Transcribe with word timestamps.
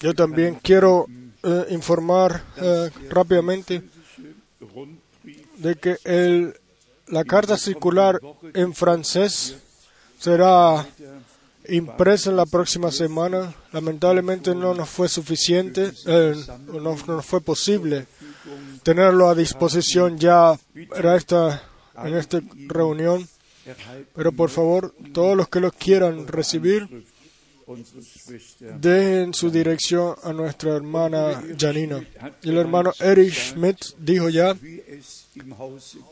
Yo 0.00 0.14
también 0.14 0.58
quiero 0.62 1.06
eh, 1.42 1.66
informar 1.70 2.42
eh, 2.56 2.90
rápidamente 3.08 3.82
de 5.56 5.74
que 5.76 5.96
el, 6.04 6.54
la 7.08 7.24
carta 7.24 7.56
circular 7.56 8.20
en 8.54 8.74
francés 8.74 9.56
será 10.18 10.86
impresa 11.68 12.30
en 12.30 12.36
la 12.36 12.46
próxima 12.46 12.90
semana. 12.90 13.54
Lamentablemente 13.72 14.54
no 14.54 14.74
nos 14.74 14.88
fue 14.88 15.08
suficiente, 15.08 15.92
eh, 16.06 16.34
no, 16.66 16.80
no 16.80 16.96
nos 17.06 17.26
fue 17.26 17.40
posible 17.40 18.06
tenerlo 18.82 19.28
a 19.28 19.34
disposición 19.34 20.18
ya 20.18 20.58
para 20.88 21.16
esta, 21.16 21.62
en 22.04 22.16
esta 22.16 22.40
reunión. 22.66 23.26
Pero 24.14 24.32
por 24.32 24.50
favor, 24.50 24.94
todos 25.12 25.36
los 25.36 25.48
que 25.48 25.60
lo 25.60 25.70
quieran 25.70 26.26
recibir, 26.26 27.06
dejen 28.80 29.34
su 29.34 29.50
dirección 29.50 30.14
a 30.22 30.32
nuestra 30.32 30.76
hermana 30.76 31.42
Janina. 31.58 32.04
Y 32.42 32.50
el 32.50 32.58
hermano 32.58 32.92
Erich 32.98 33.52
Schmidt 33.52 33.78
dijo 33.98 34.28
ya 34.28 34.56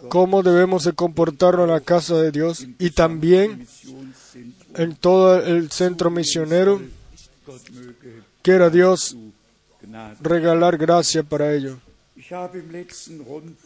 cómo 0.08 0.42
debemos 0.42 0.84
de 0.84 0.92
comportarnos 0.92 1.64
en 1.64 1.74
la 1.74 1.80
casa 1.80 2.16
de 2.16 2.30
Dios 2.30 2.66
y 2.78 2.90
también 2.90 3.66
en 4.74 4.96
todo 4.96 5.42
el 5.42 5.70
centro 5.70 6.10
misionero. 6.10 6.80
Quiera 8.42 8.70
Dios 8.70 9.16
regalar 10.20 10.76
gracia 10.76 11.22
para 11.22 11.54
ello. 11.54 11.78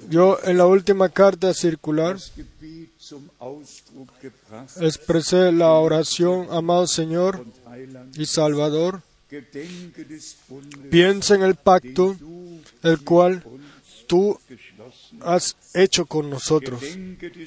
Yo 0.08 0.38
en 0.44 0.58
la 0.58 0.66
última 0.66 1.08
carta 1.08 1.52
circular 1.52 2.16
expresé 4.80 5.50
la 5.52 5.72
oración, 5.72 6.46
amado 6.50 6.86
Señor 6.86 7.44
y 8.14 8.26
Salvador. 8.26 9.02
Piensa 10.90 11.34
en 11.34 11.42
el 11.42 11.54
pacto 11.54 12.16
el 12.82 13.00
cual 13.00 13.42
tú 14.06 14.38
has 15.20 15.56
hecho 15.74 16.04
con 16.06 16.28
nosotros. 16.28 16.82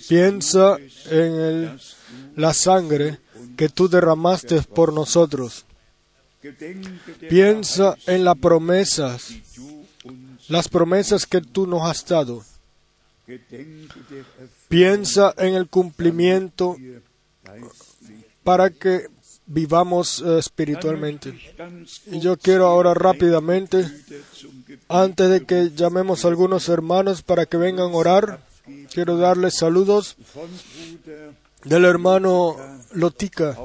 Piensa 0.07 0.77
en 1.11 1.33
el, 1.33 1.79
la 2.35 2.53
sangre 2.53 3.19
que 3.55 3.69
tú 3.69 3.87
derramaste 3.87 4.61
por 4.63 4.93
nosotros. 4.93 5.65
Piensa 7.29 7.97
en 8.07 8.23
las 8.23 8.37
promesas, 8.37 9.33
las 10.47 10.67
promesas 10.67 11.25
que 11.25 11.41
tú 11.41 11.67
nos 11.67 11.83
has 11.83 12.05
dado. 12.05 12.43
Piensa 14.67 15.33
en 15.37 15.55
el 15.55 15.67
cumplimiento 15.67 16.77
para 18.43 18.69
que 18.69 19.07
vivamos 19.45 20.21
uh, 20.21 20.37
espiritualmente. 20.37 21.33
Y 22.11 22.19
yo 22.19 22.37
quiero 22.37 22.65
ahora 22.67 22.93
rápidamente, 22.93 23.85
antes 24.87 25.29
de 25.29 25.45
que 25.45 25.71
llamemos 25.75 26.25
a 26.25 26.29
algunos 26.29 26.69
hermanos 26.69 27.21
para 27.21 27.45
que 27.45 27.57
vengan 27.57 27.91
a 27.91 27.95
orar, 27.95 28.39
quiero 28.93 29.17
darles 29.17 29.55
saludos 29.55 30.17
del 31.63 31.85
hermano 31.85 32.55
Lotica 32.93 33.57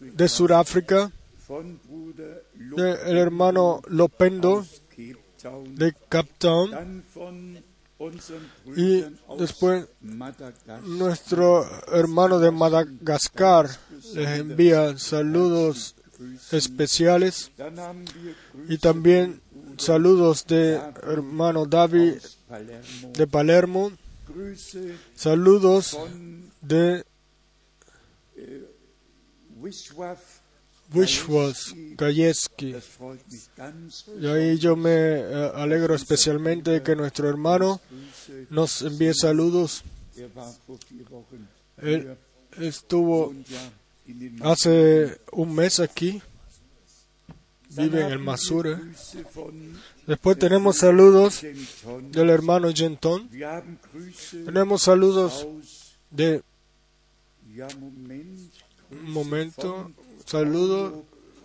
de 0.00 0.28
Sudáfrica, 0.28 1.10
del 2.54 3.16
hermano 3.16 3.82
Lopendo 3.88 4.66
de 5.74 5.94
Cape 6.08 6.32
Town 6.38 7.02
y 8.76 9.04
después 9.38 9.86
nuestro 10.84 11.64
hermano 11.92 12.38
de 12.38 12.50
Madagascar 12.50 13.70
les 14.14 14.40
envía 14.40 14.98
saludos 14.98 15.94
especiales 16.52 17.50
y 18.68 18.78
también 18.78 19.40
saludos 19.78 20.46
de 20.46 20.80
hermano 21.02 21.66
David 21.66 22.14
de 23.14 23.26
Palermo, 23.26 23.92
saludos 25.14 25.98
de 26.60 27.04
Wishwas. 30.92 31.74
Y 34.20 34.26
ahí 34.26 34.58
yo 34.58 34.76
me 34.76 34.90
eh, 34.90 35.50
alegro 35.54 35.94
especialmente 35.94 36.70
de 36.70 36.82
que 36.82 36.96
nuestro 36.96 37.28
hermano 37.28 37.80
nos 38.50 38.82
envíe 38.82 39.14
saludos. 39.14 39.82
Él 41.78 42.16
estuvo 42.58 43.34
hace 44.42 45.20
un 45.32 45.54
mes 45.54 45.80
aquí, 45.80 46.22
vive 47.70 48.02
en 48.02 48.12
el 48.12 48.18
Masure. 48.18 48.76
Después 50.06 50.38
tenemos 50.38 50.78
saludos 50.78 51.42
del 52.12 52.30
hermano 52.30 52.72
Genton. 52.72 53.28
Tenemos 54.44 54.82
saludos 54.82 55.46
de 56.10 56.42
un 58.90 59.10
momento, 59.10 59.90
saludo 60.26 61.04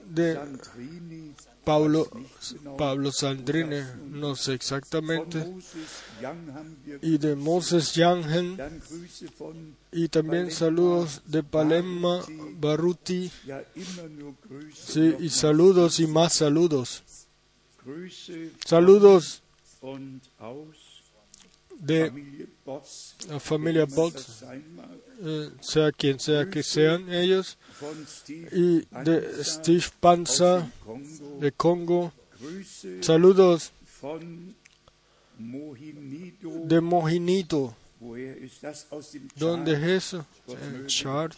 de 0.10 0.38
Pablo, 1.64 2.10
Pablo 2.78 3.12
Sandrine, 3.12 3.86
no 4.10 4.36
sé 4.36 4.54
exactamente, 4.54 5.46
y 7.02 7.18
de 7.18 7.36
Moses 7.36 7.94
Yangen, 7.94 8.58
y 9.92 10.08
también 10.10 10.52
saludos 10.52 11.22
de 11.26 11.44
Palema 11.44 12.22
Baruti, 12.60 13.32
sí, 14.74 15.16
y 15.20 15.30
saludos 15.30 16.00
y 16.00 16.08
más 16.08 16.34
saludos. 16.34 17.04
Saludos 18.66 19.44
de 21.82 22.48
la 23.28 23.40
familia 23.40 23.86
Botts, 23.86 24.44
eh, 25.24 25.50
sea 25.62 25.92
quien 25.92 26.20
sea 26.20 26.50
que 26.50 26.64
sean 26.64 27.12
ellos, 27.12 27.58
y 28.52 28.82
de 29.04 29.44
Steve 29.44 29.86
Panza 30.00 30.72
de 31.40 31.52
Congo. 31.52 32.14
Saludos 33.02 33.72
de 36.66 36.82
Mojinito. 36.82 37.76
¿Dónde 39.36 39.74
es 39.74 39.84
eso? 40.06 40.26
En 40.48 40.88
Chart. 40.88 41.36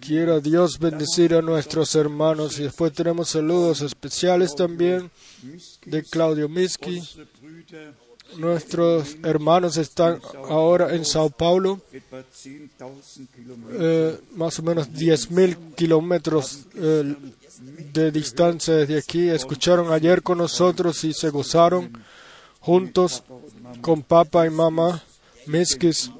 Quiera 0.00 0.38
Dios 0.38 0.78
bendecir 0.78 1.34
a 1.34 1.42
nuestros 1.42 1.96
hermanos. 1.96 2.60
Y 2.60 2.64
después 2.64 2.92
tenemos 2.92 3.30
saludos 3.30 3.80
especiales 3.80 4.54
también 4.54 5.10
de 5.84 6.02
Claudio 6.04 6.48
Miski. 6.48 7.02
Nuestros 8.38 9.16
hermanos 9.22 9.76
están 9.76 10.20
ahora 10.48 10.94
en 10.94 11.04
Sao 11.04 11.30
Paulo, 11.30 11.80
eh, 13.72 14.18
más 14.34 14.58
o 14.58 14.62
menos 14.62 14.90
10.000 14.90 15.74
kilómetros 15.74 16.66
eh, 16.74 17.14
de 17.92 18.10
distancia 18.10 18.74
desde 18.74 18.98
aquí. 18.98 19.28
Escucharon 19.28 19.92
ayer 19.92 20.22
con 20.22 20.38
nosotros 20.38 21.04
y 21.04 21.12
se 21.12 21.30
gozaron 21.30 21.92
juntos 22.60 23.22
con 23.80 24.02
papá 24.02 24.46
y 24.46 24.50
mamá 24.50 25.02
Miskis 25.46 26.10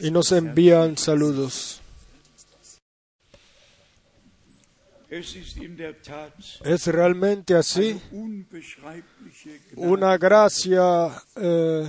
y 0.00 0.10
nos 0.10 0.32
envían 0.32 0.98
saludos. 0.98 1.80
Es 6.64 6.86
realmente 6.88 7.54
así. 7.54 8.00
una 9.76 10.18
gracia 10.18 11.10
eh, 11.36 11.88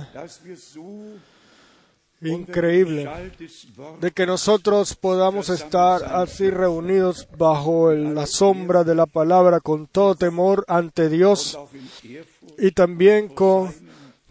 increíble. 2.20 3.08
De 4.00 4.12
que 4.12 4.26
nosotros 4.26 4.94
podamos 4.94 5.48
estar 5.48 6.04
así 6.04 6.50
reunidos 6.50 7.26
bajo 7.36 7.92
la 7.92 8.26
sombra 8.26 8.84
de 8.84 8.94
la 8.94 9.06
palabra 9.06 9.60
con 9.60 9.88
todo 9.88 10.14
temor 10.14 10.64
ante 10.68 11.08
Dios 11.08 11.58
y 12.58 12.70
también 12.70 13.28
con 13.28 13.74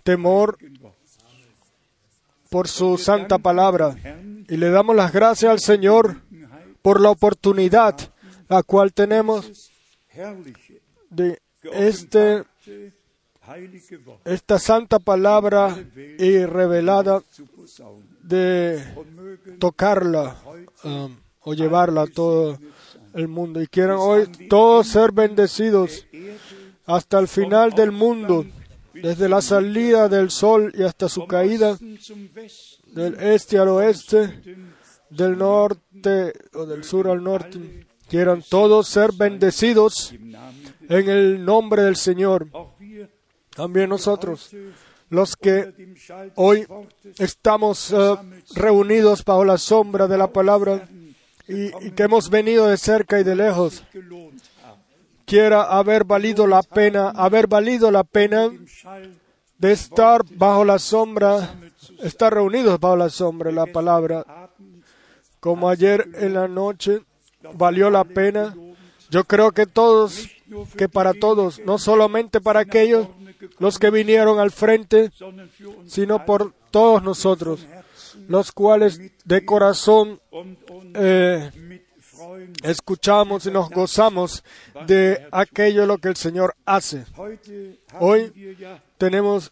temor 0.03 0.57
por 2.49 2.69
su 2.69 2.97
santa 2.97 3.39
palabra. 3.39 3.95
Y 4.47 4.55
le 4.55 4.69
damos 4.69 4.95
las 4.95 5.11
gracias 5.11 5.51
al 5.51 5.59
Señor 5.59 6.21
por 6.81 7.01
la 7.01 7.09
oportunidad 7.09 8.14
la 8.47 8.63
cual 8.63 8.93
tenemos 8.93 9.71
de 11.09 11.39
este, 11.73 12.43
esta 14.23 14.59
santa 14.59 14.99
palabra 14.99 15.75
y 16.17 16.45
revelada 16.45 17.21
de 18.21 18.83
tocarla 19.59 20.41
um, 20.83 21.15
o 21.41 21.53
llevarla 21.53 22.03
a 22.03 22.07
todo 22.07 22.57
el 23.13 23.27
mundo. 23.27 23.61
Y 23.61 23.67
quieran 23.67 23.97
hoy 23.97 24.27
todos 24.49 24.87
ser 24.87 25.11
bendecidos 25.11 26.05
hasta 26.85 27.19
el 27.19 27.27
final 27.27 27.71
del 27.71 27.91
mundo, 27.91 28.45
desde 28.93 29.27
la 29.27 29.41
salida 29.41 30.07
del 30.07 30.29
sol 30.29 30.71
y 30.75 30.83
hasta 30.83 31.09
su 31.09 31.25
caída, 31.25 31.77
del 32.87 33.15
este 33.19 33.57
al 33.57 33.69
oeste, 33.69 34.41
del 35.09 35.37
norte 35.37 36.33
o 36.53 36.65
del 36.65 36.83
sur 36.83 37.09
al 37.09 37.23
norte 37.23 37.85
Quieran 38.15 38.41
todos 38.47 38.87
ser 38.87 39.11
bendecidos 39.11 40.13
en 40.87 41.09
el 41.09 41.43
nombre 41.43 41.83
del 41.83 41.97
Señor. 41.97 42.47
También 43.53 43.89
nosotros, 43.89 44.55
los 45.09 45.35
que 45.35 45.97
hoy 46.35 46.65
estamos 47.19 47.91
eh, 47.91 48.15
reunidos 48.55 49.25
bajo 49.25 49.43
la 49.43 49.57
sombra 49.57 50.07
de 50.07 50.17
la 50.17 50.31
palabra 50.31 50.87
y, 51.45 51.71
que 51.91 52.03
hemos 52.03 52.29
venido 52.29 52.67
de 52.67 52.77
cerca 52.77 53.19
y 53.19 53.25
de 53.25 53.35
lejos, 53.35 53.83
quiera 55.25 55.63
haber 55.63 56.05
valido 56.05 56.47
la 56.47 56.63
pena, 56.63 57.09
haber 57.09 57.47
valido 57.47 57.91
la 57.91 58.05
pena 58.05 58.49
de 59.57 59.71
estar 59.73 60.21
bajo 60.37 60.63
la 60.63 60.79
sombra, 60.79 61.53
estar 61.99 62.33
reunidos 62.33 62.79
bajo 62.79 62.95
la 62.95 63.09
sombra 63.09 63.49
de 63.49 63.57
la 63.57 63.65
palabra, 63.65 64.25
como 65.41 65.67
ayer 65.67 66.07
en 66.13 66.33
la 66.33 66.47
noche, 66.47 67.01
valió 67.53 67.89
la 67.89 68.03
pena. 68.03 68.55
Yo 69.09 69.23
creo 69.23 69.51
que 69.51 69.65
todos, 69.65 70.27
que 70.77 70.89
para 70.89 71.13
todos, 71.13 71.59
no 71.65 71.77
solamente 71.77 72.41
para 72.41 72.61
aquellos 72.61 73.07
los 73.59 73.79
que 73.79 73.91
vinieron 73.91 74.39
al 74.39 74.51
frente, 74.51 75.11
sino 75.85 76.25
por 76.25 76.53
todos 76.71 77.03
nosotros, 77.03 77.65
los 78.27 78.51
cuales 78.51 78.99
de 79.23 79.45
corazón 79.45 80.19
eh, 80.95 81.51
escuchamos 82.63 83.45
y 83.45 83.51
nos 83.51 83.69
gozamos 83.69 84.43
de 84.87 85.27
aquello 85.31 85.85
lo 85.85 85.97
que 85.97 86.09
el 86.09 86.15
Señor 86.15 86.55
hace. 86.65 87.05
Hoy 87.99 88.31
tenemos 88.97 89.51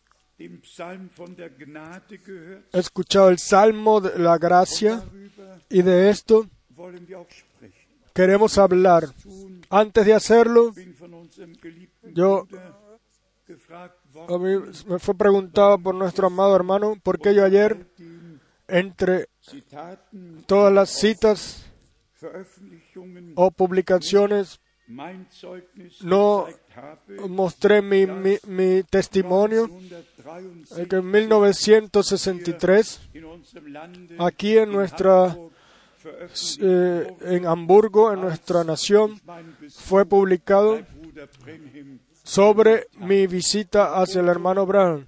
escuchado 2.73 3.29
el 3.29 3.39
salmo 3.39 4.01
de 4.01 4.19
la 4.19 4.37
gracia 4.37 5.03
y 5.69 5.81
de 5.81 6.09
esto 6.09 6.47
queremos 8.13 8.57
hablar. 8.57 9.05
Antes 9.69 10.05
de 10.05 10.13
hacerlo, 10.13 10.73
Yo- 12.13 12.47
a 14.29 14.37
mí 14.37 14.55
me 14.87 14.99
fue 14.99 15.15
preguntado 15.15 15.77
por 15.79 15.95
nuestro 15.95 16.27
amado 16.27 16.55
hermano 16.55 16.95
por 17.03 17.19
qué 17.19 17.33
yo 17.35 17.43
ayer, 17.43 17.87
entre 18.67 19.27
todas 20.45 20.73
las 20.73 20.89
citas 20.91 21.65
o 23.35 23.51
publicaciones, 23.51 24.59
No 26.01 26.45
mostré 27.29 27.81
mi, 27.81 28.05
mi, 28.05 28.37
mi 28.47 28.83
testimonio 28.83 29.69
eh, 30.77 30.87
que 30.89 30.97
en 30.97 31.09
1963, 31.09 32.99
in 33.13 33.23
unserem 33.25 33.71
Lande 33.71 34.15
aquí 34.19 34.57
en 34.57 34.71
nuestra, 34.71 35.35
eh, 36.59 37.15
en 37.21 37.45
Hamburgo, 37.45 38.11
en 38.11 38.21
nuestra 38.21 38.63
nación, 38.63 39.19
fue 39.69 40.05
publicado 40.05 40.79
sobre 42.23 42.87
mi 42.99 43.27
visita 43.27 44.01
hacia 44.01 44.21
el 44.21 44.29
hermano 44.29 44.63
ersten 44.63 45.07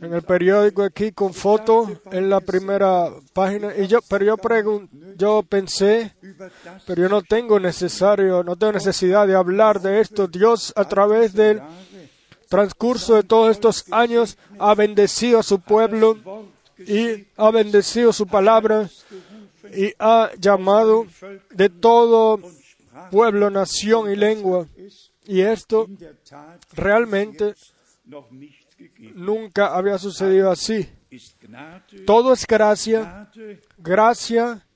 En 0.00 0.14
el 0.14 0.22
periódico 0.22 0.82
aquí 0.82 1.12
con 1.12 1.34
foto 1.34 2.00
en 2.10 2.30
la 2.30 2.40
primera 2.40 3.10
página. 3.34 3.76
Y 3.76 3.86
yo, 3.86 4.00
pero 4.08 4.24
yo 4.24 4.36
yo 5.16 5.42
pensé, 5.42 6.14
pero 6.86 7.02
yo 7.02 7.08
no 7.10 7.22
tengo 7.22 7.60
necesario, 7.60 8.42
no 8.42 8.56
tengo 8.56 8.72
necesidad 8.72 9.26
de 9.26 9.34
hablar 9.34 9.80
de 9.80 10.00
esto. 10.00 10.26
Dios 10.26 10.72
a 10.74 10.88
través 10.88 11.34
del 11.34 11.60
transcurso 12.48 13.16
de 13.16 13.22
todos 13.22 13.50
estos 13.50 13.84
años 13.92 14.38
ha 14.58 14.74
bendecido 14.74 15.38
a 15.38 15.42
su 15.42 15.60
pueblo 15.60 16.18
y 16.78 17.26
ha 17.36 17.50
bendecido 17.50 18.12
su 18.12 18.26
palabra 18.26 18.88
y 19.74 19.92
ha 19.98 20.30
llamado 20.38 21.06
de 21.50 21.68
todo 21.68 22.40
pueblo, 23.10 23.50
nación 23.50 24.10
y 24.10 24.16
lengua. 24.16 24.66
Y 25.24 25.40
esto 25.40 25.88
realmente 26.72 27.54
nunca 29.14 29.74
había 29.74 29.98
sucedido 29.98 30.50
así. 30.50 30.88
Todo 32.06 32.32
es 32.32 32.46
gracia, 32.46 33.30
gracia 33.78 34.66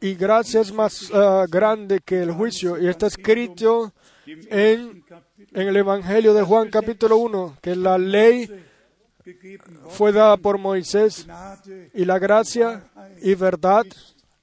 y 0.00 0.14
gracia 0.14 0.60
es 0.60 0.72
más 0.72 1.10
ah, 1.12 1.44
grande 1.48 2.00
que 2.04 2.22
el 2.22 2.32
juicio. 2.32 2.78
Y 2.78 2.88
está 2.88 3.06
escrito 3.06 3.92
en, 4.26 5.04
en 5.52 5.68
el 5.68 5.76
Evangelio 5.76 6.34
de 6.34 6.42
Juan 6.42 6.70
capítulo 6.70 7.16
1 7.16 7.58
que 7.60 7.74
la 7.74 7.98
ley 7.98 8.48
fue 9.88 10.12
dada 10.12 10.36
por 10.36 10.58
Moisés 10.58 11.26
y 11.94 12.04
la 12.04 12.18
gracia 12.18 12.90
y 13.22 13.34
verdad 13.34 13.84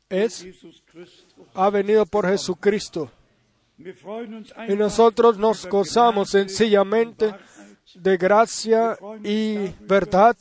es 0.10 0.46
ha 1.54 1.70
venido 1.70 2.06
por 2.06 2.28
Jesucristo. 2.28 3.12
Y 3.78 4.76
nosotros 4.76 5.38
nos 5.38 5.66
gozamos 5.68 6.30
sencillamente 6.30 7.34
de 7.96 8.18
gracia 8.18 8.98
y 9.24 9.70
verdad 9.82 10.36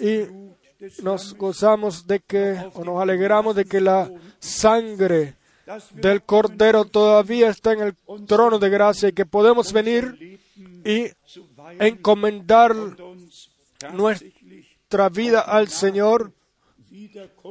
y 0.00 1.02
nos 1.02 1.34
gozamos 1.34 2.06
de 2.06 2.20
que 2.20 2.58
o 2.74 2.84
nos 2.84 3.00
alegramos 3.00 3.54
de 3.54 3.64
que 3.64 3.80
la 3.80 4.10
sangre 4.38 5.36
del 5.92 6.22
Cordero 6.22 6.84
todavía 6.84 7.50
está 7.50 7.72
en 7.72 7.82
el 7.82 8.26
trono 8.26 8.58
de 8.58 8.68
gracia 8.68 9.08
y 9.08 9.12
que 9.12 9.26
podemos 9.26 9.72
venir 9.72 10.40
y 10.84 11.08
encomendar 11.78 12.74
nuestra 13.92 15.08
vida 15.08 15.40
al 15.40 15.68
Señor 15.68 16.32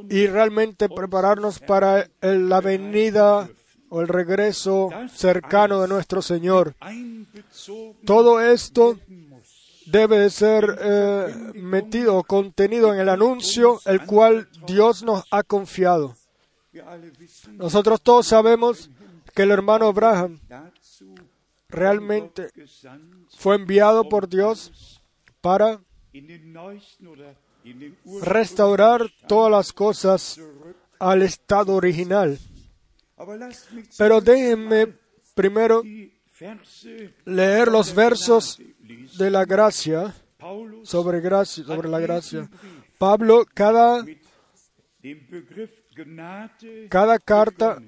y 0.09 0.27
realmente 0.27 0.89
prepararnos 0.89 1.59
para 1.59 2.07
la 2.21 2.61
venida 2.61 3.49
o 3.89 4.01
el 4.01 4.07
regreso 4.07 4.89
cercano 5.13 5.81
de 5.81 5.87
nuestro 5.87 6.21
Señor. 6.21 6.75
Todo 8.05 8.39
esto 8.39 8.97
debe 9.85 10.19
de 10.19 10.29
ser 10.29 10.77
eh, 10.79 11.51
metido 11.55 12.15
o 12.15 12.23
contenido 12.23 12.93
en 12.93 12.99
el 12.99 13.09
anuncio 13.09 13.81
el 13.85 14.05
cual 14.05 14.47
Dios 14.65 15.03
nos 15.03 15.25
ha 15.31 15.43
confiado. 15.43 16.15
Nosotros 17.51 18.01
todos 18.01 18.27
sabemos 18.27 18.89
que 19.35 19.43
el 19.43 19.51
hermano 19.51 19.87
Abraham 19.87 20.39
realmente 21.71 22.50
fue 23.38 23.56
enviado 23.56 24.07
por 24.07 24.27
Dios 24.27 25.01
para 25.41 25.79
restaurar 28.21 29.01
todas 29.27 29.51
las 29.51 29.73
cosas 29.73 30.39
al 31.00 31.21
estado 31.23 31.74
original. 31.74 32.38
Pero 33.98 34.22
déjenme 34.22 34.93
primero 35.34 35.84
leer 37.25 37.67
los 37.67 37.93
versos 37.93 38.60
de 39.17 39.29
la 39.29 39.45
gracia 39.45 40.13
sobre 40.84 41.22
gracia, 41.22 41.63
sobre 41.63 41.88
la 41.88 42.00
gracia. 42.00 42.50
Pablo 42.98 43.45
cada 43.53 44.03
cada 46.89 47.19
carta 47.19 47.81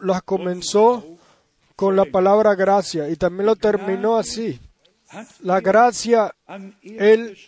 las 0.00 0.22
comenzó 0.22 1.17
con 1.78 1.94
la 1.94 2.06
palabra 2.06 2.56
gracia 2.56 3.08
y 3.08 3.14
también 3.14 3.46
lo 3.46 3.54
terminó 3.54 4.16
así. 4.16 4.60
La 5.42 5.60
gracia 5.60 6.34
Él 6.82 7.38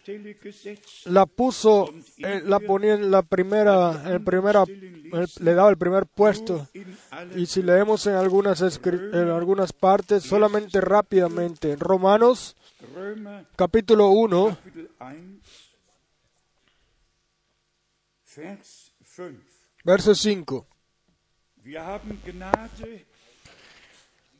la 1.06 1.26
puso, 1.26 1.92
eh, 2.18 2.40
la 2.44 2.60
ponía 2.60 2.94
en 2.94 3.10
la 3.10 3.22
primera, 3.22 4.04
en 4.06 4.25
primera, 4.25 4.62
le 4.66 5.54
daba 5.54 5.68
el 5.68 5.76
primer 5.76 6.06
puesto. 6.06 6.68
Y 7.34 7.46
si 7.46 7.60
leemos 7.60 8.06
en 8.06 8.14
algunas, 8.14 8.62
en 8.62 9.28
algunas 9.30 9.72
partes, 9.72 10.22
solamente 10.22 10.80
rápidamente, 10.80 11.72
en 11.72 11.80
Romanos 11.80 12.56
capítulo 13.56 14.10
1, 14.10 14.56
Kapitel 14.62 14.90
1 15.00 15.37
Vers 18.37 18.92
5. 19.02 19.40
verso 19.82 20.14
5. 20.14 20.66
Wir 21.64 21.84
haben 21.84 22.22
Gnade 22.25 23.10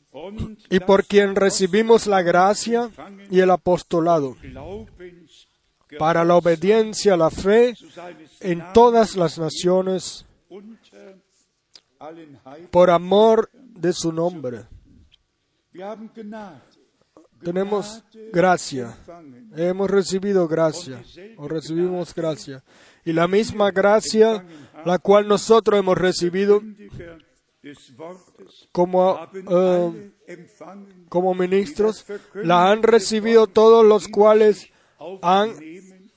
Y 0.69 0.79
por 0.81 1.05
quien 1.05 1.35
recibimos 1.35 2.07
la 2.07 2.21
gracia 2.21 2.89
y 3.29 3.39
el 3.39 3.49
apostolado, 3.51 4.35
para 5.97 6.23
la 6.25 6.35
obediencia 6.35 7.13
a 7.13 7.17
la 7.17 7.29
fe 7.29 7.75
en 8.41 8.63
todas 8.73 9.15
las 9.15 9.37
naciones, 9.37 10.25
por 12.71 12.89
amor 12.89 13.49
de 13.53 13.93
su 13.93 14.11
nombre. 14.11 14.65
Tenemos 17.41 18.03
gracia. 18.31 18.95
Hemos 19.55 19.89
recibido 19.89 20.47
gracia 20.47 21.01
o 21.37 21.47
recibimos 21.47 22.13
gracia. 22.13 22.63
Y 23.03 23.13
la 23.13 23.27
misma 23.27 23.71
gracia 23.71 24.45
la 24.85 24.99
cual 24.99 25.27
nosotros 25.27 25.79
hemos 25.79 25.97
recibido 25.97 26.61
como, 28.71 29.19
eh, 29.33 30.47
como 31.09 31.33
ministros, 31.33 32.05
la 32.33 32.71
han 32.71 32.83
recibido 32.83 33.47
todos 33.47 33.85
los 33.85 34.07
cuales 34.07 34.69
han 35.21 35.53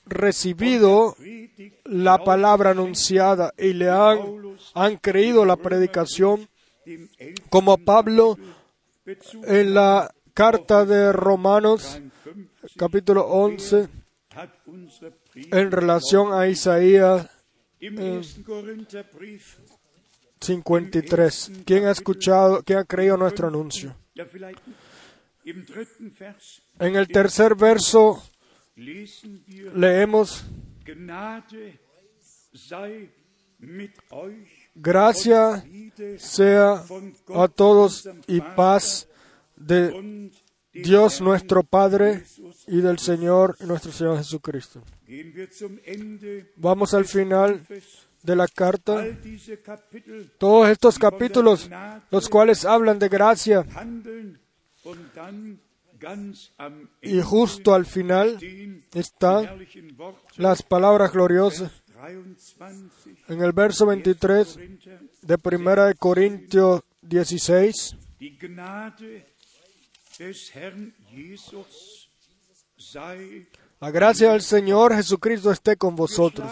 recibido 0.05 1.15
la 1.85 2.23
palabra 2.23 2.71
anunciada 2.71 3.53
y 3.57 3.73
le 3.73 3.89
han, 3.89 4.19
han 4.73 4.97
creído 4.97 5.45
la 5.45 5.55
predicación, 5.55 6.47
como 7.49 7.77
Pablo 7.77 8.37
en 9.43 9.73
la 9.73 10.13
carta 10.33 10.85
de 10.85 11.11
Romanos 11.11 11.99
50 12.01 12.15
capítulo 12.77 13.25
11 13.27 13.87
hat 14.35 14.49
unser 14.65 15.13
Brief 15.33 15.53
en 15.53 15.71
relación 15.71 16.33
a 16.33 16.47
Isaías 16.47 17.29
Korintherbrief, 18.45 19.59
53. 20.41 21.51
¿Quién 21.65 21.85
ha 21.85 21.91
escuchado, 21.91 22.63
quién 22.63 22.79
ha 22.79 22.85
creído 22.85 23.17
nuestro 23.17 23.47
anuncio? 23.47 23.95
En 26.79 26.95
el 26.95 27.07
tercer 27.07 27.55
verso 27.55 28.23
leemos, 28.75 30.45
gracia 34.73 35.63
sea 36.17 36.83
a 37.33 37.47
todos 37.47 38.09
y 38.27 38.41
paz 38.41 39.07
de 39.55 40.31
Dios 40.73 41.21
nuestro 41.21 41.63
Padre 41.63 42.23
y 42.67 42.81
del 42.81 42.99
Señor 42.99 43.55
nuestro 43.65 43.91
Señor 43.91 44.17
Jesucristo. 44.17 44.83
Vamos 46.57 46.93
al 46.93 47.05
final 47.05 47.61
de 48.25 48.35
la 48.35 48.47
carta. 48.47 49.05
Todos 50.37 50.69
estos 50.69 50.97
capítulos, 50.99 51.69
los 52.11 52.29
cuales 52.29 52.65
hablan 52.65 52.99
de 52.99 53.09
gracia, 53.09 53.65
y 57.01 57.21
justo 57.21 57.73
al 57.73 57.85
final 57.85 58.37
están 58.93 59.65
las 60.37 60.61
palabras 60.61 61.11
gloriosas 61.11 61.71
23 61.95 63.29
en 63.29 63.41
el 63.41 63.51
verso 63.53 63.85
23 63.85 64.53
Korinther, 64.53 64.99
de 65.21 65.37
Primera 65.37 65.85
de 65.85 65.95
Corintios 65.95 66.81
16. 67.01 67.95
die 68.19 68.37
Gnade 68.37 69.25
des 70.19 70.51
Herrn 70.55 70.93
Jesus 71.09 72.09
sei 72.77 73.47
La 73.81 73.91
gracia 73.91 74.31
del 74.31 74.41
Señor 74.41 74.95
Jesucristo 74.95 75.51
esté 75.51 75.75
con 75.75 75.95
vosotros. 75.95 76.49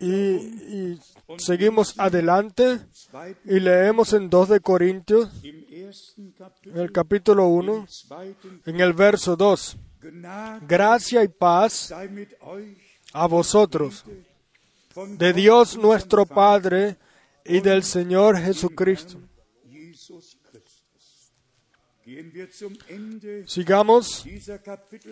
Y, 0.00 0.10
y 0.10 1.00
seguimos 1.38 1.98
adelante 1.98 2.80
y 3.44 3.60
leemos 3.60 4.12
en 4.12 4.28
2 4.28 4.48
de 4.48 4.60
Corintios, 4.60 5.30
en 6.64 6.76
el 6.78 6.90
capítulo 6.90 7.46
1, 7.46 7.74
im 7.74 7.86
zweiten 7.86 8.62
en 8.66 8.80
el 8.80 8.92
verso 8.92 9.36
2. 9.36 9.76
Gnade 10.00 10.66
Gracia 10.66 11.22
y 11.22 11.28
paz 11.28 11.92
a 13.12 13.26
vosotros, 13.26 14.04
de 14.94 15.32
Dios 15.32 15.76
nuestro 15.78 16.26
Padre 16.26 16.96
y 17.44 17.60
del 17.60 17.84
Señor 17.84 18.38
Jesucristo. 18.38 19.18
Sigamos 23.46 24.26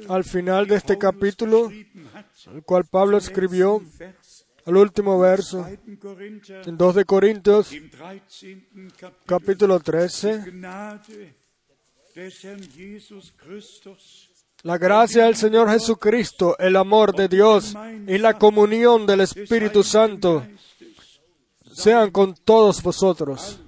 al 0.08 0.24
final 0.24 0.66
de 0.66 0.76
este 0.76 0.98
capítulo, 0.98 1.70
el 1.70 2.62
cual 2.64 2.84
Pablo 2.84 3.16
escribió 3.16 3.82
al 4.66 4.76
último 4.76 5.18
verso, 5.18 5.66
2. 5.66 5.98
Korinther, 5.98 6.68
en 6.68 6.76
2 6.76 6.94
de 6.94 7.04
Corintios, 7.04 7.72
im 7.72 7.90
13. 7.90 8.66
Kapitel, 8.96 9.12
capítulo 9.26 9.80
13. 9.80 10.44
Gnade 10.50 11.34
des 12.14 12.44
Herrn 12.44 12.62
Jesus 12.62 13.32
Christus, 13.36 14.30
La 14.62 14.76
gracia 14.76 15.24
del 15.24 15.34
Señor 15.34 15.70
Jesucristo, 15.70 16.56
el 16.58 16.76
amor 16.76 17.14
de 17.16 17.26
Dios 17.26 17.74
y 18.06 18.18
la 18.18 18.38
comunión 18.38 19.06
del 19.06 19.22
Espíritu 19.22 19.82
Santo 19.82 20.46
sean 21.72 22.10
con 22.10 22.34
todos 22.34 22.82
vosotros. 22.82 23.61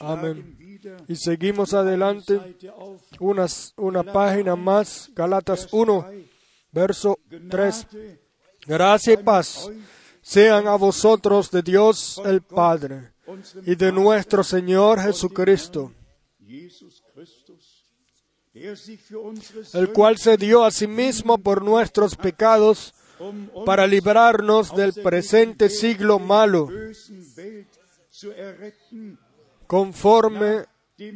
Amén. 0.00 0.80
Y 1.08 1.16
seguimos 1.16 1.74
adelante. 1.74 2.56
una, 3.20 3.46
una 3.76 4.02
página 4.02 4.56
más, 4.56 5.10
Galatas 5.14 5.68
1, 5.72 6.06
verso 6.72 7.18
3. 7.50 7.86
Gnade 7.90 8.28
Gracia 8.68 9.14
y 9.14 9.16
paz 9.16 9.70
sean 10.20 10.66
a 10.68 10.76
vosotros 10.76 11.50
de 11.50 11.62
Dios 11.62 12.20
el 12.22 12.42
Padre 12.42 13.12
y 13.64 13.74
de 13.74 13.90
nuestro 13.90 14.44
Señor 14.44 15.00
Jesucristo, 15.00 15.90
el 19.72 19.92
cual 19.94 20.18
se 20.18 20.36
dio 20.36 20.64
a 20.64 20.70
sí 20.70 20.86
mismo 20.86 21.38
por 21.38 21.62
nuestros 21.62 22.14
pecados 22.14 22.92
um 23.18 23.64
para 23.64 23.86
librarnos 23.86 24.76
del 24.76 24.92
presente 24.92 25.70
siglo 25.70 26.18
malo, 26.18 26.68
conforme 29.68 30.64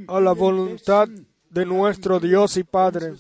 a 0.07 0.21
la 0.21 0.33
voluntad 0.33 1.09
de 1.51 1.67
nuestro 1.67 2.21
Dios 2.21 2.57
y 2.57 2.63
Padre, 2.63 3.15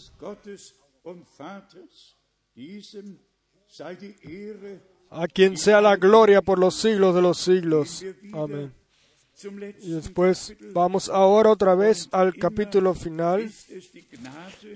a 5.10 5.26
quien 5.26 5.56
sea 5.56 5.80
la 5.80 5.96
gloria 5.96 6.42
por 6.42 6.58
los 6.58 6.76
siglos 6.76 7.14
de 7.14 7.22
los 7.22 7.38
siglos. 7.38 8.04
Amén. 8.32 8.72
Y 9.80 9.92
después 9.92 10.54
vamos 10.72 11.08
ahora 11.08 11.50
otra 11.50 11.74
vez 11.74 12.08
al 12.12 12.34
capítulo 12.34 12.94
final 12.94 13.50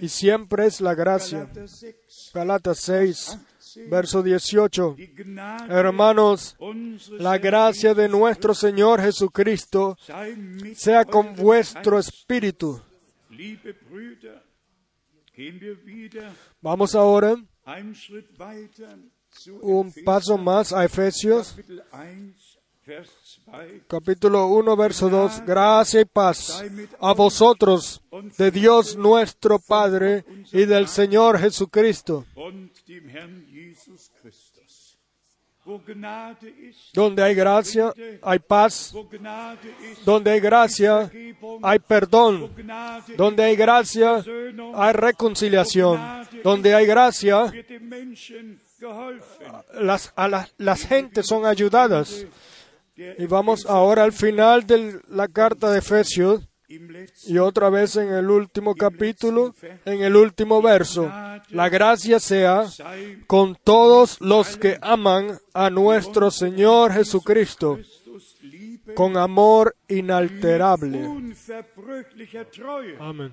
y 0.01 0.09
siempre 0.09 0.67
es 0.67 0.81
la 0.81 0.95
gracia. 0.95 1.49
Galater 1.55 1.69
6, 1.69 2.33
Galatas 2.35 2.79
6, 2.79 3.39
18, 3.39 3.41
verso 3.89 4.23
18. 4.23 4.95
die 4.97 5.07
Gnade 5.09 5.73
Hermanos, 5.73 6.57
la 7.19 7.39
gracia 7.39 7.95
de 7.95 8.09
nuestro 8.09 8.55
Señor 8.55 9.01
Jesucristo 9.01 9.97
sea 10.75 11.05
con 11.05 11.35
vuestro 11.35 11.99
espíritu. 11.99 12.81
Vamos 16.61 16.95
ahora 16.95 17.37
un 19.61 19.93
paso 20.05 20.39
más 20.39 20.73
a 20.73 20.85
Efesios, 20.85 21.55
Kapitel 21.57 21.83
1, 21.91 22.35
Vers 22.87 23.11
2. 23.45 23.83
capítulo 23.89 24.47
1, 24.47 24.77
verso 24.77 25.09
2. 25.09 25.45
Gracia 25.45 26.01
y 26.01 26.05
paz 26.05 26.63
a 27.01 27.13
vosotros, 27.15 28.01
de 28.39 28.51
Dios 28.53 28.97
nuestro 28.97 29.59
Padre 29.59 30.25
y 30.53 30.67
del 30.67 30.87
Señor 30.87 31.37
Jesucristo. 31.41 32.25
Donde 36.95 37.23
hay 37.25 37.35
gracia, 37.35 37.93
hay 38.23 38.39
paz. 38.39 38.93
Donde 40.05 40.31
hay 40.31 40.41
gracia, 40.41 41.11
hay 41.63 41.79
perdón. 41.81 42.55
Donde 43.17 43.43
hay 43.45 43.57
gracia, 43.57 44.23
hay 44.75 44.93
reconciliación. 44.93 46.01
Donde 46.45 46.73
hay 46.75 46.87
gracia, 46.87 47.53
las, 49.81 50.13
a 50.15 50.29
la- 50.29 50.49
las 50.59 50.87
gentes 50.87 51.27
son 51.27 51.45
ayudadas. 51.47 52.25
Der 52.97 53.21
Y 53.21 53.27
vamos 53.27 53.67
ahora 53.67 54.05
al 54.05 54.13
final 54.13 54.67
de 54.67 55.01
la 55.09 55.29
carta 55.29 55.71
de 55.71 55.79
Efesios 55.81 56.41
y 56.69 57.39
otra 57.39 57.71
vez 57.71 57.97
en 57.97 58.13
el 58.13 58.31
último 58.31 58.75
capítulo, 58.75 59.55
en 59.85 60.03
el 60.03 60.17
último 60.17 60.61
verso. 60.61 61.11
La 61.51 61.69
gracia 61.69 62.19
sea 62.19 62.65
con 63.27 63.57
todos 63.63 64.21
los 64.21 64.57
que 64.57 64.79
aman 64.83 65.39
a 65.55 65.71
nuestro 65.71 66.31
Señor 66.31 66.93
Jesucristo 66.93 67.79
con 68.95 69.17
amor 69.17 69.77
inalterable. 69.89 71.05
Amén. 72.99 73.33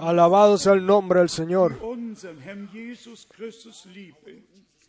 Alabado 0.00 0.56
sea 0.56 0.72
el 0.72 0.86
nombre 0.86 1.20
del 1.20 1.28
Señor. 1.28 1.78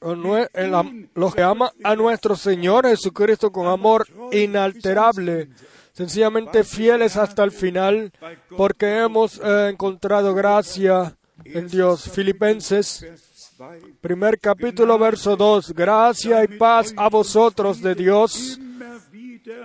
Los 0.01 1.35
que 1.35 1.41
aman 1.41 1.69
a 1.83 1.95
nuestro 1.95 2.35
Señor 2.35 2.87
Jesucristo 2.87 3.51
con 3.51 3.67
amor 3.67 4.07
inalterable, 4.31 5.49
sencillamente 5.93 6.63
fieles 6.63 7.17
hasta 7.17 7.43
el 7.43 7.51
final, 7.51 8.11
porque 8.55 8.99
hemos 8.99 9.39
eh, 9.43 9.69
encontrado 9.69 10.33
gracia 10.33 11.15
en 11.43 11.67
Dios. 11.67 12.09
Filipenses, 12.11 13.01
Vers 13.01 13.55
2. 13.57 13.69
primer 14.01 14.39
capítulo, 14.39 14.97
verso 14.97 15.35
2. 15.35 15.73
Gracia 15.73 16.43
y 16.43 16.57
paz 16.57 16.93
a 16.95 17.09
vosotros 17.09 17.81
de 17.81 17.95
Dios 17.95 18.59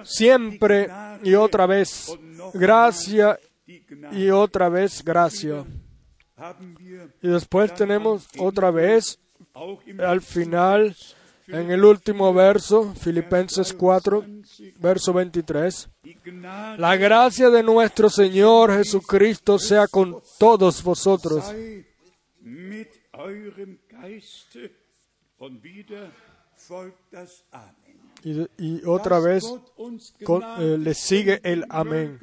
siempre 0.02 0.88
y 1.22 1.34
otra 1.34 1.66
vez. 1.66 2.16
Gracia 2.52 3.38
y 4.12 4.30
otra 4.30 4.68
vez 4.68 5.02
gracia. 5.04 5.64
Y 7.22 7.28
después 7.28 7.74
tenemos 7.74 8.26
otra 8.38 8.70
vez 8.70 9.18
al 9.98 10.20
final, 10.20 10.96
en 11.46 11.70
el 11.70 11.84
último 11.84 12.32
verso, 12.34 12.92
Filipenses 12.94 13.72
4, 13.72 14.24
verso 14.80 15.12
23. 15.12 15.88
die 16.02 16.18
Gnade 16.24 16.78
La 16.78 16.96
gracia 16.96 17.50
de 17.50 17.62
nuestro 17.62 18.10
Señor 18.10 18.72
Jesucristo 18.72 19.58
sea 19.58 19.86
con 19.86 20.20
todos 20.38 20.82
vosotros. 20.82 21.44
Y, 28.56 28.84
otra 28.86 29.20
vez 29.20 29.44
eh, 29.44 30.78
le 30.78 30.94
sigue 30.94 31.40
el 31.42 31.64
amén. 31.68 32.18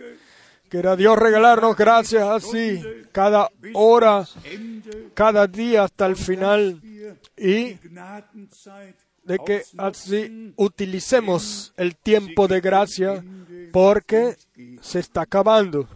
Quiera 0.72 0.96
Dios 0.96 1.20
regalarnos 1.20 1.76
gracias 1.76 2.24
así, 2.24 2.82
cada 3.12 3.50
hora, 3.74 4.26
cada 5.14 5.46
día 5.46 5.84
hasta 5.84 6.06
el 6.06 6.16
final, 6.16 6.82
y 7.38 7.78
de 9.24 9.38
que 9.46 9.64
así 9.78 10.54
utilicemos 10.56 11.74
el 11.78 11.96
tiempo 11.96 12.48
de 12.48 12.60
gracia, 12.60 13.24
porque 13.72 14.36
se 14.82 15.00
está 15.00 15.22
acabando. 15.22 15.88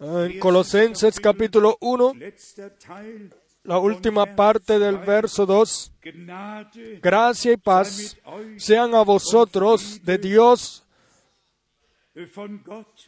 En 0.00 0.38
Colosenses 0.38 1.20
capítulo 1.20 1.76
1, 1.80 2.14
letzter 2.14 2.76
Teil, 2.76 3.32
la 3.64 3.78
última 3.78 4.34
parte 4.34 4.78
del 4.78 4.98
verso 4.98 5.46
2, 5.46 5.92
Gnade 6.02 6.98
gracia 7.00 7.52
y 7.52 7.56
paz 7.56 8.16
sean 8.56 8.94
a 8.94 9.02
vosotros 9.02 10.00
de 10.02 10.18
Dios 10.18 10.84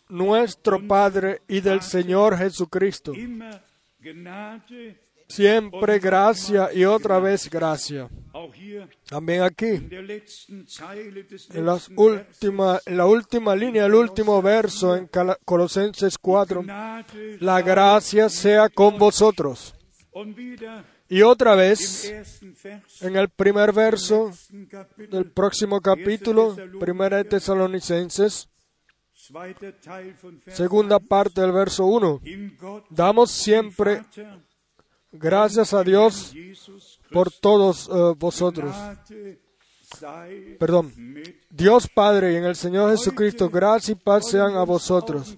nuestro 0.09 0.87
Padre 0.87 1.43
y 1.49 1.61
del 1.61 1.83
Señor 1.83 2.37
Jesucristo. 2.39 3.13
Siempre 5.29 5.99
gracia 5.99 6.71
y 6.73 6.85
otra 6.85 7.19
vez 7.19 7.49
gracia. 7.49 8.09
También 9.09 9.43
aquí, 9.43 9.81
en, 11.51 11.69
última, 11.97 12.81
la 12.87 13.07
última 13.07 13.55
línea, 13.55 13.87
el 13.87 13.95
último 13.95 14.43
verso 14.43 14.97
en 14.97 15.09
Colosenses 15.45 16.19
4, 16.19 16.63
Gnade 16.63 17.39
la 17.41 17.63
gracia 17.63 18.29
sea 18.29 18.69
con 18.69 18.99
vosotros. 18.99 19.75
Y 21.09 21.23
otra 21.23 21.55
vez, 21.55 22.13
en 23.01 23.17
el 23.17 23.29
primer 23.29 23.73
verso 23.73 24.31
del 24.97 25.31
próximo 25.31 25.81
capítulo, 25.81 26.57
primera 26.81 27.19
de 27.19 27.25
Tesalonicenses, 27.25 28.49
segunda 30.49 30.97
1, 30.97 31.07
parte 31.07 31.41
del 31.41 31.53
verso 31.53 31.87
1. 31.87 32.21
in 32.25 32.57
Gott 32.61 32.87
Damos 32.91 33.31
siempre 33.31 34.03
gracias 35.15 35.73
a 35.73 35.83
Dios 35.83 36.35
por 37.11 37.31
todos 37.31 37.89
eh, 37.89 38.15
vosotros. 38.19 38.75
Perdón. 40.59 40.93
Dios 41.51 41.89
Padre 41.89 42.33
y 42.33 42.37
en 42.37 42.45
el 42.45 42.57
Señor 42.57 42.91
Jesucristo, 42.91 43.49
gracia 43.49 43.93
y 43.93 43.95
paz 43.95 44.29
sean 44.29 44.57
a 44.57 44.65
vosotros. 44.65 45.37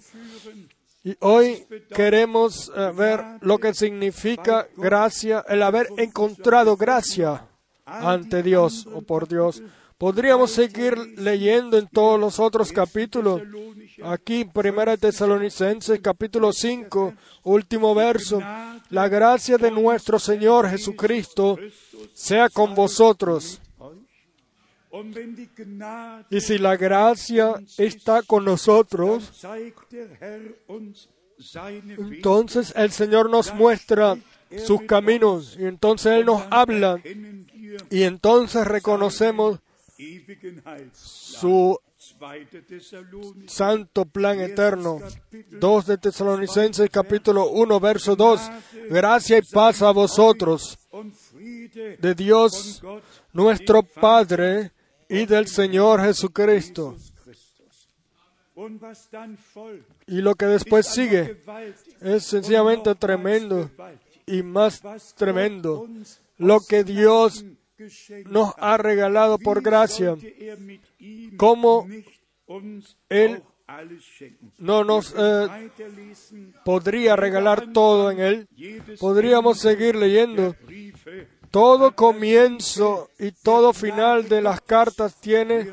Y 1.04 1.16
hoy 1.20 1.66
queremos 1.94 2.72
eh, 2.74 2.92
ver 2.96 3.22
lo 3.40 3.58
que 3.58 3.74
significa 3.74 4.66
gracia, 4.76 5.44
el 5.48 5.62
haber 5.62 5.88
encontrado 5.98 6.76
gracia 6.76 7.46
ante 7.84 8.42
Dios 8.42 8.88
o 8.92 9.02
por 9.02 9.28
Dios. 9.28 9.62
Podríamos 9.98 10.50
seguir 10.50 10.94
leyendo 11.18 11.78
en 11.78 11.88
todos 11.88 12.20
los 12.20 12.38
otros 12.38 12.70
capítulos. 12.70 13.40
Aquí, 14.04 14.44
Primera 14.44 14.98
Tesalonicenses, 14.98 16.00
capítulo 16.02 16.52
5, 16.52 17.14
último 17.44 17.94
verso. 17.94 18.42
La 18.90 19.08
gracia 19.08 19.56
de 19.56 19.70
nuestro 19.70 20.18
Señor 20.18 20.68
Jesucristo 20.68 21.58
sea 22.12 22.50
con 22.50 22.74
vosotros. 22.74 23.62
Y 26.30 26.40
si 26.42 26.58
la 26.58 26.76
gracia 26.76 27.54
está 27.78 28.22
con 28.22 28.44
nosotros, 28.44 29.30
entonces 32.10 32.74
el 32.76 32.92
Señor 32.92 33.30
nos 33.30 33.54
muestra 33.54 34.18
sus 34.62 34.82
caminos 34.82 35.56
y 35.58 35.64
entonces 35.64 36.12
Él 36.12 36.26
nos 36.26 36.42
habla 36.50 37.00
y 37.88 38.02
entonces 38.02 38.66
reconocemos. 38.66 39.60
Su 40.92 41.78
santo 43.46 44.04
plan 44.04 44.40
eterno. 44.40 45.00
2 45.50 45.86
de 45.86 45.98
Tesalonicenses 45.98 46.90
capítulo 46.90 47.50
1 47.50 47.80
verso 47.80 48.16
2. 48.16 48.40
Gracia 48.90 49.38
y 49.38 49.42
paz 49.42 49.82
a 49.82 49.90
vosotros 49.92 50.78
de 51.98 52.14
Dios 52.14 52.82
nuestro 53.32 53.82
Padre 53.82 54.72
y 55.08 55.26
del 55.26 55.46
Señor 55.46 56.02
Jesucristo. 56.02 56.96
Y 60.06 60.20
lo 60.20 60.34
que 60.34 60.46
después 60.46 60.86
sigue 60.86 61.42
es 62.00 62.24
sencillamente 62.24 62.94
tremendo 62.94 63.70
y 64.26 64.42
más 64.42 64.82
tremendo. 65.16 65.86
Lo 66.38 66.60
que 66.60 66.84
Dios 66.84 67.44
nos 68.26 68.54
ha 68.58 68.76
regalado 68.76 69.38
por 69.38 69.62
gracia. 69.62 70.16
er 70.38 70.58
¿Cómo 71.36 71.86
Él 73.08 73.42
no 74.58 74.84
nos 74.84 75.12
eh, 75.16 75.70
podría 76.64 77.16
regalar 77.16 77.72
todo 77.72 78.10
en 78.10 78.20
Él. 78.20 78.48
Podríamos 79.00 79.58
seguir 79.58 79.96
leyendo. 79.96 80.54
Todo 81.50 81.94
comienzo 81.94 83.10
y 83.18 83.32
todo 83.32 83.72
final 83.72 84.28
de 84.28 84.42
las 84.42 84.60
cartas 84.60 85.16
tiene 85.20 85.72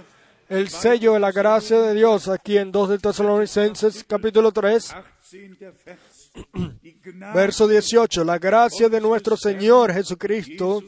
el 0.49 0.69
sello 0.69 1.13
de 1.13 1.19
la 1.19 1.31
gracia 1.31 1.79
de 1.81 1.93
Dios 1.93 2.27
aquí 2.27 2.57
en 2.57 2.71
2 2.71 2.89
de 2.89 2.99
Tesalonicenses 2.99 4.03
capítulo 4.07 4.51
3, 4.51 4.95
18. 5.31 5.73
Vers. 5.85 6.31
Die 6.81 6.99
Gnade 7.03 7.33
verso 7.33 7.67
18. 7.67 8.23
La 8.23 8.39
gracia 8.39 8.89
de 8.89 9.01
nuestro 9.01 9.37
Señor 9.37 9.93
Jesucristo 9.93 10.83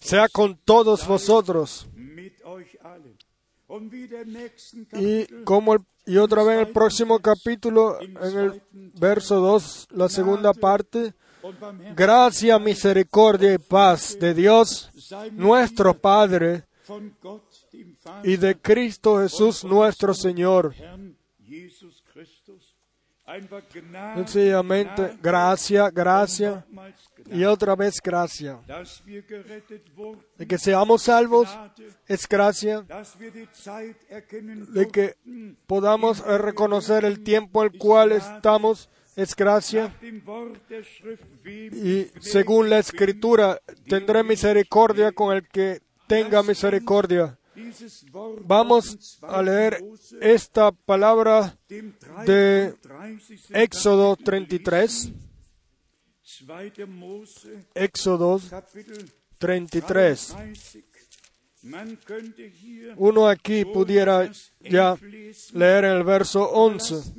sea 0.00 0.28
con 0.28 0.56
todos 0.64 1.06
vosotros. 1.06 1.86
Y 5.02 5.26
como 5.44 5.74
el- 5.74 5.80
y 6.06 6.18
otra 6.18 6.44
vez 6.44 6.54
en 6.60 6.66
el 6.68 6.72
próximo 6.72 7.18
capítulo, 7.18 7.98
en 8.00 8.38
el 8.38 8.62
verso 9.00 9.40
2, 9.40 9.88
la 9.90 10.08
segunda 10.08 10.52
parte, 10.54 11.14
gracia, 11.96 12.58
misericordia 12.60 13.54
y 13.54 13.58
paz 13.58 14.16
de 14.20 14.34
Dios, 14.34 14.90
nuestro 15.32 15.94
Padre, 15.94 16.64
y 18.24 18.36
de 18.36 18.56
Cristo 18.60 19.18
Jesús 19.20 19.64
nuestro 19.64 20.14
Señor. 20.14 20.74
Sencillamente, 24.14 25.18
gracia, 25.20 25.90
gracia. 25.90 26.64
Y 27.30 27.44
otra 27.44 27.74
vez 27.74 28.00
gracia. 28.02 28.60
De 30.36 30.46
que 30.46 30.58
seamos 30.58 31.02
salvos 31.02 31.48
es 32.06 32.28
gracia, 32.28 32.84
de 34.68 34.88
que 34.88 35.16
podamos 35.66 36.24
reconocer 36.24 37.04
el 37.04 37.22
tiempo 37.22 37.64
en 37.64 37.72
el 37.72 37.78
cual 37.78 38.12
estamos 38.12 38.88
es 39.16 39.34
gracia. 39.34 39.94
Y 41.44 42.10
según 42.20 42.70
la 42.70 42.78
escritura, 42.78 43.60
tendré 43.88 44.22
misericordia 44.22 45.12
con 45.12 45.34
el 45.34 45.48
que 45.48 45.80
tenga 46.06 46.42
misericordia. 46.42 47.38
Vamos 48.44 49.18
a 49.22 49.42
leer 49.42 49.82
esta 50.20 50.70
palabra 50.72 51.56
de 51.68 52.74
33. 52.82 53.50
Éxodo 53.50 54.16
Kapitel 54.16 54.24
33, 54.24 55.12
lesen. 55.12 55.25
2. 55.25 55.25
Mose, 55.25 55.25
Éxodo 57.74 58.40
Kapitel 58.50 59.10
33. 59.38 60.34
33. 60.34 60.86
Man 61.62 61.98
könnte 62.04 62.48
hier 62.48 62.94
Uno 62.96 63.28
aquí 63.28 63.64
pudiera 63.64 64.30
ya 64.60 64.96
leer 65.52 65.84
el 65.84 66.04
verso 66.04 66.48
11, 66.48 67.12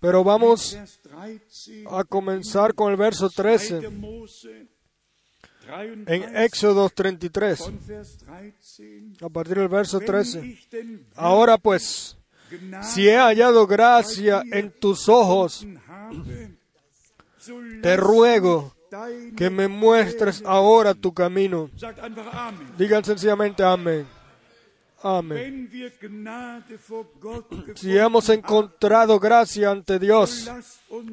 pero 0.00 0.24
vamos 0.24 0.74
Vers 0.74 1.00
13, 1.02 1.84
a 1.90 2.04
comenzar 2.04 2.74
con 2.74 2.90
el 2.90 2.96
verso 2.96 3.28
13 3.28 3.80
2. 3.82 3.92
Mose, 3.92 4.68
en 5.68 6.04
33, 6.06 6.44
Éxodo 6.44 6.88
33, 6.88 7.58
von 7.60 7.78
Vers 7.86 8.18
13. 8.18 9.12
a 9.20 9.28
partir 9.28 9.58
del 9.58 9.68
verso 9.68 9.98
Wenn 9.98 10.06
13. 10.06 10.46
ich 10.46 10.68
denn 10.70 11.06
Ahora 11.14 11.58
pues, 11.58 12.16
si 12.82 13.06
he 13.06 13.16
hallado 13.16 13.66
gracia 13.66 14.42
en 14.50 14.70
tus 14.70 15.08
ojos, 15.08 15.66
te 17.82 17.96
ruego 17.96 18.74
que 19.36 19.50
me 19.50 19.68
muestres 19.68 20.42
ahora 20.44 20.94
tu 20.94 21.12
camino. 21.12 21.70
Digan 22.76 23.04
sencillamente 23.04 23.62
amén. 23.62 24.06
Amén. 25.02 25.70
Si 27.76 27.96
hemos 27.96 28.28
encontrado 28.28 29.18
gracia 29.18 29.70
ante 29.70 29.98
Dios, 29.98 30.50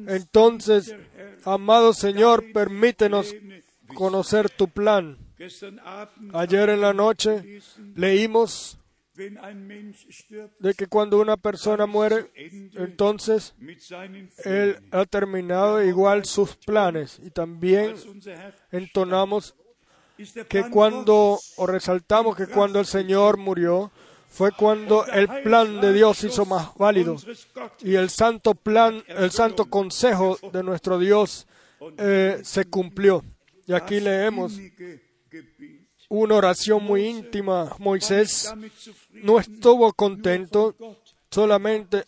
entonces, 0.06 0.94
amado 1.44 1.94
Señor, 1.94 2.44
permítenos 2.52 3.34
conocer 3.94 4.50
tu 4.50 4.68
plan. 4.68 5.16
Ayer 6.34 6.70
en 6.70 6.80
la 6.80 6.92
noche 6.92 7.60
leímos 7.94 8.78
de 10.58 10.74
que 10.74 10.86
cuando 10.86 11.20
una 11.20 11.36
persona 11.36 11.86
muere, 11.86 12.30
entonces 12.74 13.54
Él 14.44 14.78
ha 14.92 15.04
terminado 15.06 15.82
igual 15.82 16.24
sus 16.24 16.56
planes. 16.56 17.20
Y 17.22 17.30
también 17.30 17.94
entonamos 18.70 19.54
que 20.48 20.70
cuando, 20.70 21.38
o 21.56 21.66
resaltamos 21.66 22.36
que 22.36 22.46
cuando 22.46 22.80
el 22.80 22.86
Señor 22.86 23.38
murió, 23.38 23.90
fue 24.28 24.52
cuando 24.52 25.06
el 25.06 25.26
plan 25.42 25.80
de 25.80 25.92
Dios 25.92 26.18
se 26.18 26.28
hizo 26.28 26.44
más 26.44 26.74
válido. 26.76 27.16
Y 27.80 27.94
el 27.94 28.10
santo 28.10 28.54
plan, 28.54 29.02
el 29.08 29.30
santo 29.30 29.66
consejo 29.66 30.38
de 30.52 30.62
nuestro 30.62 30.98
Dios 30.98 31.46
eh, 31.96 32.40
se 32.44 32.66
cumplió. 32.66 33.24
Y 33.66 33.72
aquí 33.72 34.00
leemos. 34.00 34.58
Una 36.08 36.36
oración 36.36 36.82
muy 36.84 37.04
íntima. 37.04 37.74
Moisés 37.78 38.52
no 39.12 39.38
estuvo 39.38 39.92
contento 39.92 40.74
solamente 41.30 42.04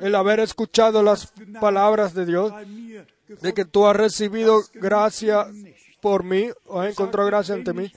el 0.00 0.14
haber 0.14 0.40
escuchado 0.40 1.02
las 1.02 1.32
palabras 1.60 2.14
de 2.14 2.26
Dios, 2.26 2.52
de 3.40 3.52
que 3.52 3.64
tú 3.64 3.86
has 3.86 3.96
recibido 3.96 4.62
gracia 4.74 5.46
por 6.00 6.24
mí, 6.24 6.48
o 6.64 6.80
has 6.80 6.90
encontrado 6.92 7.26
gracia 7.26 7.54
ante 7.54 7.74
mí. 7.74 7.92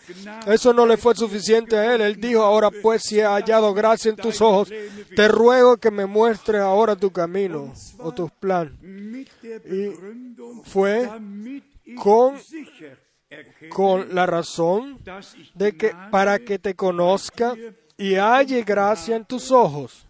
Eso 0.48 0.74
no 0.74 0.86
le 0.86 0.98
fue 0.98 1.16
suficiente 1.16 1.78
a 1.78 1.96
él. 1.96 2.02
Él 2.02 2.20
dijo, 2.20 2.42
ahora 2.42 2.70
pues 2.82 3.04
si 3.04 3.20
he 3.20 3.24
hallado 3.24 3.74
gracia 3.74 4.10
en 4.10 4.18
tus 4.18 4.42
ojos, 4.42 4.70
te 5.16 5.28
ruego 5.30 5.78
que 5.78 5.89
me 5.89 6.06
muestres 6.06 6.60
ahora 6.62 6.96
tu 6.98 7.12
camino 7.12 7.72
o 8.00 8.12
tus 8.12 8.30
planes. 8.32 8.74
Y 8.84 9.92
fue 10.66 11.10
con- 11.96 12.36
con 13.69 14.13
la 14.15 14.26
razón 14.26 15.00
de 15.56 15.78
que 15.78 15.88
para 16.12 16.39
que 16.39 16.60
te 16.60 16.76
conozca 16.76 17.56
y 17.98 18.15
halle 18.15 18.63
gracia 18.63 19.15
en 19.15 19.26
tus 19.26 19.52
ojos. 19.52 20.08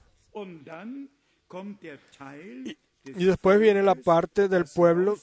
Y 3.06 3.26
después 3.26 3.60
viene 3.60 3.84
la 3.84 3.96
parte 3.96 4.48
del 4.48 4.64
pueblo, 4.74 5.18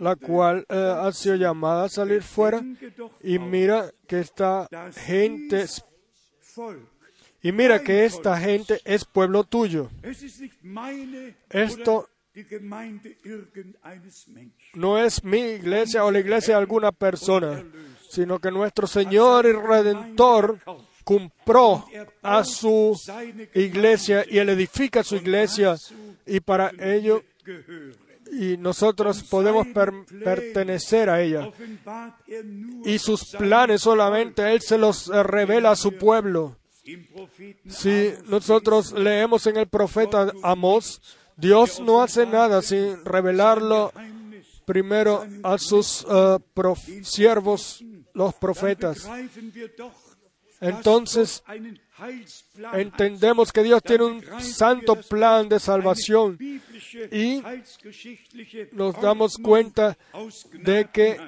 la 0.00 0.14
cual 0.16 0.64
eh, 0.68 0.94
ha 1.00 1.10
sido 1.12 1.34
llamada 1.34 1.84
a 1.84 1.88
salir 1.88 2.22
fuera. 2.22 2.62
Y 3.22 3.38
mira 3.40 3.90
que 4.06 4.20
esta 4.20 4.68
gente, 4.94 5.62
es- 5.62 5.84
y 7.42 7.52
mira 7.52 7.82
que 7.82 8.04
esta 8.04 8.38
gente 8.38 8.80
es 8.84 9.04
pueblo 9.04 9.42
tuyo. 9.44 9.90
Esto- 11.50 12.08
No 14.74 14.98
es 14.98 15.22
mi 15.22 15.40
iglesia 15.40 16.04
o 16.04 16.10
la 16.10 16.18
iglesia 16.18 16.54
de 16.54 16.60
alguna 16.60 16.90
persona, 16.92 17.64
sino 18.10 18.38
que 18.38 18.50
nuestro 18.50 18.86
Señor 18.86 19.46
y 19.46 19.52
Redentor 19.52 20.58
compró 21.04 21.84
a 22.22 22.44
su 22.44 22.98
iglesia 23.54 24.24
y 24.28 24.38
él 24.38 24.48
edifica 24.48 25.02
su 25.04 25.16
iglesia 25.16 25.76
y 26.26 26.40
para 26.40 26.72
ello 26.78 27.22
y 28.32 28.56
nosotros 28.56 29.22
podemos 29.24 29.66
per- 29.68 29.92
pertenecer 30.24 31.08
a 31.10 31.20
ella. 31.22 31.50
Y 32.84 32.98
sus 32.98 33.26
planes 33.36 33.82
solamente 33.82 34.50
Él 34.52 34.60
se 34.60 34.78
los 34.78 35.08
eh, 35.08 35.22
revela 35.22 35.72
a 35.72 35.76
su 35.76 35.92
pueblo. 35.96 36.56
Si 37.68 38.12
nosotros 38.26 38.92
leemos 38.92 39.46
en 39.46 39.56
el 39.58 39.68
profeta 39.68 40.32
Amós, 40.42 41.00
Dios 41.36 41.80
no 41.80 42.02
hace 42.02 42.26
nada 42.26 42.62
sin 42.62 43.04
revelarlo 43.04 43.92
primero 44.64 45.26
a 45.42 45.58
sus 45.58 46.06
eh, 46.08 46.38
siervos, 47.02 47.84
los 48.12 48.34
profetas. 48.34 49.08
Entonces 50.60 51.42
entendemos 52.72 53.52
que 53.52 53.62
Dios 53.62 53.82
tiene 53.82 54.04
un 54.04 54.22
santo 54.40 54.96
plan 54.96 55.48
de 55.48 55.60
salvación 55.60 56.38
y 57.10 57.42
nos 58.72 59.00
damos 59.00 59.36
cuenta 59.36 59.96
de 60.52 60.88
que. 60.92 61.20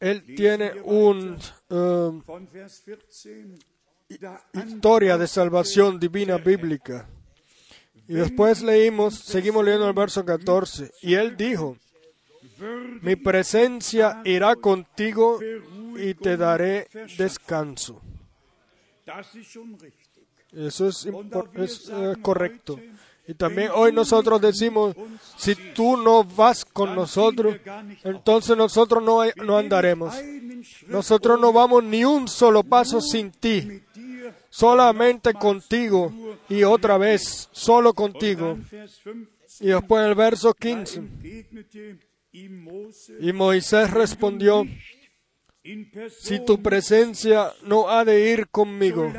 Él 0.00 0.24
tiene 0.24 0.80
un 0.84 1.36
eh, 1.70 2.22
Von 2.24 2.48
Vers 2.52 2.84
14, 2.86 3.58
da 4.20 4.40
historia 4.54 5.18
de 5.18 5.26
salvación 5.26 5.98
divina 5.98 6.38
bíblica. 6.38 7.08
Y 8.08 8.14
después 8.14 8.62
leímos, 8.62 9.18
seguimos 9.18 9.64
leyendo 9.64 9.86
el 9.86 9.92
verso 9.92 10.24
14, 10.24 10.90
y 11.02 11.14
él 11.14 11.36
dijo, 11.36 11.76
mi 13.02 13.16
presencia 13.16 14.22
irá 14.24 14.56
contigo 14.56 15.38
y 15.96 16.14
te 16.14 16.36
daré 16.36 16.88
descanso. 17.18 18.00
Eso 20.52 20.88
es, 20.88 21.06
eh, 21.06 22.14
correcto. 22.22 22.80
Y 23.26 23.34
también 23.34 23.70
hoy 23.74 23.92
nosotros 23.92 24.40
decimos, 24.40 24.96
si 25.36 25.54
tú 25.74 25.98
no 25.98 26.24
vas 26.24 26.64
con 26.64 26.94
nosotros, 26.94 27.56
entonces 28.02 28.56
nosotros 28.56 29.02
no, 29.02 29.20
no 29.44 29.58
andaremos. 29.58 30.14
Nosotros 30.86 31.38
no 31.38 31.52
vamos 31.52 31.84
ni 31.84 32.04
un 32.04 32.26
solo 32.26 32.64
paso 32.64 33.02
sin 33.02 33.30
ti. 33.30 33.82
Solamente 34.50 35.34
contigo 35.34 36.12
y 36.48 36.64
otra 36.64 36.98
vez, 36.98 37.48
solo 37.52 37.92
contigo. 37.92 38.58
Dann 38.58 38.68
Vers 38.70 39.00
15, 39.00 39.64
Y 39.64 39.66
después 39.68 40.06
el 40.06 40.14
verso 40.14 40.54
15, 40.54 40.98
entgegnete 40.98 41.98
ihm 42.32 42.62
Mose 42.62 43.16
y 43.20 43.32
Moisés 43.32 43.90
respondió, 43.90 44.64
si 46.10 46.44
tu 46.44 46.62
presencia 46.62 47.52
no 47.64 47.88
ha 47.88 48.04
de 48.04 48.30
ir 48.32 48.48
conmigo, 48.48 49.12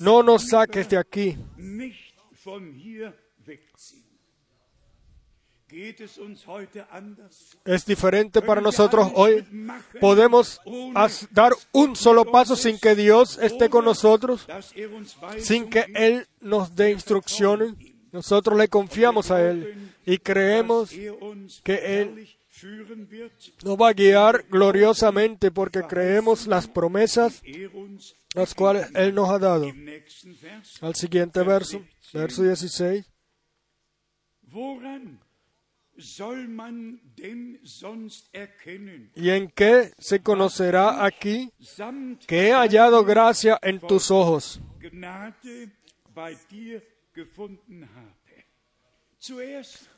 no 0.00 0.22
nos 0.22 0.48
saques 0.48 0.88
de 0.88 0.98
aquí. 0.98 1.36
Es 7.64 7.86
diferente 7.86 8.42
para 8.42 8.60
nosotros 8.60 9.10
hoy. 9.14 9.44
Podemos 10.00 10.60
dar 11.30 11.52
un 11.72 11.96
solo 11.96 12.24
paso 12.24 12.56
sin 12.56 12.78
que 12.78 12.94
Dios 12.94 13.38
esté 13.38 13.68
con 13.68 13.84
nosotros, 13.84 14.46
er 14.74 14.90
sin 15.40 15.70
que 15.70 15.86
Él 15.94 16.26
nos 16.40 16.74
dé 16.74 16.90
instrucciones. 16.90 17.74
Nosotros 18.12 18.58
le 18.58 18.68
confiamos 18.68 19.30
a 19.30 19.48
Él 19.48 19.92
y 20.04 20.18
creemos 20.18 20.92
er 20.92 21.14
que 21.62 22.00
Él 22.00 22.28
nos 23.64 23.80
va 23.80 23.88
a 23.88 23.92
guiar 23.92 24.44
gloriosamente 24.50 25.50
porque 25.50 25.82
creemos 25.82 26.46
las 26.46 26.66
promesas 26.66 27.40
er 27.44 27.70
las 28.34 28.54
cuales 28.54 28.88
Él 28.94 29.14
nos 29.14 29.30
ha 29.30 29.38
dado. 29.38 29.66
Al 30.80 30.94
siguiente 30.94 31.42
verso, 31.42 31.82
verso 32.12 32.42
16. 32.42 33.06
¿Y 39.14 39.30
en 39.30 39.50
qué 39.50 39.92
se 39.98 40.22
conocerá 40.22 41.04
aquí 41.04 41.52
que 42.26 42.48
he 42.48 42.52
hallado 42.52 43.04
gracia 43.04 43.58
en 43.62 43.80
tus 43.80 44.10
ojos? 44.10 44.60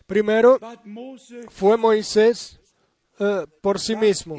Primero 0.07 0.59
fue 1.49 1.77
Moisés 1.77 2.61
eh, 3.19 3.47
por 3.61 3.79
sí 3.79 3.95
mismo, 3.95 4.37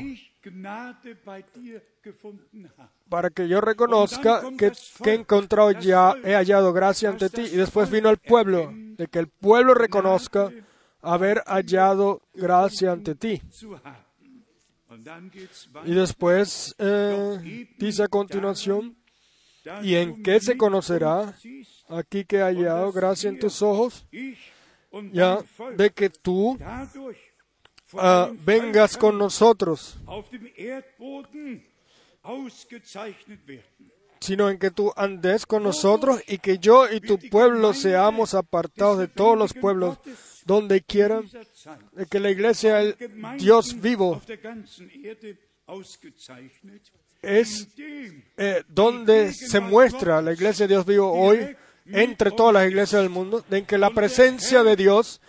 para 3.10 3.30
que 3.30 3.47
yo 3.47 3.62
reconozca 3.62 4.41
que, 4.58 4.71
que 5.04 5.10
he 5.12 5.13
encontrado 5.13 5.71
ya, 5.71 6.15
he 6.23 6.34
hallado 6.34 6.73
gracia 6.73 7.10
ante 7.10 7.30
ti. 7.30 7.41
Y 7.43 7.56
después 7.56 7.89
vino 7.89 8.10
el 8.10 8.17
pueblo, 8.17 8.71
de 8.73 9.08
que 9.08 9.19
el 9.19 9.28
pueblo 9.28 9.73
reconozca 9.73 10.52
haber 11.04 11.44
hallado 11.46 12.22
gracia 12.34 12.94
ante 12.94 13.13
ti. 13.13 13.42
Y 15.86 15.94
después 15.94 16.76
eh, 16.80 17.68
dice 17.78 18.04
a 18.04 18.08
continuación, 18.08 18.96
¿y 19.82 19.96
en 19.96 20.24
qué 20.24 20.39
se 20.39 20.58
conocerá 20.58 21.36
aquí 21.89 22.26
que 22.26 22.38
he 22.38 22.42
hallado 22.42 22.92
gracia 22.92 23.30
en 23.30 23.38
tus 23.38 23.62
ojos? 23.62 24.06
Ya, 25.12 25.39
de 25.76 25.89
que 25.89 26.10
tú 26.10 26.58
ah, 27.98 28.32
vengas 28.46 28.96
con 28.96 29.18
nosotros, 29.18 29.98
sino 34.23 34.49
en 34.49 34.57
que 34.57 34.71
tú 34.71 34.93
andes 34.95 35.45
con 35.45 35.63
nosotros 35.63 36.21
y 36.27 36.38
que 36.38 36.57
yo 36.57 36.89
y 36.89 37.01
tu 37.01 37.19
pueblo 37.29 37.73
seamos 37.73 38.33
apartados 38.33 38.97
de 38.97 39.09
todos 39.09 39.38
los 39.38 39.53
pueblos 39.53 39.97
donde 40.45 40.81
quiera, 40.81 41.19
In 41.19 41.25
dieser 41.25 41.45
Zeit 41.53 41.79
de 41.91 42.05
que 42.05 42.19
la 42.19 42.29
iglesia, 42.29 42.81
el 42.81 42.95
Dios 43.38 43.79
vivo, 43.81 44.21
es 47.21 47.67
eh, 48.38 48.63
donde 48.67 49.33
se 49.33 49.59
muestra 49.59 50.21
la 50.21 50.33
iglesia 50.33 50.67
de 50.67 50.73
Dios 50.73 50.86
vivo 50.86 51.12
hoy 51.12 51.55
entre 51.86 52.31
todas 52.31 52.53
las 52.53 52.67
iglesias 52.67 53.01
del 53.01 53.09
mundo, 53.09 53.43
en 53.51 53.65
que 53.65 53.77
la 53.77 53.89
presencia 53.89 54.63
de 54.63 54.77
Dios 54.77 55.19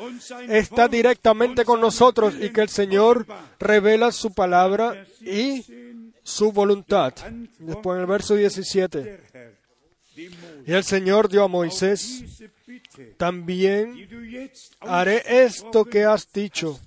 está 0.48 0.87
directamente 0.87 1.64
con 1.64 1.80
nosotros 1.80 2.35
y 2.40 2.50
que 2.50 2.61
el 2.61 2.68
Señor 2.68 3.26
revela 3.59 4.12
su 4.12 4.33
palabra 4.33 5.04
y 5.20 5.62
17, 5.62 6.04
su 6.25 6.51
voluntad. 6.51 7.15
Después 7.59 7.97
en 7.97 8.01
el 8.01 8.07
verso 8.07 8.35
17, 8.35 9.03
der 9.03 9.25
Herr. 9.33 9.59
dem 10.17 10.33
Mose, 10.33 10.63
Y 10.67 10.73
el 10.73 10.83
Señor 10.83 11.29
dio 11.29 11.45
a 11.45 11.49
Moisés, 11.49 12.43
también 13.17 14.09
haré 14.81 15.23
esto 15.27 15.85
que 15.85 16.05
has 16.05 16.33
dicho, 16.33 16.81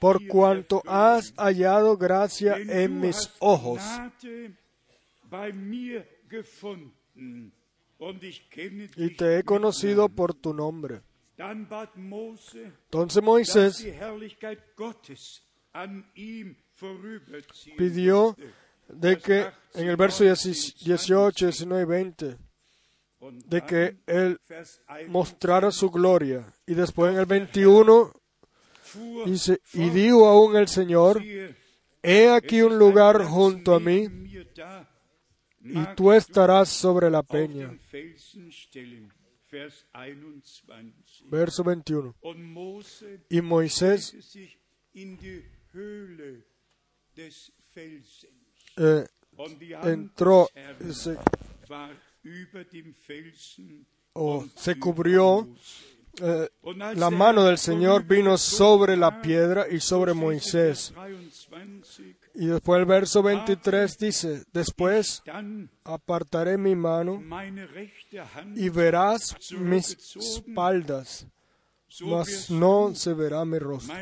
por 0.00 0.26
cuanto 0.26 0.82
has 0.86 1.32
hallado 1.36 1.96
gracia 1.96 2.56
en 2.56 3.00
mis 3.00 3.30
ojos. 3.38 3.82
Y 8.96 9.16
te 9.16 9.38
he 9.38 9.42
conocido 9.42 10.08
por 10.08 10.34
tu 10.34 10.52
nombre. 10.52 11.02
Entonces 11.38 13.22
Moisés 13.22 13.86
pidió 17.76 18.36
de 18.88 19.18
que 19.18 19.46
en 19.74 19.88
el 19.88 19.96
verso 19.96 20.24
18, 20.24 21.46
19 21.46 21.82
y 21.82 21.86
20, 21.86 22.36
Und 23.20 23.44
de 23.44 23.60
que 23.62 23.98
Él 24.06 24.40
Vers 24.48 24.80
21 24.88 25.12
mostrara 25.12 25.70
su 25.70 25.90
gloria. 25.90 26.52
Y 26.66 26.74
después 26.74 27.12
en 27.12 27.20
el 27.20 27.26
21 27.26 28.12
fuhr 28.82 29.26
dice, 29.26 29.60
y 29.74 29.90
dijo 29.90 30.26
aún 30.26 30.56
el 30.56 30.68
Señor, 30.68 31.22
he 32.02 32.30
aquí 32.30 32.62
un 32.62 32.78
lugar 32.78 33.22
junto 33.24 33.74
a 33.74 33.80
mí, 33.80 34.08
y 35.62 35.84
tú 35.94 36.12
estarás 36.12 36.70
sobre 36.70 37.10
la 37.10 37.22
peña. 37.22 37.68
den 37.68 37.78
Felsen 37.78 38.50
stellen. 38.50 39.12
Vers 39.50 39.84
21. 39.92 41.30
Verso 41.30 41.64
21. 41.64 42.14
Und 42.22 42.40
Mose 42.40 43.20
Y 43.28 43.40
Moisés 43.42 44.14
eh, 48.76 49.06
entró, 49.84 50.48
se, 50.92 51.16
war 51.68 51.90
über 52.22 52.64
dem 52.64 52.94
Felsen 52.94 53.86
o 54.12 54.38
und 54.38 54.58
se 54.58 54.78
cubrió, 54.78 55.48
eh, 56.20 56.48
la 56.96 57.10
mano 57.10 57.44
del 57.44 57.56
Señor 57.58 58.04
vino 58.04 58.36
sobre 58.36 58.96
la 58.96 59.22
piedra 59.22 59.66
y 59.70 59.80
sobre 59.80 60.12
Moisés. 60.12 60.92
Vers 60.94 61.48
23, 61.50 62.16
Y 62.34 62.46
después 62.46 62.80
el 62.80 62.86
verso 62.86 63.22
23 63.22 63.98
dice, 63.98 64.44
después 64.52 65.22
apartaré 65.84 66.58
mi 66.58 66.74
mano 66.74 67.22
y 68.54 68.68
verás 68.68 69.36
mis 69.52 70.16
espaldas, 70.16 71.26
mas 72.00 72.50
no 72.50 72.94
se 72.94 73.14
verá 73.14 73.44
mi 73.44 73.58
rostro. 73.58 73.94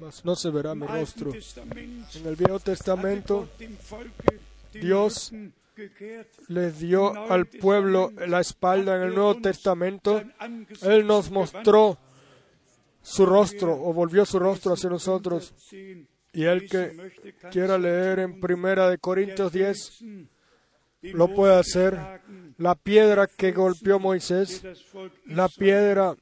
Mas 0.00 0.24
no 0.24 0.36
se 0.36 0.50
verá 0.50 0.74
mi 0.74 0.86
rostro. 0.86 1.32
En 1.32 2.26
el 2.26 2.36
Viejo 2.36 2.60
Testamento 2.60 3.48
Dios 4.72 5.32
les 6.48 6.78
dio 6.78 7.30
al 7.30 7.46
pueblo 7.46 8.12
la 8.26 8.40
espalda 8.40 8.96
en 8.96 9.02
el 9.02 9.14
Nuevo 9.14 9.40
Testamento. 9.40 10.22
Él 10.82 11.06
nos 11.06 11.30
mostró 11.30 11.98
su 13.02 13.26
rostro 13.26 13.72
o 13.72 13.92
volvió 13.92 14.24
su 14.24 14.38
rostro 14.38 14.72
hacia 14.74 14.90
nosotros. 14.90 15.54
10, 15.70 16.08
Y 16.32 16.44
el 16.44 16.68
que 16.68 17.12
quiera 17.50 17.78
leer 17.78 18.18
en. 18.18 18.40
Primera 18.40 18.90
de 18.90 18.98
Corintios 18.98 19.52
Der 19.52 19.74
10 19.74 19.78
Felsen, 19.88 20.04
den 20.04 20.33
lo 21.12 21.28
puede 21.28 21.54
hacer. 21.54 21.98
La 22.56 22.74
piedra 22.74 23.26
que 23.26 23.52
golpeó 23.52 23.98
Moisés, 23.98 24.62
la 25.26 25.48
piedra 25.48 26.14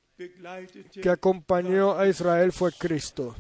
que 0.92 1.10
acompañó 1.10 1.98
a 1.98 2.08
Israel 2.08 2.52
fue 2.52 2.72
Cristo. 2.72 3.34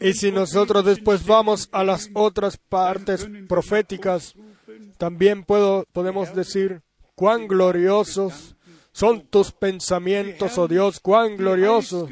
Y 0.00 0.12
si 0.12 0.32
nosotros 0.32 0.84
después 0.84 1.24
vamos 1.24 1.68
a 1.72 1.84
las 1.84 2.10
otras 2.14 2.56
partes 2.56 3.28
proféticas, 3.48 4.34
también 4.96 5.44
puedo, 5.44 5.84
podemos 5.92 6.34
decir, 6.34 6.82
cuán 7.14 7.48
gloriosos 7.48 8.56
son 8.92 9.26
tus 9.28 9.52
pensamientos, 9.52 10.58
oh 10.58 10.68
Dios, 10.68 10.98
cuán 11.00 11.36
gloriosos 11.36 12.10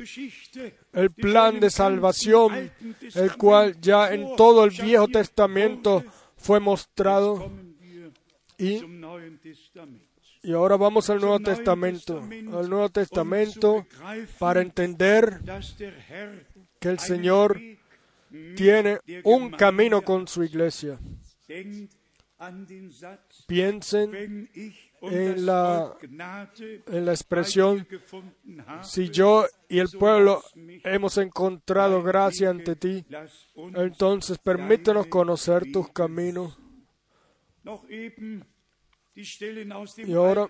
el 0.92 1.10
plan 1.10 1.60
de 1.60 1.70
salvación, 1.70 2.70
el 3.14 3.36
cual 3.36 3.78
ya 3.80 4.12
en 4.14 4.36
todo 4.36 4.64
el 4.64 4.70
Viejo 4.70 5.08
Testamento 5.08 6.04
fue 6.46 6.60
mostrado. 6.60 7.50
Y, 8.56 8.80
y 10.42 10.52
ahora 10.52 10.76
vamos 10.76 11.10
al 11.10 11.20
Nuevo 11.20 11.40
Testamento, 11.40 12.18
al 12.18 12.70
Nuevo 12.70 12.88
Testamento 12.88 13.84
para 14.38 14.62
entender 14.62 15.40
que 16.78 16.88
el 16.88 17.00
Señor 17.00 17.60
tiene 18.54 19.00
un 19.24 19.50
camino 19.50 20.02
con 20.02 20.28
su 20.28 20.44
iglesia. 20.44 20.98
Piensen 23.46 24.50
en 25.00 25.46
la, 25.46 25.96
en 26.86 27.04
la 27.04 27.12
expresión, 27.12 27.86
si 28.82 29.08
yo 29.08 29.46
y 29.68 29.78
el 29.78 29.88
pueblo 29.88 30.42
hemos 30.84 31.16
encontrado 31.16 32.02
gracia 32.02 32.50
ante 32.50 32.76
ti, 32.76 33.06
entonces 33.74 34.38
permítenos 34.38 35.06
conocer 35.06 35.70
tus 35.72 35.88
caminos. 35.90 36.58
Y 39.96 40.12
ahora 40.12 40.48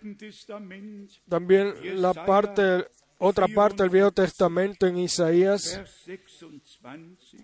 también 1.28 2.00
la 2.00 2.12
parte, 2.12 2.88
otra 3.18 3.46
parte 3.46 3.84
del 3.84 3.90
Viejo 3.90 4.10
Testamento 4.10 4.88
en 4.88 4.98
Isaías 4.98 5.80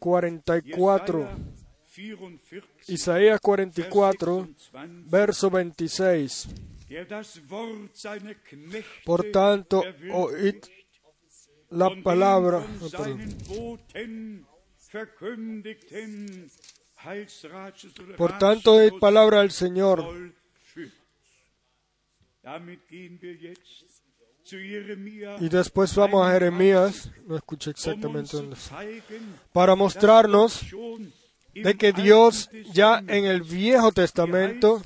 44. 0.01 1.31
Isaías 2.89 3.41
44, 3.41 4.49
verso 5.07 5.51
26. 5.51 6.49
Por 9.05 9.31
tanto, 9.31 9.83
oíd 10.13 10.57
la 11.71 11.91
palabra. 12.03 12.65
Por 18.17 18.39
tanto, 18.39 18.73
oíd 18.75 18.93
palabra 18.99 19.41
del 19.41 19.51
Señor. 19.51 20.33
Y 25.41 25.49
después 25.49 25.95
vamos 25.95 26.27
a 26.27 26.33
Jeremías, 26.33 27.11
no 27.27 27.37
escuché 27.37 27.71
exactamente 27.71 28.37
dónde 28.37 28.57
fue, 28.57 29.03
para 29.53 29.75
mostrarnos 29.75 30.61
de 31.55 31.75
que 31.75 31.93
Dios 31.93 32.51
ya 32.73 33.03
en 33.07 33.25
el 33.25 33.43
Viejo 33.43 33.93
Testamento 33.93 34.83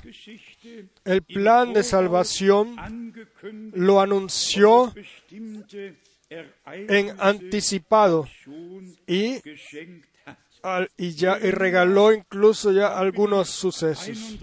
el 1.05 1.21
plan 1.23 1.73
de 1.73 1.83
salvación 1.83 3.13
lo 3.73 4.01
anunció 4.01 4.93
en 6.29 7.15
anticipado 7.19 8.27
y, 9.05 9.37
y 10.97 11.11
ya 11.11 11.39
y 11.39 11.51
regaló 11.51 12.11
incluso 12.11 12.71
ya 12.71 12.97
algunos 12.97 13.49
sucesos. 13.49 14.37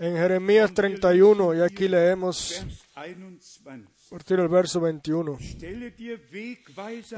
En 0.00 0.14
Jeremías 0.14 0.72
31, 0.74 1.56
y 1.56 1.60
aquí 1.60 1.88
leemos 1.88 2.64
a 4.08 4.10
partir 4.10 4.38
del 4.38 4.48
verso 4.48 4.80
21. 4.80 5.38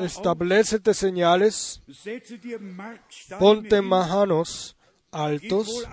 Establecete 0.00 0.92
señales, 0.92 1.80
ponte 3.38 3.80
majanos 3.80 4.76
altos, 5.12 5.86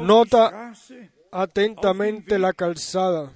nota 0.00 0.72
atentamente 1.32 2.38
la 2.38 2.52
calzada, 2.52 3.32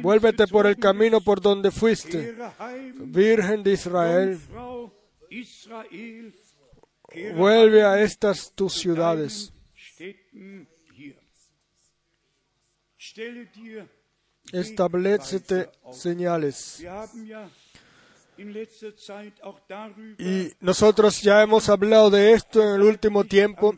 vuélvete 0.00 0.46
por 0.46 0.66
el 0.66 0.78
camino 0.78 1.20
por 1.20 1.42
donde 1.42 1.70
fuiste, 1.70 2.34
Virgen 2.94 3.62
de 3.62 3.72
Israel, 3.74 4.40
vuelve 7.34 7.82
a 7.82 8.02
estas 8.02 8.50
tus 8.54 8.72
ciudades. 8.72 9.52
Establecete 14.60 15.70
señales. 15.92 16.84
Y 20.18 20.52
nosotros 20.60 21.22
ya 21.22 21.42
hemos 21.42 21.68
hablado 21.70 22.10
de 22.10 22.32
esto 22.32 22.62
en 22.62 22.74
el 22.74 22.82
último 22.82 23.24
tiempo. 23.24 23.74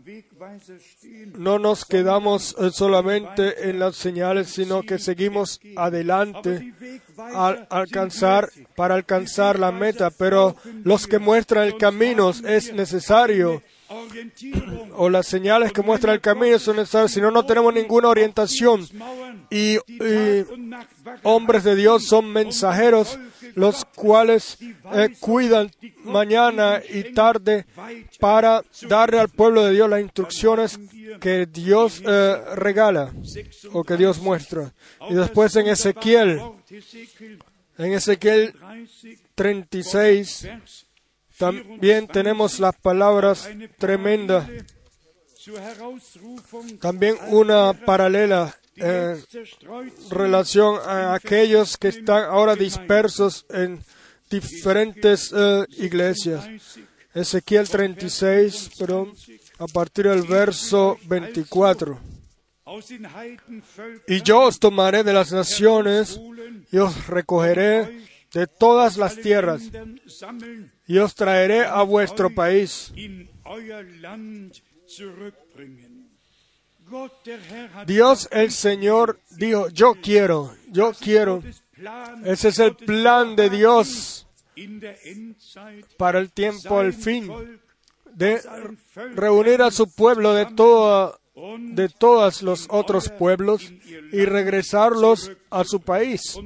No 1.34 1.58
nos 1.58 1.84
quedamos 1.84 2.56
eh, 2.58 2.70
solamente 2.72 3.70
en 3.70 3.78
las 3.78 3.96
señales, 3.96 4.48
sino 4.48 4.82
que 4.82 4.98
seguimos 4.98 5.60
adelante 5.76 6.74
al 7.16 7.68
alcanzar, 7.70 8.48
para 8.74 8.94
alcanzar 8.94 9.58
la 9.58 9.70
meta. 9.70 10.10
Pero 10.10 10.56
los 10.82 11.06
que 11.06 11.18
muestran 11.20 11.64
el 11.64 11.76
camino 11.76 12.30
es 12.30 12.72
necesario, 12.72 13.62
o 14.96 15.08
las 15.08 15.26
señales 15.26 15.72
que 15.72 15.82
muestran 15.82 16.14
el 16.14 16.20
camino 16.20 16.58
son 16.58 16.76
necesarias, 16.76 17.12
si 17.12 17.20
no, 17.20 17.30
no 17.30 17.44
tenemos 17.46 17.72
ninguna 17.72 18.08
orientación. 18.08 18.86
Y, 19.50 19.76
y 19.86 20.44
hombres 21.22 21.64
de 21.64 21.74
Dios 21.74 22.06
son 22.06 22.30
mensajeros 22.32 23.18
los 23.54 23.84
cuales 23.84 24.58
eh, 24.94 25.14
cuidan 25.18 25.70
mañana 26.04 26.80
y 26.88 27.12
tarde 27.12 27.66
para 28.20 28.62
darle 28.88 29.18
al 29.18 29.28
pueblo 29.28 29.64
de 29.64 29.72
Dios 29.72 29.90
las 29.90 30.00
instrucciones 30.00 30.78
que 31.20 31.46
Dios 31.46 32.02
eh, 32.06 32.36
regala 32.54 33.12
o 33.72 33.82
que 33.82 33.96
Dios 33.96 34.20
muestra. 34.20 34.72
Y 35.10 35.14
después 35.14 35.56
en 35.56 35.66
Ezequiel, 35.66 36.40
en 37.78 37.92
Ezequiel 37.92 38.54
36, 39.34 40.48
también 41.38 42.08
tenemos 42.08 42.58
las 42.60 42.74
palabras 42.76 43.48
tremendas. 43.78 44.48
También 46.80 47.16
una 47.28 47.72
paralela 47.72 48.54
en 48.76 49.24
relación 50.10 50.78
a 50.84 51.14
aquellos 51.14 51.76
que 51.76 51.88
están 51.88 52.24
ahora 52.24 52.54
dispersos 52.54 53.46
en 53.48 53.82
diferentes 54.30 55.32
eh, 55.34 55.64
iglesias. 55.78 56.46
Ezequiel 57.14 57.68
36, 57.68 58.70
pero 58.78 59.10
a 59.58 59.66
partir 59.66 60.08
del 60.08 60.22
verso 60.22 60.98
24. 61.06 61.98
Y 64.06 64.22
yo 64.22 64.42
os 64.42 64.58
tomaré 64.58 65.02
de 65.02 65.12
las 65.12 65.32
naciones 65.32 66.20
y 66.70 66.76
os 66.76 67.06
recogeré 67.06 68.06
de 68.32 68.46
todas 68.46 68.96
las 68.96 69.16
tierras 69.16 69.62
y 70.86 70.98
os 70.98 71.14
traeré 71.14 71.64
a 71.64 71.82
vuestro 71.82 72.34
país. 72.34 72.92
Dios 77.86 78.28
el 78.32 78.50
Señor 78.50 79.20
dijo, 79.30 79.68
yo 79.68 79.94
quiero, 80.00 80.54
yo 80.70 80.92
quiero. 80.92 81.42
Ese 82.24 82.48
es 82.48 82.58
el 82.58 82.74
plan 82.74 83.36
de 83.36 83.50
Dios 83.50 84.26
para 85.96 86.18
el 86.18 86.30
tiempo 86.30 86.78
al 86.78 86.92
fin, 86.92 87.30
de 88.14 88.40
reunir 89.14 89.62
a 89.62 89.70
su 89.70 89.92
pueblo 89.92 90.34
de, 90.34 90.46
toda, 90.46 91.18
de 91.58 91.88
todos 91.88 92.42
los 92.42 92.66
otros 92.68 93.10
pueblos 93.10 93.72
y 94.12 94.24
regresarlos 94.24 95.30
a 95.50 95.64
su 95.64 95.80
país. 95.80 96.38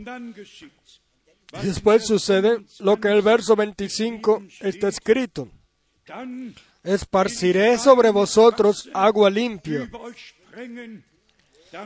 Después 1.61 2.07
sucede 2.07 2.65
lo 2.81 2.99
que 2.99 3.09
en 3.09 3.15
el 3.15 3.23
verso 3.23 3.55
25 3.55 4.45
está 4.61 4.88
escrito. 4.88 5.49
Esparciré 6.83 7.79
sobre 7.79 8.11
vosotros 8.11 8.88
agua 8.95 9.29
limpia 9.29 9.91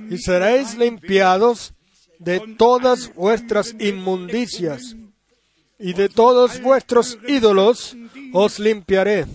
y 0.08 0.18
seréis 0.18 0.76
limpiados 0.76 1.74
de 2.18 2.40
todas 2.56 3.12
vuestras 3.14 3.74
inmundicias 3.78 4.96
y 5.78 5.92
de 5.92 6.08
todos 6.08 6.60
vuestros 6.62 7.18
ídolos 7.26 7.96
os 8.32 8.58
limpiaré. 8.58 9.26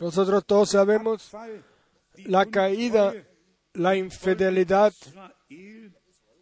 Nosotros 0.00 0.44
todos 0.44 0.70
sabemos 0.70 1.30
la 2.16 2.46
caída, 2.46 3.14
la 3.72 3.96
infidelidad 3.96 4.92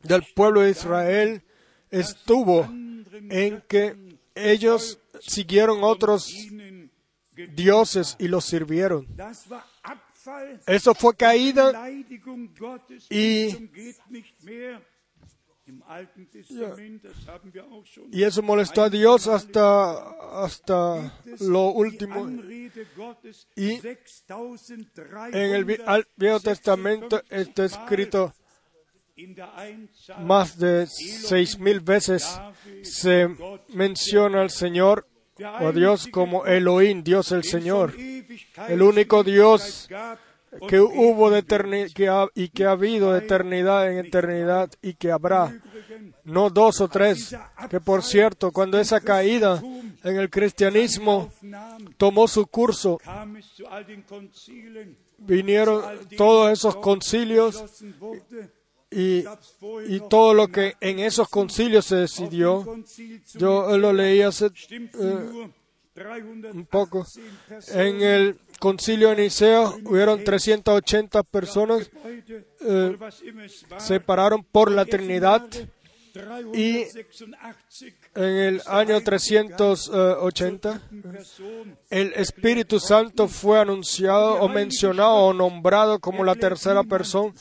del 0.03 0.23
pueblo 0.35 0.63
de 0.63 0.71
Israel 0.71 1.43
estuvo 1.91 2.65
en 2.65 3.63
que 3.69 3.97
ellos 4.35 4.99
siguieron 5.21 5.83
otros 5.83 6.33
dioses 7.55 8.17
y 8.19 8.29
los 8.29 8.45
sirvieron. 8.45 9.07
Eso 10.67 10.95
fue 10.95 11.17
caída 11.17 11.89
y, 13.09 13.71
y 18.11 18.23
eso 18.23 18.43
molestó 18.43 18.83
a 18.83 18.91
Dios 18.91 19.27
hasta, 19.27 20.45
hasta 20.45 21.21
lo 21.41 21.71
último. 21.71 22.29
Y 23.57 23.81
en 25.33 25.55
el 25.55 25.65
Viejo 26.17 26.41
Testamento 26.41 27.23
está 27.31 27.65
escrito 27.65 28.35
más 30.19 30.59
de 30.59 30.87
seis 30.87 31.59
mil 31.59 31.81
veces 31.81 32.41
se 32.83 33.29
menciona 33.69 34.43
al 34.43 34.51
Señor 34.51 35.07
o 35.39 35.69
a 35.69 35.73
Dios 35.73 36.09
como 36.09 36.47
Elohim, 36.47 37.03
Dios 37.03 37.33
el 37.33 37.45
Señor, 37.45 37.95
el 38.69 38.83
único 38.83 39.25
Dios 39.25 39.89
que 40.69 40.81
hubo 40.81 41.31
de 41.31 41.43
que 41.95 42.29
y 42.35 42.49
que 42.49 42.65
ha 42.65 42.71
habido 42.73 43.13
de 43.13 43.21
eternidad 43.21 43.91
en 43.91 44.05
eternidad 44.05 44.71
y 44.83 44.95
que 44.95 45.13
habrá, 45.13 45.53
no 46.25 46.51
dos 46.51 46.81
o 46.81 46.89
tres, 46.89 47.37
que 47.69 47.81
por 47.81 48.03
cierto, 48.03 48.51
cuando 48.51 48.79
esa 48.79 49.01
caída 49.01 49.63
en 50.03 50.17
el 50.17 50.29
cristianismo 50.29 51.33
tomó 51.97 52.27
su 52.27 52.47
curso, 52.47 52.99
vinieron 55.19 55.83
todos 56.17 56.53
esos 56.53 56.77
concilios 56.77 57.65
y, 58.91 59.25
todo 60.09 60.35
lo 60.35 60.49
que 60.49 60.75
en 60.81 60.99
esos 60.99 61.29
concilios 61.29 61.87
se 61.87 61.97
decidió, 61.97 62.67
yo 63.35 63.79
lo 63.79 63.93
leí 63.93 64.21
hace 64.23 64.47
eh, 64.47 65.51
un 66.53 66.67
poco. 66.67 67.07
En 67.69 68.03
el 68.03 68.41
concilio 68.59 69.11
de 69.11 69.23
Nicea 69.23 69.73
hubieron 69.85 70.25
380 70.25 71.23
personas, 71.23 71.91
eh, 72.61 72.99
separaron 73.79 74.43
por 74.43 74.73
la 74.73 74.85
Trinidad 74.85 75.47
y 76.55 76.87
en 78.15 78.25
el 78.25 78.63
año 78.67 79.01
380 79.01 80.83
el 81.91 82.13
Espíritu 82.15 82.81
Santo 82.81 83.29
fue 83.29 83.61
anunciado 83.61 84.35
o 84.35 84.49
mencionado 84.49 85.15
o 85.15 85.33
nombrado 85.33 85.99
como 85.99 86.25
la 86.25 86.35
tercera 86.35 86.83
persona, 86.83 87.33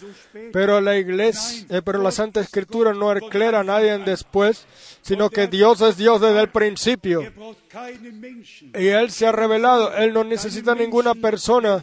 pero 0.53 0.79
la 0.81 0.97
iglesia, 0.97 1.65
eh, 1.69 1.81
pero 1.83 2.01
la 2.01 2.11
Santa 2.11 2.41
Escritura 2.41 2.93
no 2.93 3.09
aclara 3.09 3.61
a 3.61 3.63
nadie 3.63 3.97
después, 3.99 4.65
sino 5.01 5.29
que 5.29 5.47
Dios 5.47 5.81
es 5.81 5.97
Dios 5.97 6.21
desde 6.21 6.41
el 6.41 6.49
principio. 6.49 7.23
Y 8.77 8.87
Él 8.87 9.11
se 9.11 9.27
ha 9.27 9.31
revelado, 9.31 9.95
Él 9.95 10.13
no 10.13 10.23
necesita 10.23 10.73
ninguna 10.75 11.13
persona 11.15 11.81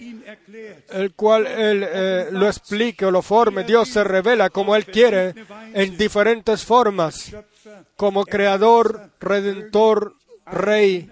el 0.90 1.14
cual 1.14 1.46
Él 1.46 1.86
eh, 1.88 2.28
lo 2.32 2.46
explique 2.46 3.04
o 3.06 3.10
lo 3.10 3.22
forme. 3.22 3.64
Dios 3.64 3.88
se 3.88 4.04
revela 4.04 4.50
como 4.50 4.74
Él 4.74 4.84
quiere 4.86 5.34
en 5.72 5.96
diferentes 5.96 6.64
formas, 6.64 7.34
como 7.96 8.24
creador, 8.24 9.10
redentor, 9.20 10.16
rey, 10.46 11.10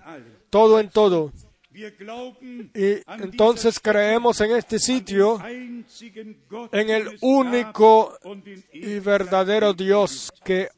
todo 0.50 0.80
en 0.80 0.90
todo. 0.90 1.32
Y 1.74 1.84
entonces 3.20 3.80
creemos 3.80 4.40
en 4.40 4.52
este 4.52 4.78
sitio, 4.78 5.40
en 5.44 6.90
el 6.90 7.18
único 7.20 8.16
y 8.72 8.98
verdadero 9.00 9.74
Dios 9.74 10.32
que, 10.44 10.68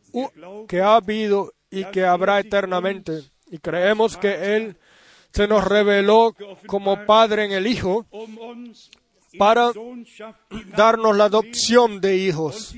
que 0.66 0.80
ha 0.80 0.96
habido 0.96 1.52
y 1.70 1.84
que 1.84 2.04
habrá 2.04 2.40
eternamente. 2.40 3.24
Y 3.50 3.58
creemos 3.58 4.16
que 4.16 4.56
Él 4.56 4.76
se 5.32 5.46
nos 5.46 5.64
reveló 5.64 6.34
como 6.66 7.04
Padre 7.04 7.44
en 7.44 7.52
el 7.52 7.66
Hijo 7.66 8.06
para 9.38 9.70
darnos 10.76 11.16
la 11.16 11.24
adopción 11.24 12.00
de 12.00 12.16
hijos 12.16 12.74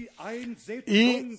y, 0.86 1.38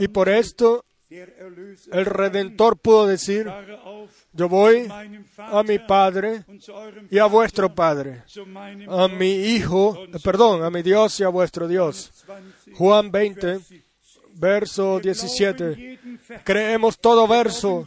y 0.00 0.08
por 0.08 0.28
esto 0.28 0.84
el 1.10 2.06
Redentor 2.06 2.78
pudo 2.78 3.06
decir, 3.06 3.46
yo 4.32 4.48
voy 4.48 4.88
a 5.36 5.62
mi 5.62 5.78
Padre 5.78 6.44
y 7.10 7.18
a 7.18 7.26
vuestro 7.26 7.74
Padre, 7.74 8.24
a 8.88 9.08
mi 9.08 9.32
Hijo, 9.32 10.06
perdón, 10.22 10.64
a 10.64 10.70
mi 10.70 10.82
Dios 10.82 11.20
y 11.20 11.24
a 11.24 11.28
vuestro 11.28 11.68
Dios. 11.68 12.10
Juan 12.72 13.12
20, 13.12 13.60
verso 14.34 15.00
17. 15.00 15.98
Creemos 16.44 16.98
todo 16.98 17.26
verso, 17.26 17.86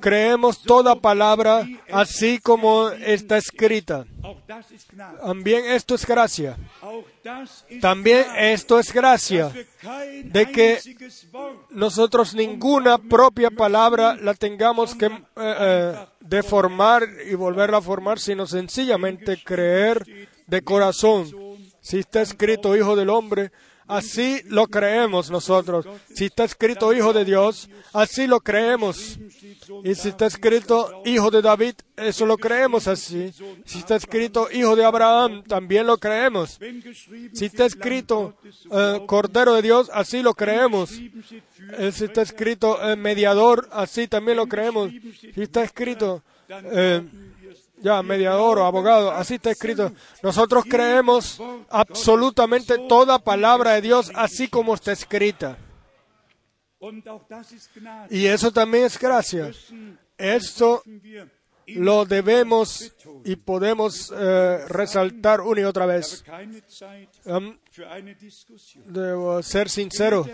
creemos 0.00 0.62
toda 0.62 0.96
palabra 0.96 1.66
así 1.90 2.38
como 2.38 2.90
está 2.90 3.36
escrita. 3.38 4.04
También 5.20 5.64
esto 5.66 5.94
es 5.94 6.06
gracia. 6.06 6.56
También 7.80 8.26
esto 8.36 8.78
es 8.78 8.92
gracia 8.92 9.52
de 10.24 10.46
que 10.50 10.78
nosotros 11.70 12.34
ninguna 12.34 12.98
propia 12.98 13.50
palabra 13.50 14.16
la 14.16 14.34
tengamos 14.34 14.94
que 14.94 15.06
eh, 15.06 15.10
eh, 15.36 16.06
deformar 16.20 17.04
y 17.28 17.34
volverla 17.34 17.78
a 17.78 17.82
formar, 17.82 18.18
sino 18.18 18.46
sencillamente 18.46 19.42
creer 19.42 20.28
de 20.46 20.62
corazón. 20.62 21.30
Si 21.80 21.98
está 21.98 22.22
escrito 22.22 22.76
Hijo 22.76 22.94
del 22.96 23.10
Hombre, 23.10 23.50
así 23.96 24.42
lo 24.46 24.66
creemos 24.66 25.30
nosotros. 25.30 25.86
Si 26.14 26.26
está 26.26 26.44
escrito 26.44 26.92
Hijo 26.92 27.12
de 27.12 27.24
Dios, 27.24 27.68
así 27.92 28.26
lo 28.26 28.40
creemos. 28.40 29.18
Y 29.84 29.94
si 29.94 30.08
está 30.08 30.26
escrito 30.26 31.02
Hijo 31.04 31.30
de 31.30 31.42
David, 31.42 31.74
eso 31.96 32.26
lo 32.26 32.36
creemos 32.36 32.88
así. 32.88 33.32
Si 33.64 33.78
está 33.78 33.96
escrito 33.96 34.48
Hijo 34.52 34.76
de 34.76 34.84
Abraham, 34.84 35.42
también 35.44 35.86
lo 35.86 35.98
creemos. 35.98 36.58
Si 37.32 37.44
está 37.44 37.66
escrito 37.66 38.34
eh, 38.70 39.00
Cordero 39.06 39.54
de 39.54 39.62
Dios, 39.62 39.90
así 39.92 40.22
lo 40.22 40.34
creemos. 40.34 40.92
Eh, 41.78 41.92
si 41.92 42.04
está 42.04 42.22
escrito 42.22 42.82
eh, 42.82 42.96
Mediador, 42.96 43.68
así 43.72 44.08
también 44.08 44.36
lo 44.36 44.46
creemos. 44.46 44.90
Si 45.34 45.42
está 45.42 45.62
escrito 45.62 46.22
ya, 47.82 48.02
mediador 48.02 48.58
o 48.58 48.64
abogado, 48.64 49.10
así 49.10 49.34
está 49.34 49.50
escrito. 49.50 49.92
Nosotros 50.22 50.64
creemos 50.68 51.40
absolutamente 51.68 52.78
toda 52.88 53.18
palabra 53.18 53.72
de 53.72 53.82
Dios 53.82 54.10
así 54.14 54.48
como 54.48 54.74
está 54.74 54.92
escrita. 54.92 55.58
Y 58.10 58.26
eso 58.26 58.50
también 58.52 58.84
es 58.84 58.98
gracia. 58.98 59.50
Esto 60.16 60.82
lo 61.66 62.04
debemos 62.04 62.92
y 63.24 63.36
podemos 63.36 64.12
eh, 64.16 64.64
resaltar 64.68 65.40
una 65.40 65.60
y 65.60 65.64
otra 65.64 65.86
vez. 65.86 66.24
Debo 68.86 69.42
ser 69.42 69.70
sincero. 69.70 70.26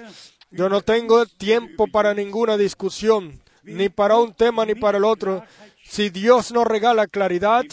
Yo 0.50 0.68
no 0.68 0.80
tengo 0.80 1.26
tiempo 1.26 1.86
para 1.86 2.14
ninguna 2.14 2.56
discusión, 2.56 3.40
ni 3.62 3.90
para 3.90 4.16
un 4.16 4.32
tema 4.32 4.64
ni 4.64 4.74
para 4.74 4.96
el 4.96 5.04
otro. 5.04 5.44
Si 5.88 6.10
Dios 6.10 6.52
nos 6.52 6.66
regala 6.66 7.06
claridad, 7.06 7.64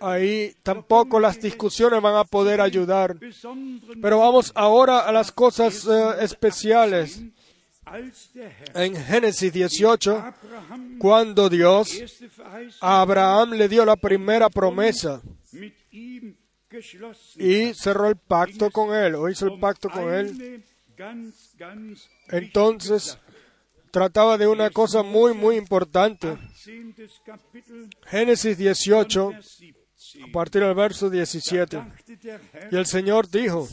ahí 0.00 0.54
tampoco 0.62 1.18
las 1.18 1.40
discusiones 1.40 2.00
van 2.00 2.14
a 2.14 2.24
poder 2.24 2.60
ayudar. 2.60 3.16
Pero 4.00 4.18
vamos 4.20 4.52
ahora 4.54 5.00
a 5.00 5.12
las 5.12 5.32
cosas 5.32 5.84
eh, 5.86 6.14
especiales. 6.20 7.20
En 8.74 8.94
Génesis 8.94 9.52
18, 9.52 10.34
cuando 10.98 11.48
Dios 11.48 12.00
a 12.80 13.00
Abraham 13.00 13.54
le 13.54 13.68
dio 13.68 13.84
la 13.84 13.96
primera 13.96 14.48
promesa 14.48 15.20
y 17.36 17.74
cerró 17.74 18.08
el 18.08 18.16
pacto 18.16 18.70
con 18.70 18.94
él, 18.94 19.16
o 19.16 19.28
hizo 19.28 19.46
el 19.46 19.58
pacto 19.58 19.90
con 19.90 20.14
él, 20.14 20.64
entonces 22.28 23.18
trataba 23.92 24.38
de 24.38 24.48
una 24.48 24.70
cosa 24.70 25.04
muy, 25.04 25.34
muy 25.34 25.56
importante. 25.56 26.36
Génesis 28.06 28.58
18, 28.58 29.30
a 30.28 30.32
partir 30.32 30.62
del 30.62 30.74
verso 30.74 31.10
17. 31.10 31.80
Y 32.72 32.76
el 32.76 32.86
Señor 32.86 33.28
dijo, 33.28 33.68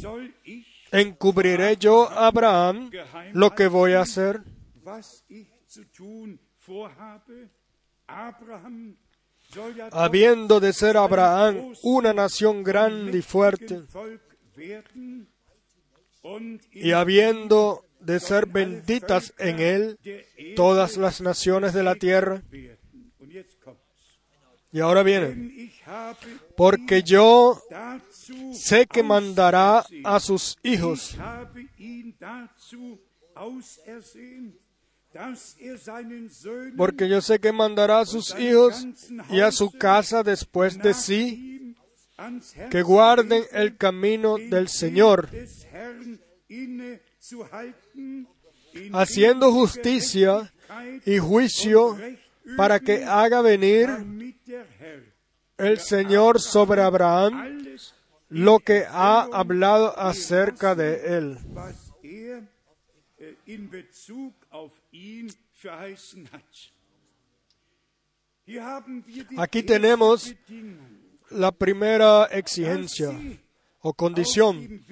¿encubriré 0.92 1.78
yo 1.78 2.10
a 2.10 2.28
Abraham 2.28 2.92
lo 3.34 3.56
que 3.56 3.68
voy 3.68 3.94
a 3.94 4.02
hacer? 4.02 4.42
Habiendo 9.92 10.60
de 10.60 10.74
ser 10.74 10.98
Abraham 10.98 11.74
una 11.82 12.14
nación 12.14 12.64
grande 12.64 13.18
y 13.18 13.22
fuerte, 13.22 13.84
y 16.74 16.92
habiendo 16.92 17.89
de 18.00 18.20
ser 18.20 18.46
benditas 18.46 19.34
en 19.38 19.60
él 19.60 20.00
todas 20.56 20.98
las 20.98 21.22
naciones 21.22 21.74
de 21.74 21.84
la 21.84 21.96
tierra. 21.96 22.44
Y 24.72 24.82
ahora 24.82 25.02
viene, 25.02 25.72
porque 26.56 27.02
yo 27.02 27.60
sé 28.54 28.86
que 28.86 29.02
mandará 29.02 29.84
a 30.04 30.20
sus 30.20 30.58
hijos 30.64 31.18
porque 36.78 37.10
yo 37.10 37.22
sé 37.22 37.40
que 37.40 37.52
mandará 37.52 38.02
a 38.02 38.06
sus 38.06 38.38
hijos 38.40 38.88
y 39.30 39.40
a 39.40 39.52
su 39.52 39.72
casa 39.72 40.24
después 40.24 40.78
de 40.78 40.94
sí, 40.94 41.76
que 42.70 42.82
guarden 42.82 43.44
el 43.52 43.78
camino 43.78 44.38
del 44.38 44.68
Señor, 44.68 45.30
haciendo 48.94 49.52
justicia 49.52 50.52
y 51.06 51.18
juicio 51.18 51.98
para 52.58 52.80
que 52.80 53.04
haga 53.04 53.42
venir 53.42 53.90
el 55.58 55.80
Señor 55.80 56.40
sobre 56.40 56.82
Abraham 56.82 57.66
lo 58.30 58.60
que 58.60 58.86
ha 58.88 59.22
hablado 59.22 59.98
acerca 59.98 60.76
de 60.76 61.18
él. 61.18 61.38
Aquí 69.38 69.64
tenemos 69.64 70.36
la 71.30 71.52
primera 71.52 72.26
exigencia 72.26 73.12
o 73.82 73.94
condición 73.94 74.84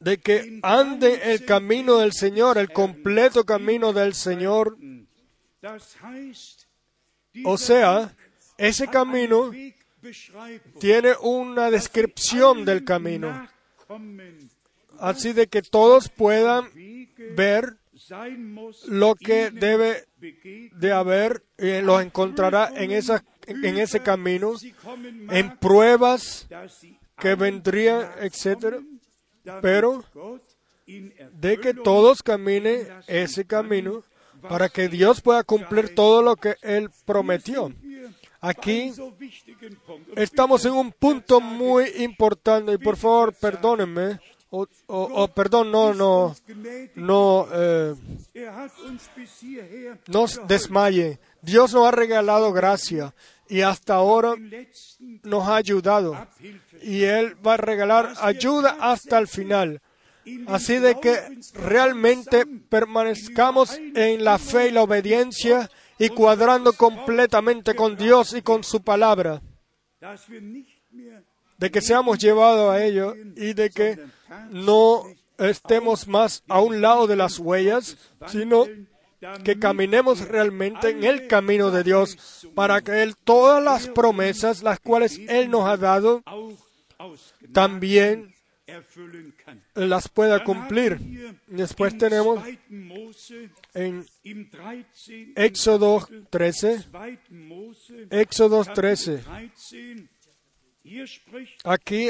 de 0.00 0.18
que 0.18 0.60
ande 0.62 1.32
el 1.32 1.44
camino 1.44 1.98
del 1.98 2.12
Señor, 2.12 2.58
el 2.58 2.70
completo 2.70 3.44
camino 3.44 3.92
del 3.92 4.14
Señor. 4.14 4.76
O 7.44 7.56
sea, 7.56 8.14
ese 8.58 8.88
camino 8.88 9.50
tiene 10.78 11.14
una 11.22 11.70
descripción 11.70 12.64
del 12.64 12.84
camino, 12.84 13.48
así 14.98 15.32
de 15.32 15.46
que 15.46 15.62
todos 15.62 16.10
puedan 16.10 16.70
ver 17.34 17.78
lo 18.86 19.14
que 19.14 19.50
debe 19.50 20.06
de 20.72 20.92
haber 20.92 21.42
y 21.56 21.80
lo 21.80 22.00
encontrará 22.00 22.70
en, 22.74 22.90
esa, 22.90 23.24
en 23.46 23.78
ese 23.78 24.00
camino, 24.00 24.52
en 25.30 25.56
pruebas 25.56 26.46
que 27.18 27.34
vendrían, 27.34 28.10
etcétera, 28.20 28.78
pero 29.60 30.04
de 30.86 31.58
que 31.58 31.74
todos 31.74 32.22
caminen 32.22 32.86
ese 33.06 33.44
camino 33.44 34.02
para 34.48 34.68
que 34.68 34.88
Dios 34.88 35.20
pueda 35.20 35.42
cumplir 35.44 35.94
todo 35.94 36.22
lo 36.22 36.36
que 36.36 36.56
Él 36.62 36.90
prometió. 37.04 37.72
Aquí 38.40 38.92
estamos 40.16 40.66
en 40.66 40.72
un 40.72 40.92
punto 40.92 41.40
muy 41.40 41.86
importante 41.98 42.72
y 42.72 42.78
por 42.78 42.96
favor 42.96 43.34
perdónenme. 43.34 44.20
O, 44.86 45.28
perdón, 45.34 45.72
no, 45.72 45.94
no, 45.94 46.36
no, 46.94 47.48
eh, 47.52 47.94
no 50.06 50.26
desmaye. 50.46 51.18
Dios 51.42 51.74
nos 51.74 51.88
ha 51.88 51.90
regalado 51.90 52.52
gracia 52.52 53.12
y 53.48 53.60
hasta 53.60 53.94
ahora 53.94 54.34
nos 55.22 55.48
ha 55.48 55.56
ayudado 55.56 56.16
y 56.82 57.02
Él 57.04 57.34
va 57.44 57.54
a 57.54 57.58
regalar 57.58 58.12
ayuda 58.20 58.76
hasta 58.80 59.18
el 59.18 59.28
final. 59.28 59.80
Así 60.46 60.78
de 60.78 60.98
que 61.00 61.38
realmente 61.54 62.46
permanezcamos 62.46 63.78
en 63.78 64.24
la 64.24 64.38
fe 64.38 64.68
y 64.68 64.70
la 64.70 64.82
obediencia 64.82 65.70
y 65.98 66.08
cuadrando 66.08 66.72
completamente 66.72 67.74
con 67.74 67.96
Dios 67.96 68.34
y 68.34 68.42
con 68.42 68.64
su 68.64 68.82
palabra. 68.82 69.42
De 71.58 71.70
que 71.70 71.80
seamos 71.80 72.18
llevados 72.18 72.74
a 72.74 72.84
ello 72.84 73.14
y 73.36 73.52
de 73.52 73.70
que 73.70 73.98
no 74.50 75.04
estemos 75.38 76.08
más 76.08 76.42
a 76.48 76.60
un 76.60 76.80
lado 76.80 77.06
de 77.06 77.16
las 77.16 77.38
huellas, 77.38 77.96
sino 78.26 78.66
que 79.44 79.58
caminemos 79.58 80.20
realmente 80.20 80.90
en 80.90 81.04
el 81.04 81.26
camino 81.26 81.70
de 81.70 81.82
Dios 81.82 82.46
para 82.54 82.80
que 82.80 83.02
Él 83.02 83.16
todas 83.16 83.62
las 83.62 83.88
promesas 83.88 84.62
las 84.62 84.80
cuales 84.80 85.20
Él 85.28 85.50
nos 85.50 85.68
ha 85.68 85.76
dado 85.76 86.22
también 87.52 88.34
las 89.74 90.08
pueda 90.08 90.42
cumplir. 90.42 90.98
Después 91.46 91.96
tenemos 91.98 92.42
en 93.74 94.06
Éxodo 95.36 96.08
13, 96.30 96.84
Éxodo 98.10 98.64
13, 98.64 99.22
aquí 101.64 102.08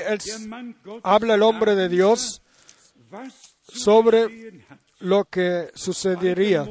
habla 1.02 1.34
el 1.34 1.42
hombre 1.42 1.74
de 1.74 1.88
Dios 1.88 2.42
sobre 3.62 4.62
lo 5.04 5.26
que 5.26 5.70
sucedería. 5.74 6.66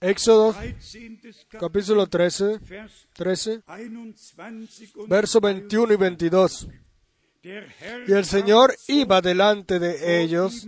Éxodo 0.00 0.54
capítulo 1.58 2.06
13, 2.06 2.58
13, 3.12 3.62
verso 5.08 5.40
21 5.40 5.92
y 5.92 5.96
22. 5.96 6.68
Y 7.42 8.12
el 8.12 8.24
Señor 8.24 8.74
iba 8.88 9.20
delante 9.20 9.78
de 9.78 10.22
ellos 10.22 10.66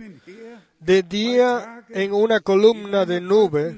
de 0.79 1.03
día 1.03 1.85
en 1.89 2.13
una 2.13 2.39
columna 2.39 3.05
de 3.05 3.21
nube 3.21 3.77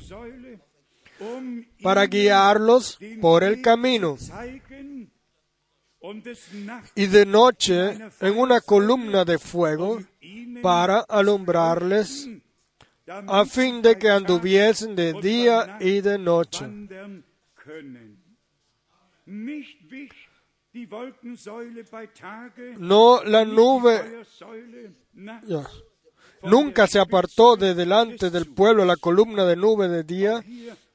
para 1.81 2.05
guiarlos 2.05 2.97
por 3.21 3.43
el 3.43 3.61
camino 3.61 4.17
y 6.95 7.05
de 7.07 7.25
noche 7.25 7.97
en 8.21 8.37
una 8.37 8.61
columna 8.61 9.25
de 9.25 9.39
fuego 9.39 9.99
para 10.61 10.99
alumbrarles 10.99 12.29
a 13.07 13.45
fin 13.45 13.81
de 13.81 13.97
que 13.97 14.09
anduviesen 14.09 14.95
de 14.95 15.13
día 15.13 15.77
y 15.79 16.01
de 16.01 16.17
noche. 16.17 16.65
No 22.77 23.23
la 23.23 23.45
nube 23.45 24.25
nunca 26.43 26.87
se 26.87 26.99
apartó 26.99 27.55
de 27.55 27.73
delante 27.73 28.29
del 28.29 28.47
pueblo 28.47 28.85
la 28.85 28.95
columna 28.97 29.45
de 29.45 29.55
nube 29.55 29.87
de 29.87 30.03
día, 30.03 30.43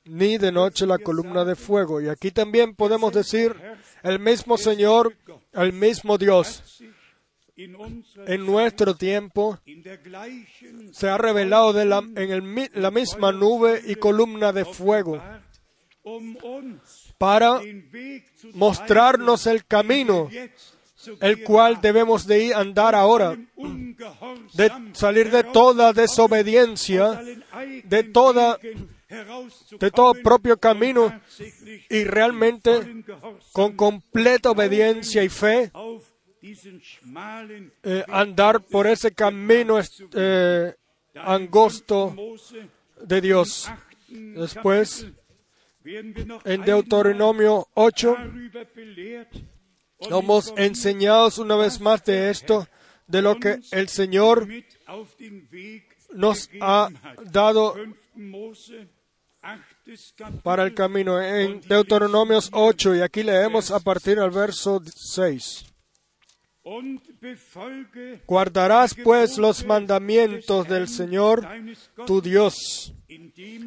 ni 0.04 0.38
de 0.38 0.52
noche 0.52 0.86
la 0.86 0.98
columna 0.98 1.44
de 1.44 1.56
fuego. 1.56 2.00
Y 2.00 2.08
aquí 2.08 2.30
también 2.30 2.74
podemos 2.74 3.12
decir 3.12 3.54
el 4.02 4.18
mismo 4.18 4.56
Señor, 4.58 5.16
el 5.52 5.72
mismo 5.72 6.18
Dios. 6.18 6.82
En 8.26 8.46
nuestro 8.46 8.94
tiempo 8.94 9.58
se 10.92 11.08
ha 11.08 11.18
revelado 11.18 11.72
de 11.72 11.84
la, 11.84 11.98
en 11.98 12.30
el, 12.30 12.70
la 12.74 12.90
misma 12.90 13.32
nube 13.32 13.82
y 13.86 13.96
columna 13.96 14.52
de 14.52 14.64
fuego 14.64 15.22
para 17.18 17.60
mostrarnos 18.54 19.46
el 19.46 19.66
camino 19.66 20.30
el 21.20 21.44
cual 21.44 21.80
debemos 21.80 22.26
de 22.26 22.44
ir 22.44 22.54
andar 22.54 22.94
ahora, 22.94 23.36
de 24.54 24.72
salir 24.92 25.30
de 25.30 25.44
toda 25.44 25.92
desobediencia, 25.92 27.20
de 27.84 28.02
toda 28.04 28.58
de 29.80 29.90
todo 29.90 30.14
propio 30.14 30.56
camino 30.56 31.12
y 31.88 32.04
realmente 32.04 33.02
con 33.52 33.74
completa 33.74 34.52
obediencia 34.52 35.24
y 35.24 35.28
fe 35.28 35.72
eh, 36.42 38.04
andar 38.08 38.60
por 38.62 38.86
ese 38.86 39.12
camino 39.12 39.78
eh, 40.14 40.74
angosto 41.14 42.14
de 43.02 43.20
Dios. 43.20 43.70
Después, 44.08 45.06
en 45.84 46.62
Deuteronomio 46.64 47.68
8, 47.74 48.16
somos 50.08 50.52
enseñados 50.56 51.38
una 51.38 51.56
vez 51.56 51.80
más 51.80 52.04
de 52.04 52.30
esto, 52.30 52.66
de 53.06 53.22
lo 53.22 53.38
que 53.38 53.60
el 53.70 53.88
Señor 53.88 54.48
nos 56.12 56.48
ha 56.60 56.88
dado 57.30 57.74
para 60.42 60.64
el 60.64 60.74
camino. 60.74 61.20
En 61.20 61.60
Deuteronomios 61.60 62.50
8, 62.52 62.96
y 62.96 63.00
aquí 63.00 63.22
leemos 63.22 63.70
a 63.70 63.80
partir 63.80 64.18
del 64.18 64.30
verso 64.30 64.82
6. 64.84 65.69
Guardarás 68.26 68.94
pues 68.94 69.38
los 69.38 69.64
mandamientos 69.64 70.68
del 70.68 70.88
Señor 70.88 71.46
tu 72.06 72.20
Dios, 72.20 72.94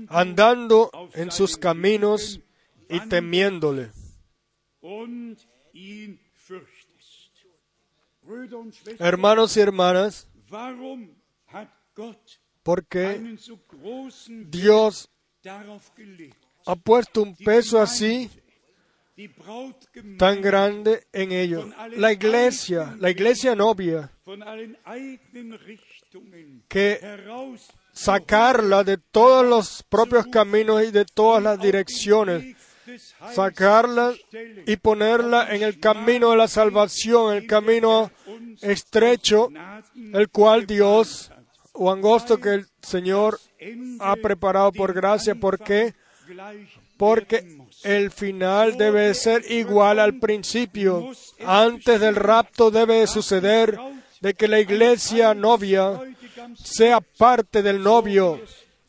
andando 0.09 0.91
en 1.13 1.31
sus 1.31 1.57
caminos 1.57 2.39
y 2.89 2.99
temiéndole. 3.01 3.89
Hermanos 8.99 9.57
y 9.57 9.59
hermanas, 9.59 10.27
¿por 12.61 12.85
qué 12.85 13.37
Dios 14.49 15.09
ha 16.65 16.75
puesto 16.75 17.23
un 17.23 17.35
peso 17.35 17.81
así 17.81 18.29
tan 20.18 20.41
grande 20.41 21.03
en 21.11 21.32
ello. 21.32 21.70
La 21.97 22.11
iglesia, 22.11 22.95
la 22.99 23.09
iglesia 23.09 23.55
novia, 23.55 24.11
que 26.68 26.99
sacarla 27.91 28.84
de 28.84 28.97
todos 28.97 29.45
los 29.45 29.84
propios 29.84 30.28
caminos 30.28 30.84
y 30.84 30.91
de 30.91 31.05
todas 31.05 31.43
las 31.43 31.59
direcciones, 31.59 32.55
sacarla 33.34 34.14
y 34.66 34.76
ponerla 34.78 35.53
en 35.55 35.61
el 35.61 35.80
camino 35.80 36.32
de 36.32 36.38
la 36.38 36.47
salvación, 36.47 37.36
el 37.36 37.47
camino 37.47 38.11
estrecho, 38.61 39.49
el 39.95 40.30
cual 40.30 40.66
Dios 40.66 41.32
o 41.74 41.91
angosto 41.91 42.39
que 42.39 42.49
el 42.49 42.68
Señor 42.82 43.39
ha 43.99 44.16
preparado 44.16 44.72
por 44.72 44.93
gracia, 44.93 45.36
porque 45.36 45.93
porque 46.97 47.62
el 47.84 48.11
final 48.11 48.77
debe 48.77 49.13
ser 49.13 49.43
igual 49.51 49.99
al 49.99 50.19
principio. 50.19 51.11
Antes 51.45 51.99
del 51.99 52.15
rapto 52.15 52.71
debe 52.71 53.05
suceder 53.07 53.77
de 54.21 54.34
que 54.34 54.47
la 54.47 54.59
iglesia 54.59 55.34
novia 55.34 55.99
sea 56.55 57.01
parte 57.01 57.61
del 57.61 57.81
novio, 57.81 58.41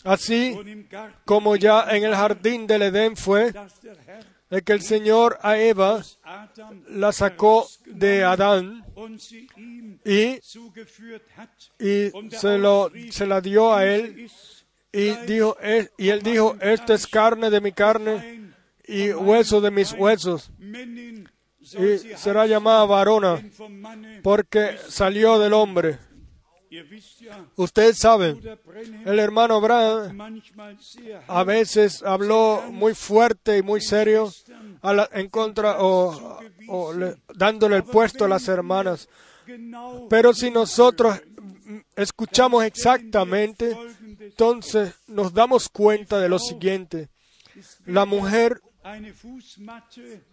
así 0.04 0.86
como 1.24 1.56
ya 1.56 1.86
en 1.90 2.04
el 2.04 2.14
jardín 2.14 2.66
del 2.66 2.82
Edén 2.82 3.16
fue, 3.16 3.52
de 4.50 4.62
que 4.62 4.72
el 4.72 4.82
Señor 4.82 5.38
a 5.42 5.58
Eva 5.58 6.02
la 6.88 7.12
sacó 7.12 7.66
de 7.86 8.22
Adán 8.22 8.84
y, 10.04 10.38
y 11.80 12.12
se, 12.30 12.58
lo, 12.58 12.92
se 13.10 13.26
la 13.26 13.40
dio 13.40 13.74
a 13.74 13.84
él 13.86 14.30
y, 14.92 15.10
dijo, 15.26 15.56
y 15.98 16.08
él 16.10 16.22
dijo, 16.22 16.56
esta 16.60 16.94
es 16.94 17.08
carne 17.08 17.50
de 17.50 17.60
mi 17.60 17.72
carne 17.72 18.43
y 18.86 19.12
hueso 19.12 19.60
de 19.60 19.70
mis 19.70 19.92
huesos. 19.92 20.50
Y 21.60 22.16
será 22.16 22.46
llamada 22.46 22.84
varona 22.84 23.42
porque 24.22 24.76
salió 24.88 25.38
del 25.38 25.54
hombre. 25.54 25.98
Ustedes 27.56 27.98
saben, 27.98 28.40
el 29.04 29.18
hermano 29.18 29.56
Abraham 29.56 30.42
a 31.28 31.44
veces 31.44 32.02
habló 32.02 32.64
muy 32.70 32.94
fuerte 32.94 33.58
y 33.58 33.62
muy 33.62 33.80
serio 33.80 34.32
en 35.12 35.28
contra 35.28 35.76
o, 35.78 36.40
dándole 37.34 37.76
el 37.76 37.84
puesto 37.84 38.24
a 38.24 38.28
las 38.28 38.48
hermanas. 38.48 39.08
Pero 40.10 40.34
si 40.34 40.50
nosotros 40.50 41.20
escuchamos 41.96 42.64
exactamente, 42.64 43.76
entonces 44.18 44.94
nos 45.06 45.32
damos 45.32 45.68
cuenta 45.68 46.18
de 46.18 46.28
lo 46.28 46.38
siguiente. 46.38 47.08
La 47.86 48.04
mujer 48.04 48.60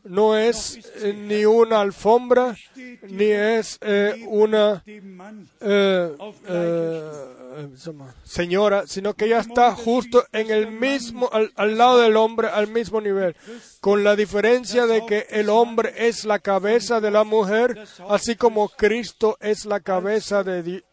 no 0.04 0.38
es 0.38 0.80
eh, 0.95 1.14
ni 1.14 1.45
una 1.45 1.80
alfombra, 1.80 2.56
ni 2.76 3.26
es 3.26 3.78
eh, 3.82 4.26
una 4.28 4.84
eh, 4.86 6.16
señora, 8.24 8.84
sino 8.88 9.14
que 9.14 9.26
ella 9.26 9.39
está 9.39 9.74
justo 9.74 10.26
en 10.34 10.52
el 10.52 10.70
mismo, 10.70 11.30
al, 11.32 11.78
lado 11.78 11.99
del 11.99 12.18
hombre, 12.18 12.49
al 12.49 12.68
mismo 12.68 12.99
nivel, 12.99 13.38
con 13.82 14.04
la 14.04 14.16
diferencia 14.16 14.86
de 14.86 15.04
que 15.08 15.26
el 15.32 15.50
hombre 15.50 15.92
es 15.98 16.24
la 16.24 16.38
cabeza 16.38 17.02
de 17.02 17.10
la 17.10 17.24
mujer, 17.24 17.84
así 18.10 18.36
como 18.36 18.70
Cristo 18.70 19.38
es 19.42 19.66
la 19.66 19.80
cabeza 19.80 20.44
de, 20.44 20.84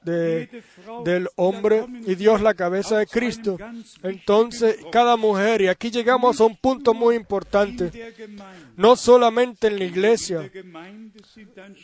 del 1.04 1.28
hombre 1.36 1.84
y 2.06 2.14
Dios 2.14 2.40
la 2.40 2.54
cabeza 2.54 2.96
de 2.96 3.06
Cristo. 3.06 3.58
Entonces, 4.02 4.78
cada 4.90 5.16
mujer, 5.16 5.60
y 5.60 5.68
aquí 5.68 5.90
llegamos 5.90 6.40
a 6.40 6.44
un 6.44 6.56
punto 6.56 6.94
muy 6.94 7.14
importante, 7.14 7.92
no 8.76 8.96
solamente 8.96 9.66
en 9.66 9.78
la 9.78 9.84
iglesia. 9.84 10.50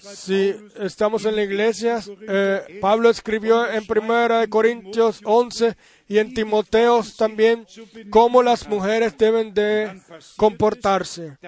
Si 0.00 0.56
estamos 0.80 1.26
en 1.26 1.36
la 1.36 1.42
iglesia, 1.42 2.00
eh, 2.26 2.78
Pablo 2.80 3.10
escribió 3.10 3.70
en 3.70 3.86
Primera 3.86 4.40
de 4.40 4.48
Corintios 4.48 5.20
11 5.22 5.76
y 6.06 6.18
en 6.18 6.34
Timoteos 6.34 7.16
también 7.16 7.66
cómo 8.10 8.42
las 8.42 8.68
mujeres 8.68 9.16
deben 9.16 9.54
de 9.54 10.00
comportarse. 10.36 11.38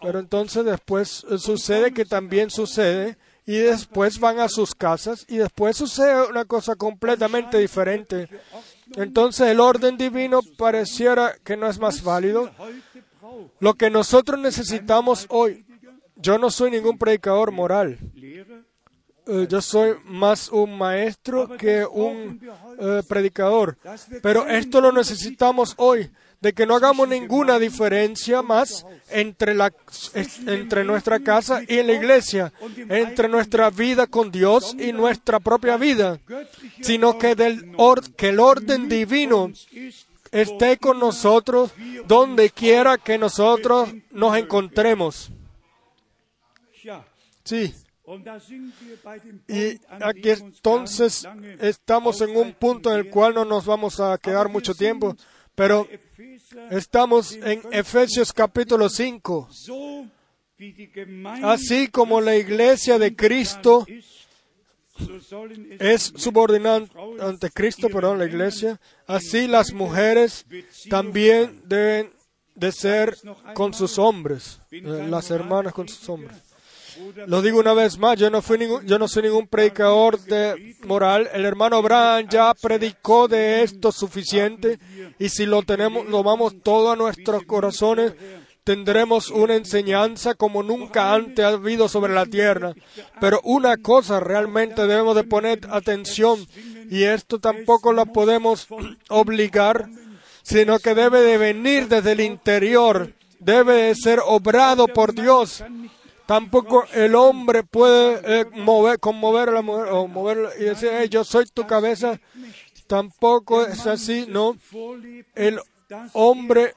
Pero 0.00 0.18
entonces 0.18 0.64
después 0.64 1.24
sucede 1.38 1.92
que 1.92 2.04
también 2.04 2.50
sucede 2.50 3.16
y 3.46 3.56
después 3.56 4.20
van 4.20 4.38
a 4.38 4.48
sus 4.48 4.74
casas 4.74 5.24
y 5.28 5.38
después 5.38 5.76
sucede 5.76 6.28
una 6.28 6.44
cosa 6.44 6.76
completamente 6.76 7.58
diferente. 7.58 8.28
Entonces 8.96 9.48
el 9.48 9.60
orden 9.60 9.96
divino 9.96 10.40
pareciera 10.56 11.34
que 11.42 11.56
no 11.56 11.68
es 11.68 11.78
más 11.78 12.02
válido. 12.02 12.50
Lo 13.58 13.74
que 13.74 13.90
nosotros 13.90 14.38
necesitamos 14.38 15.26
hoy, 15.30 15.64
yo 16.16 16.38
no 16.38 16.50
soy 16.50 16.70
ningún 16.70 16.98
predicador 16.98 17.50
moral. 17.50 17.98
Eh, 19.32 19.46
yo 19.48 19.62
soy 19.62 19.94
más 20.06 20.48
un 20.48 20.76
maestro 20.76 21.56
que 21.56 21.86
un 21.86 22.40
eh, 22.80 23.00
predicador. 23.06 23.78
Pero 24.20 24.48
esto 24.48 24.80
lo 24.80 24.90
necesitamos 24.90 25.74
hoy, 25.76 26.10
de 26.40 26.52
que 26.52 26.66
no 26.66 26.74
hagamos 26.74 27.06
ninguna 27.06 27.60
diferencia 27.60 28.42
más 28.42 28.84
entre, 29.08 29.54
la, 29.54 29.72
entre 30.46 30.82
nuestra 30.82 31.20
casa 31.20 31.62
y 31.62 31.80
la 31.84 31.92
iglesia, 31.92 32.52
entre 32.88 33.28
nuestra 33.28 33.70
vida 33.70 34.08
con 34.08 34.32
Dios 34.32 34.74
y 34.76 34.92
nuestra 34.92 35.38
propia 35.38 35.76
vida, 35.76 36.18
sino 36.80 37.16
que, 37.16 37.36
del 37.36 37.70
que 38.16 38.30
el 38.30 38.40
orden 38.40 38.88
divino 38.88 39.52
esté 40.32 40.76
con 40.78 40.98
nosotros 40.98 41.70
donde 42.08 42.50
quiera 42.50 42.98
que 42.98 43.16
nosotros 43.16 43.90
nos 44.10 44.36
encontremos. 44.36 45.30
Sí, 47.44 47.72
Y 49.48 49.80
aquí 50.02 50.30
entonces 50.30 51.26
estamos 51.60 52.20
en 52.20 52.36
un 52.36 52.52
punto 52.52 52.92
en 52.92 52.98
el 52.98 53.10
cual 53.10 53.34
no 53.34 53.44
nos 53.44 53.66
vamos 53.66 54.00
a 54.00 54.18
quedar 54.18 54.48
mucho 54.48 54.74
tiempo, 54.74 55.16
pero 55.54 55.86
estamos 56.70 57.32
en 57.32 57.62
Efesios 57.70 58.32
capítulo 58.32 58.88
5. 58.88 59.48
so 59.50 60.06
wie 60.58 60.72
die 60.72 60.88
Gemeinde 60.88 61.46
Así 61.46 61.88
como 61.88 62.20
la 62.20 62.36
iglesia 62.36 62.98
de 62.98 63.16
Cristo 63.16 63.86
es 65.78 66.12
subordinada 66.16 66.86
ante 67.20 67.50
Cristo, 67.50 67.88
perdón, 67.88 68.18
la 68.18 68.26
iglesia, 68.26 68.78
así 69.06 69.46
las 69.46 69.72
mujeres 69.72 70.44
también 70.90 71.62
deben 71.64 72.10
de 72.54 72.72
ser 72.72 73.16
con 73.54 73.72
sus 73.72 73.98
hombres, 73.98 74.60
eh, 74.70 74.82
las 75.08 75.30
hermanas 75.30 75.72
con 75.72 75.88
sus 75.88 76.06
hombres. 76.08 76.49
Lo 77.26 77.42
digo 77.42 77.58
una 77.58 77.74
vez 77.74 77.98
más, 77.98 78.18
yo 78.18 78.30
no, 78.30 78.42
fui 78.42 78.58
ningún, 78.58 78.86
yo 78.86 78.98
no 78.98 79.08
soy 79.08 79.24
ningún 79.24 79.46
predicador 79.46 80.20
de 80.20 80.76
moral. 80.84 81.28
El 81.32 81.44
hermano 81.44 81.76
Abraham 81.76 82.26
ya 82.30 82.54
predicó 82.54 83.28
de 83.28 83.62
esto 83.62 83.92
suficiente 83.92 84.78
y 85.18 85.28
si 85.28 85.46
lo 85.46 85.62
tenemos, 85.62 86.06
lo 86.06 86.22
vamos 86.22 86.54
todo 86.62 86.92
a 86.92 86.96
nuestros 86.96 87.44
corazones, 87.44 88.14
tendremos 88.64 89.30
una 89.30 89.56
enseñanza 89.56 90.34
como 90.34 90.62
nunca 90.62 91.14
antes 91.14 91.44
ha 91.44 91.48
habido 91.48 91.88
sobre 91.88 92.12
la 92.12 92.26
tierra. 92.26 92.74
Pero 93.20 93.40
una 93.44 93.76
cosa 93.76 94.20
realmente 94.20 94.86
debemos 94.86 95.16
de 95.16 95.24
poner 95.24 95.60
atención 95.70 96.46
y 96.90 97.04
esto 97.04 97.38
tampoco 97.38 97.92
lo 97.92 98.06
podemos 98.06 98.66
obligar, 99.08 99.88
sino 100.42 100.78
que 100.78 100.94
debe 100.94 101.20
de 101.20 101.38
venir 101.38 101.88
desde 101.88 102.12
el 102.12 102.20
interior, 102.20 103.12
debe 103.38 103.74
de 103.74 103.94
ser 103.94 104.20
obrado 104.24 104.88
por 104.88 105.14
Dios. 105.14 105.62
Tampoco 106.30 106.84
el 106.94 107.16
hombre 107.16 107.64
puede 107.64 108.20
eh, 108.24 108.44
mover, 108.54 109.00
conmover 109.00 109.48
a 109.48 109.52
la 109.52 109.62
mujer 109.62 109.88
o 109.90 110.06
moverla 110.06 110.50
y 110.60 110.62
decir, 110.62 110.90
"Hey, 110.92 111.08
yo 111.10 111.24
soy 111.24 111.44
tu 111.46 111.66
cabeza. 111.66 112.20
Tampoco 112.86 113.66
es 113.66 113.84
así, 113.88 114.26
¿no? 114.28 114.56
El 115.34 115.58
hombre 116.12 116.74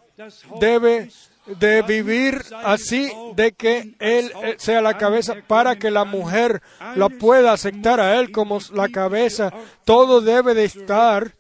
debe 0.59 1.11
de 1.45 1.81
vivir 1.83 2.41
así 2.63 3.11
de 3.35 3.51
que 3.51 3.93
él 3.99 4.31
eh, 4.43 4.55
sea 4.57 4.81
la 4.81 4.97
cabeza 4.97 5.35
para 5.47 5.75
que 5.75 5.91
la 5.91 6.03
mujer 6.03 6.61
la 6.95 7.09
pueda 7.09 7.53
aceptar 7.53 7.99
a 7.99 8.19
él 8.19 8.31
como 8.31 8.57
la 8.73 8.89
cabeza. 8.89 9.51
Todo 9.85 10.21
debe 10.21 10.55
de 10.55 10.63
estar 10.65 11.31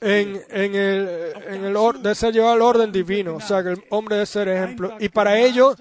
en, 0.00 0.42
en 0.50 0.74
el, 0.74 1.08
en 1.48 1.64
el 1.66 1.76
or- 1.76 2.00
de 2.00 2.14
ser 2.16 2.32
llevado 2.32 2.54
al 2.54 2.62
orden 2.62 2.90
divino, 2.90 3.36
o 3.36 3.40
sea, 3.40 3.62
que 3.62 3.70
el 3.70 3.84
hombre 3.90 4.16
debe 4.16 4.26
ser 4.26 4.48
ejemplo. 4.48 4.96
Y 4.98 5.08
para 5.08 5.38
ello 5.38 5.76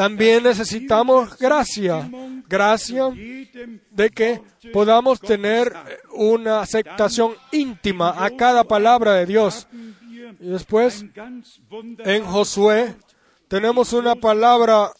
también 0.00 0.44
necesitamos 0.44 1.36
gracia, 1.36 2.10
gracia 2.48 3.10
de 3.90 4.08
que 4.08 4.40
podamos 4.72 5.20
tener 5.20 5.74
una 6.14 6.62
aceptación 6.62 7.34
íntima 7.52 8.14
a 8.16 8.30
cada 8.30 8.64
palabra 8.64 9.12
de 9.16 9.26
Dios. 9.26 9.68
Y 10.40 10.46
después, 10.46 11.04
en 11.98 12.24
Josué, 12.24 12.94
tenemos 13.48 13.92
una 13.92 14.14
palabra 14.14 14.90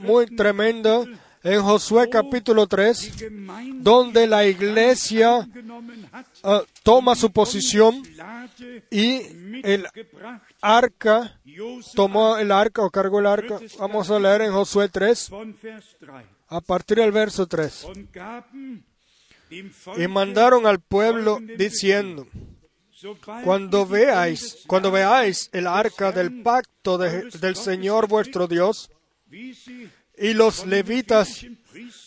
muy 0.00 0.26
tremenda 0.26 1.04
en 1.42 1.62
Josué 1.62 2.08
capítulo 2.10 2.66
3, 2.66 3.14
donde 3.76 4.26
la 4.26 4.46
iglesia 4.46 5.48
ah, 6.42 6.62
toma 6.82 7.14
su 7.14 7.30
posición 7.32 8.02
y 8.90 9.20
el 9.62 9.86
arca 10.60 11.40
tomó 11.94 12.36
el 12.36 12.52
arca 12.52 12.82
o 12.82 12.90
cargó 12.90 13.20
el 13.20 13.26
arca. 13.26 13.58
Vamos 13.78 14.10
a 14.10 14.18
leer 14.18 14.42
en 14.42 14.52
Josué 14.52 14.88
3, 14.88 15.30
von 15.30 15.56
Vers 15.62 15.96
3. 15.98 16.10
a 16.48 16.60
partir 16.60 16.98
del 16.98 17.12
verso 17.12 17.46
3. 17.46 17.84
Und 17.84 18.12
gaben 18.12 18.84
dem 19.48 19.70
Y 19.96 20.06
mandaron 20.08 20.66
al 20.66 20.78
pueblo 20.80 21.38
diciendo, 21.56 22.26
cuando 23.44 23.86
veáis, 23.86 24.58
cuando 24.66 24.90
veáis 24.90 25.48
el 25.52 25.66
arca 25.66 26.12
del 26.12 26.42
pacto 26.42 26.98
de- 26.98 27.30
del 27.40 27.56
Señor 27.56 28.06
vuestro 28.08 28.46
Dios 28.46 28.90
y 30.20 30.34
los 30.34 30.66
levitas 30.66 31.46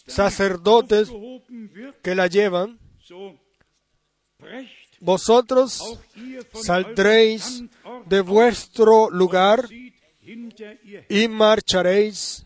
sacerdotes 0.07 1.11
que 2.01 2.15
la 2.15 2.27
llevan, 2.27 2.79
vosotros 4.99 5.99
saldréis 6.53 7.63
de 8.05 8.21
vuestro 8.21 9.09
lugar 9.09 9.67
y 11.09 11.27
marcharéis 11.27 12.45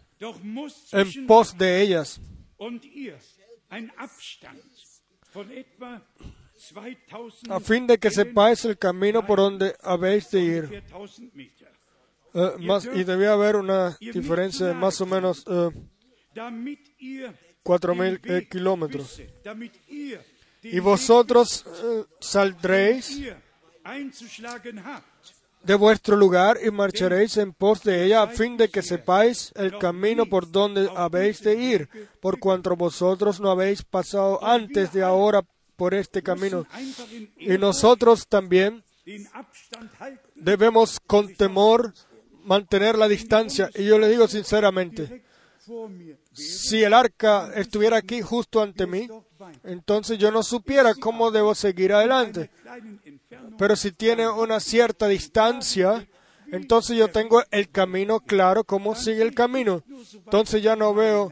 en 0.92 1.28
pos 1.28 1.56
de 1.58 1.82
ellas, 1.82 2.20
und 2.58 2.84
ihr 2.86 3.20
ein 3.70 3.92
Abstand 3.98 4.64
von 5.32 5.52
etwa 5.52 6.02
2000 6.56 7.52
a 7.52 7.60
fin 7.60 7.86
de 7.86 7.98
que 7.98 8.10
sepáis 8.10 8.66
el 8.66 8.78
camino 8.78 9.26
por 9.26 9.38
donde 9.38 9.76
habéis 9.84 10.30
de 10.32 10.42
ir. 10.42 10.84
Ungefähr 12.34 12.58
1000 12.58 12.58
Meter, 12.58 12.58
Eh, 12.60 12.66
más, 12.66 12.86
y 12.86 13.04
debía 13.04 13.34
haber 13.34 13.56
una 13.56 13.98
diferencia 14.00 14.68
de 14.68 14.74
más 14.74 15.00
o 15.02 15.06
menos 15.06 15.44
eh, 15.48 15.70
cuatro 17.64 17.94
den 17.94 18.00
mil 18.00 18.22
eh, 18.24 18.48
kilómetros. 18.50 19.22
Y 20.64 20.80
vosotros 20.80 21.66
eh, 21.84 22.04
saldréis 22.20 23.24
de 25.64 25.76
vuestro 25.76 26.16
lugar 26.16 26.60
y 26.64 26.70
marcharéis 26.70 27.38
en 27.38 27.54
pos 27.54 27.84
de 27.84 28.06
ella 28.06 28.24
a 28.24 28.28
fin 28.28 28.58
de 28.58 28.70
que 28.70 28.82
sepáis 28.82 29.52
el 29.56 29.78
camino 29.78 30.26
por 30.26 30.50
donde 30.52 30.90
habéis 30.96 31.42
de 31.42 31.56
ir, 31.56 31.90
por 32.22 32.40
cuanto 32.40 32.76
vosotros 32.76 33.40
no 33.40 33.50
habéis 33.50 33.84
pasado 33.84 34.44
antes 34.46 34.94
de 34.94 35.04
ahora 35.04 35.42
por 35.76 35.94
este 35.94 36.22
camino. 36.22 36.66
Y 37.38 37.58
nosotros 37.58 38.28
también 38.28 38.84
debemos 40.36 41.00
con 41.00 41.34
temor 41.34 41.94
mantener 42.48 42.98
la 42.98 43.08
distancia. 43.08 43.70
Y 43.76 43.86
yo 43.86 44.00
le 44.00 44.10
digo 44.10 44.28
sinceramente, 44.28 45.24
si 46.34 46.84
el 46.84 46.94
arca 46.94 47.52
estuviera 47.56 47.98
aquí 47.98 48.22
justo 48.22 48.62
ante 48.62 48.88
mí, 48.88 49.08
entonces 49.64 50.18
yo 50.18 50.32
no 50.32 50.44
supiera 50.44 50.96
cómo 50.96 51.32
debo 51.32 51.54
seguir 51.54 51.94
adelante. 51.94 52.50
Pero 53.58 53.76
si 53.76 53.92
tiene 53.92 54.28
una 54.28 54.60
cierta 54.60 55.08
distancia, 55.08 56.08
entonces 56.52 56.98
yo 56.98 57.10
tengo 57.10 57.44
el 57.52 57.70
camino 57.70 58.20
claro, 58.22 58.64
cómo 58.64 58.96
sigue 58.96 59.22
el 59.22 59.34
camino. 59.34 59.84
Entonces 60.26 60.64
ya 60.64 60.76
no 60.76 60.94
veo 60.94 61.32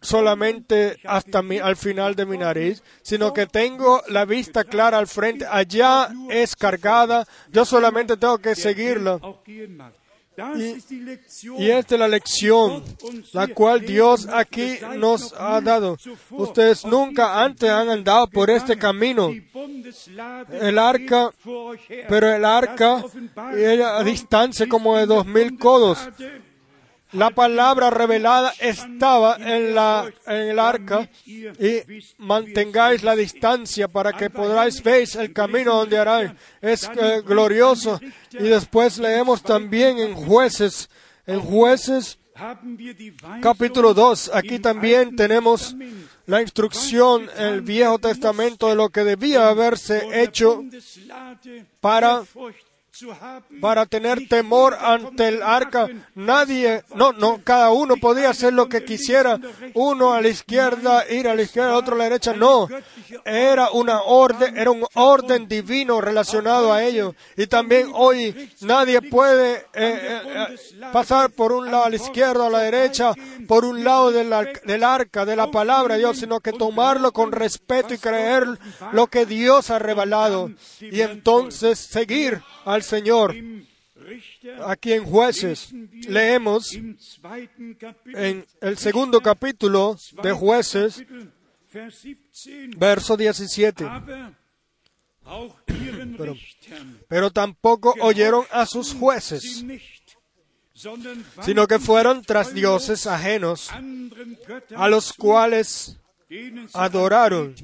solamente 0.00 0.98
hasta 1.04 1.42
mi, 1.42 1.58
al 1.58 1.76
final 1.76 2.14
de 2.14 2.26
mi 2.26 2.38
nariz, 2.38 2.82
sino 3.02 3.32
que 3.32 3.46
tengo 3.46 4.02
la 4.08 4.24
vista 4.24 4.64
clara 4.64 4.98
al 4.98 5.06
frente. 5.06 5.46
Allá 5.48 6.10
es 6.30 6.56
cargada, 6.56 7.26
yo 7.50 7.64
solamente 7.64 8.16
tengo 8.16 8.38
que 8.38 8.54
seguirla. 8.54 9.20
Y- 11.58 11.70
esta 11.70 11.94
es 11.94 11.98
la 11.98 12.08
lección, 12.08 12.82
la 13.32 13.46
cual 13.48 13.80
Dios 13.82 14.26
aquí 14.26 14.78
nos 14.96 15.32
ha 15.38 15.60
dado. 15.60 15.96
Ustedes 16.30 16.84
nunca 16.84 17.42
antes 17.42 17.70
han 17.70 17.88
andado 17.88 18.26
por 18.28 18.50
este 18.50 18.76
camino. 18.76 19.30
El 20.50 20.78
arca, 20.78 21.30
pero 22.08 22.34
el 22.34 22.44
arca, 22.44 23.04
ella 23.56 23.96
a 23.98 24.02
distancia 24.04 24.68
como 24.68 24.96
de 24.96 25.06
dos 25.06 25.24
mil 25.26 25.56
codos. 25.58 25.98
La 27.14 27.30
palabra 27.30 27.90
revelada 27.90 28.52
estaba 28.58 29.36
en, 29.36 29.74
la, 29.74 30.12
en 30.26 30.36
el 30.36 30.58
arca 30.58 31.08
y 31.24 31.80
mantengáis 32.18 33.02
la 33.02 33.14
distancia 33.14 33.88
para 33.88 34.12
que 34.12 34.30
podáis 34.30 34.82
ver 34.82 35.08
el 35.18 35.32
camino 35.32 35.76
donde 35.76 35.98
haráis. 35.98 36.32
Es 36.60 36.90
eh, 36.96 37.22
glorioso. 37.24 38.00
Y 38.32 38.44
después 38.44 38.98
leemos 38.98 39.42
también 39.42 39.98
en 39.98 40.14
jueces, 40.14 40.90
en 41.26 41.40
jueces 41.40 42.18
capítulo 43.40 43.94
2. 43.94 44.30
Aquí 44.34 44.58
también 44.58 45.14
tenemos 45.14 45.74
la 46.26 46.42
instrucción 46.42 47.28
el 47.36 47.60
Viejo 47.60 47.98
Testamento 47.98 48.68
de 48.68 48.74
lo 48.74 48.88
que 48.90 49.04
debía 49.04 49.48
haberse 49.48 50.22
hecho 50.22 50.64
para 51.80 52.22
para 53.60 53.86
tener 53.86 54.28
temor 54.28 54.76
ante 54.80 55.28
el 55.28 55.42
arca. 55.42 55.88
Nadie, 56.14 56.82
no, 56.94 57.12
no, 57.12 57.40
cada 57.42 57.70
uno 57.70 57.96
podía 57.96 58.30
hacer 58.30 58.52
lo 58.52 58.68
que 58.68 58.84
quisiera. 58.84 59.40
Uno 59.74 60.14
a 60.14 60.20
la 60.20 60.28
izquierda, 60.28 61.04
ir 61.10 61.28
a 61.28 61.34
la 61.34 61.42
izquierda, 61.42 61.76
otro 61.76 61.94
a 61.94 61.98
la 61.98 62.04
derecha. 62.04 62.34
No, 62.34 62.68
era 63.24 63.70
una 63.70 64.02
orden, 64.02 64.56
era 64.56 64.70
un 64.70 64.84
orden 64.94 65.48
divino 65.48 66.00
relacionado 66.00 66.72
a 66.72 66.84
ello. 66.84 67.14
Y 67.36 67.46
también 67.46 67.90
hoy 67.92 68.50
nadie 68.60 69.02
puede 69.02 69.54
eh, 69.54 69.64
eh, 69.74 70.20
eh, 70.24 70.56
pasar 70.92 71.30
por 71.30 71.52
un 71.52 71.66
lado 71.66 71.84
a 71.84 71.90
la 71.90 71.96
izquierda 71.96 72.44
o 72.44 72.46
a 72.46 72.50
la 72.50 72.60
derecha, 72.60 73.12
por 73.48 73.64
un 73.64 73.82
lado 73.82 74.12
del, 74.12 74.32
del 74.64 74.84
arca, 74.84 75.24
de 75.24 75.36
la 75.36 75.50
palabra 75.50 75.94
de 75.94 76.00
Dios, 76.00 76.18
sino 76.18 76.40
que 76.40 76.52
tomarlo 76.52 77.12
con 77.12 77.32
respeto 77.32 77.94
y 77.94 77.98
creer 77.98 78.46
lo 78.92 79.06
que 79.08 79.26
Dios 79.26 79.70
ha 79.70 79.78
revelado. 79.78 80.50
Y 80.80 81.00
entonces 81.00 81.78
seguir 81.78 82.42
al 82.64 82.83
Señor. 82.84 83.34
Aquí 84.66 84.92
en 84.92 85.04
jueces 85.04 85.72
leemos 86.08 86.72
en 88.14 88.46
el 88.60 88.76
segundo 88.76 89.20
capítulo 89.20 89.96
de 90.22 90.32
jueces, 90.32 90.98
Kapitel, 90.98 91.32
Vers 91.74 92.02
17, 92.02 92.76
verso 92.76 93.16
17. 93.16 93.84
aber 93.84 94.32
auch 95.24 95.56
ihren 95.68 96.16
Richtern 96.16 97.00
Pero 97.08 97.30
tampoco 97.30 97.94
oyeron 98.00 98.44
a 98.52 98.64
sus 98.66 98.94
jueces, 98.94 99.64
sino 101.42 101.66
que 101.66 101.78
fueron 101.80 102.22
tras 102.22 102.54
dioses 102.54 103.06
ajenos, 103.06 103.70
a 104.76 104.88
los 104.88 105.12
cuales 105.12 105.98
adoraron. 106.74 107.54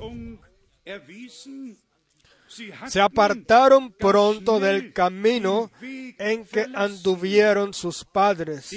Se 2.89 3.01
apartaron 3.01 3.93
pronto 3.93 4.59
del 4.59 4.93
camino 4.93 5.71
en 5.81 6.45
que 6.45 6.67
anduvieron 6.75 7.73
sus 7.73 8.05
padres, 8.05 8.75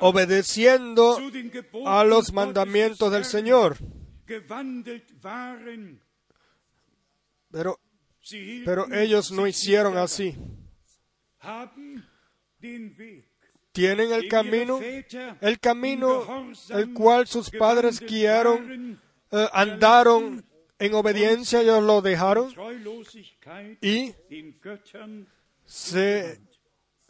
obedeciendo 0.00 1.18
a 1.86 2.04
los 2.04 2.32
mandamientos 2.32 3.10
del 3.10 3.24
Señor. 3.24 3.76
Pero, 7.50 7.80
pero 8.64 8.92
ellos 8.92 9.32
no 9.32 9.46
hicieron 9.46 9.96
así. 9.96 10.36
Tienen 13.72 14.12
el 14.12 14.28
camino, 14.28 14.80
el 15.40 15.60
camino 15.60 16.52
el 16.70 16.92
cual 16.92 17.26
sus 17.26 17.50
padres 17.50 18.00
guiaron, 18.00 19.00
eh, 19.30 19.48
andaron 19.52 20.44
en 20.78 20.94
obediencia, 20.94 21.60
ellos 21.60 21.82
lo 21.82 22.00
dejaron 22.00 22.54
y 23.80 24.14
se, 25.64 26.40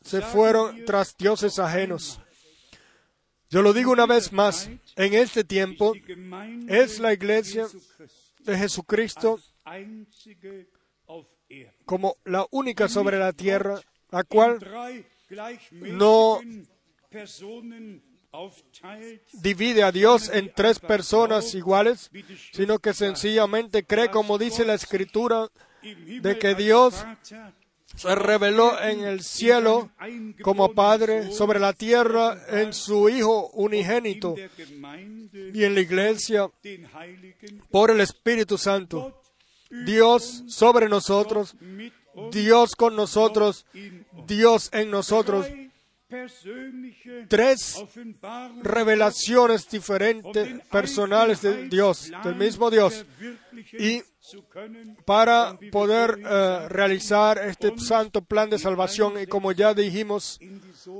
se 0.03 0.21
fueron 0.23 0.85
tras 0.85 1.17
dioses 1.17 1.59
ajenos. 1.59 2.21
Yo 3.51 3.63
lo 3.63 3.73
digo 3.73 3.93
una 3.93 4.07
vez 4.07 4.33
más, 4.33 4.69
en 4.97 5.15
este 5.15 5.45
tiempo 5.45 5.95
es 6.69 6.99
la 6.99 7.13
iglesia 7.13 7.67
de 8.41 8.59
Jesucristo 8.59 9.39
como 11.85 12.17
la 12.25 12.47
única 12.51 12.89
sobre 12.89 13.19
la 13.19 13.33
tierra, 13.33 13.81
la 14.11 14.25
cual 14.25 14.59
no 15.73 16.41
divide 19.33 19.83
a 19.83 19.93
Dios 19.93 20.31
en 20.33 20.53
tres 20.55 20.79
personas 20.79 21.55
iguales, 21.55 22.11
sino 22.53 22.79
que 22.79 22.95
sencillamente 22.95 23.85
cree, 23.85 24.11
como 24.11 24.39
dice 24.39 24.65
la 24.65 24.75
Escritura, 24.75 25.49
de 25.83 26.39
que 26.39 26.55
Dios 26.55 27.05
se 27.97 28.15
reveló 28.15 28.81
en 28.81 29.05
el 29.05 29.23
cielo 29.23 29.91
como 30.43 30.75
Padre, 30.75 31.33
sobre 31.33 31.59
la 31.59 31.73
tierra 31.73 32.39
en 32.49 32.73
su 32.73 33.09
Hijo 33.09 33.51
unigénito 33.55 34.37
y 34.37 35.65
en 35.65 35.75
la 35.75 35.81
iglesia 35.81 36.51
por 37.71 37.91
el 37.91 38.01
Espíritu 38.01 38.59
Santo. 38.59 39.21
Dios 39.85 40.45
sobre 40.49 40.89
nosotros, 40.89 41.57
Dios 42.31 42.77
con 42.77 42.97
nosotros. 42.97 43.67
Dios 44.27 44.71
en 44.73 44.91
nosotros. 44.91 45.47
Tres 47.29 47.85
revelaciones 48.63 49.69
diferentes, 49.69 50.65
personales 50.71 51.43
de 51.43 51.69
Dios, 51.69 52.11
del 52.25 52.35
mismo 52.35 52.71
Dios. 52.71 53.05
Y 53.79 54.03
para 55.05 55.59
poder 55.71 56.19
eh, 56.25 56.69
realizar 56.69 57.39
este 57.39 57.77
santo 57.79 58.23
plan 58.23 58.49
de 58.49 58.59
salvación 58.59 59.21
y 59.21 59.27
como 59.27 59.53
ya 59.53 59.75
dijimos 59.75 60.41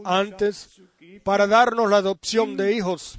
antes, 0.05 0.81
para 1.29 1.47
darnos 1.47 1.91
la 1.91 1.99
adopción 1.99 2.57
de 2.57 2.73
hijos. 2.73 3.19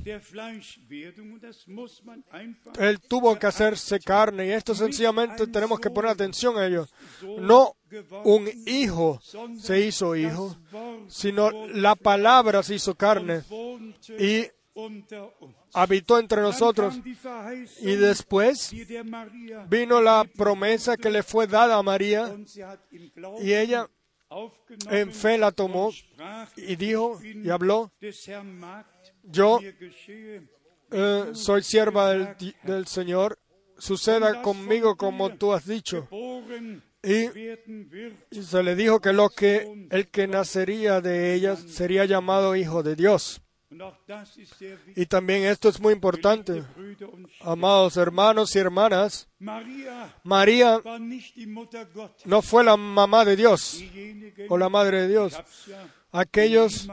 Él 2.79 2.99
tuvo 3.07 3.37
que 3.37 3.45
hacerse 3.45 3.99
carne 3.99 4.47
y 4.47 4.49
esto 4.49 4.73
sencillamente 4.73 5.45
tenemos 5.45 5.79
que 5.79 5.91
poner 5.91 6.09
atención 6.09 6.57
a 6.57 6.65
ello. 6.65 6.87
No 7.39 7.75
un 8.23 8.49
hijo 8.65 9.21
se 9.59 9.81
hizo 9.81 10.15
hijo, 10.15 10.57
sino 11.07 11.51
la 11.67 11.93
palabra 11.93 12.63
se 12.63 12.73
hizo 12.73 12.95
carne 12.95 13.43
y 14.17 14.47
habitó 15.75 16.17
entre 16.17 16.41
nosotros. 16.41 16.99
Y 17.81 17.95
después 17.95 18.73
vino 19.69 20.01
la 20.01 20.25
promesa 20.35 20.97
que 20.97 21.11
le 21.11 21.21
fue 21.21 21.45
dada 21.45 21.77
a 21.77 21.83
María 21.83 22.35
y 23.39 23.53
ella 23.53 23.87
en 24.89 25.11
fe 25.11 25.37
la 25.37 25.51
tomó 25.51 25.91
y 26.55 26.75
dijo 26.75 27.19
y 27.23 27.49
habló, 27.49 27.91
yo 29.23 29.59
eh, 30.91 31.25
soy 31.33 31.63
sierva 31.63 32.11
del, 32.11 32.55
del 32.63 32.87
Señor, 32.87 33.39
suceda 33.77 34.41
conmigo 34.41 34.95
como 34.95 35.35
tú 35.35 35.53
has 35.53 35.65
dicho. 35.65 36.07
Y 37.01 37.29
se 38.41 38.63
le 38.63 38.75
dijo 38.75 38.99
que 38.99 39.13
lo 39.13 39.29
que 39.29 39.87
el 39.89 40.07
que 40.09 40.27
nacería 40.27 40.99
de 41.01 41.33
ella 41.33 41.55
sería 41.55 42.05
llamado 42.05 42.55
hijo 42.55 42.83
de 42.83 42.95
Dios. 42.95 43.41
Y 44.95 45.05
también 45.05 45.43
esto 45.43 45.69
es 45.69 45.79
muy 45.79 45.93
importante, 45.93 46.63
amados 47.41 47.97
hermanos 47.97 48.55
y 48.55 48.59
hermanas. 48.59 49.27
María 50.23 50.81
no 52.25 52.41
fue 52.41 52.63
la 52.63 52.75
mamá 52.75 53.25
de 53.25 53.35
Dios 53.35 53.83
o 54.49 54.57
la 54.57 54.69
madre 54.69 55.01
de 55.01 55.07
Dios. 55.09 55.39
Aquellos, 56.11 56.87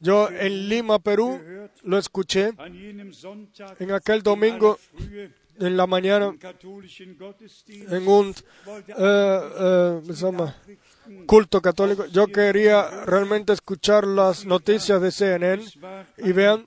yo 0.00 0.28
en 0.28 0.68
Lima, 0.68 0.98
Perú, 0.98 1.40
lo 1.84 1.96
escuché 1.96 2.52
en 3.78 3.92
aquel 3.92 4.22
domingo 4.22 4.78
en 5.58 5.76
la 5.76 5.86
mañana 5.86 6.34
en 7.68 8.08
un 8.08 8.34
culto 11.26 11.60
católico. 11.60 12.06
Yo 12.06 12.26
quería 12.28 13.04
realmente 13.04 13.52
escuchar 13.52 14.06
las 14.06 14.44
noticias 14.44 15.00
de 15.00 15.10
CNN 15.10 15.64
y 16.18 16.32
vean, 16.32 16.66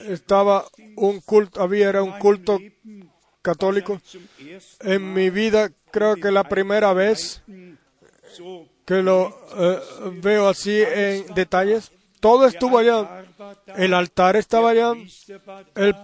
estaba 0.00 0.64
un 0.96 1.20
culto, 1.20 1.62
había 1.62 1.88
era 1.88 2.02
un 2.02 2.18
culto 2.18 2.58
católico. 3.42 4.00
En 4.80 5.12
mi 5.12 5.30
vida 5.30 5.70
creo 5.90 6.16
que 6.16 6.30
la 6.30 6.44
primera 6.44 6.92
vez 6.92 7.42
que 8.84 9.02
lo 9.02 9.28
eh, 9.56 9.80
veo 10.22 10.48
así 10.48 10.82
en 10.82 11.32
detalles. 11.34 11.90
Todo 12.20 12.46
estuvo 12.46 12.78
allá. 12.78 13.24
El 13.76 13.94
altar 13.94 14.36
estaba 14.36 14.70
allá. 14.70 14.92
El 15.74 15.94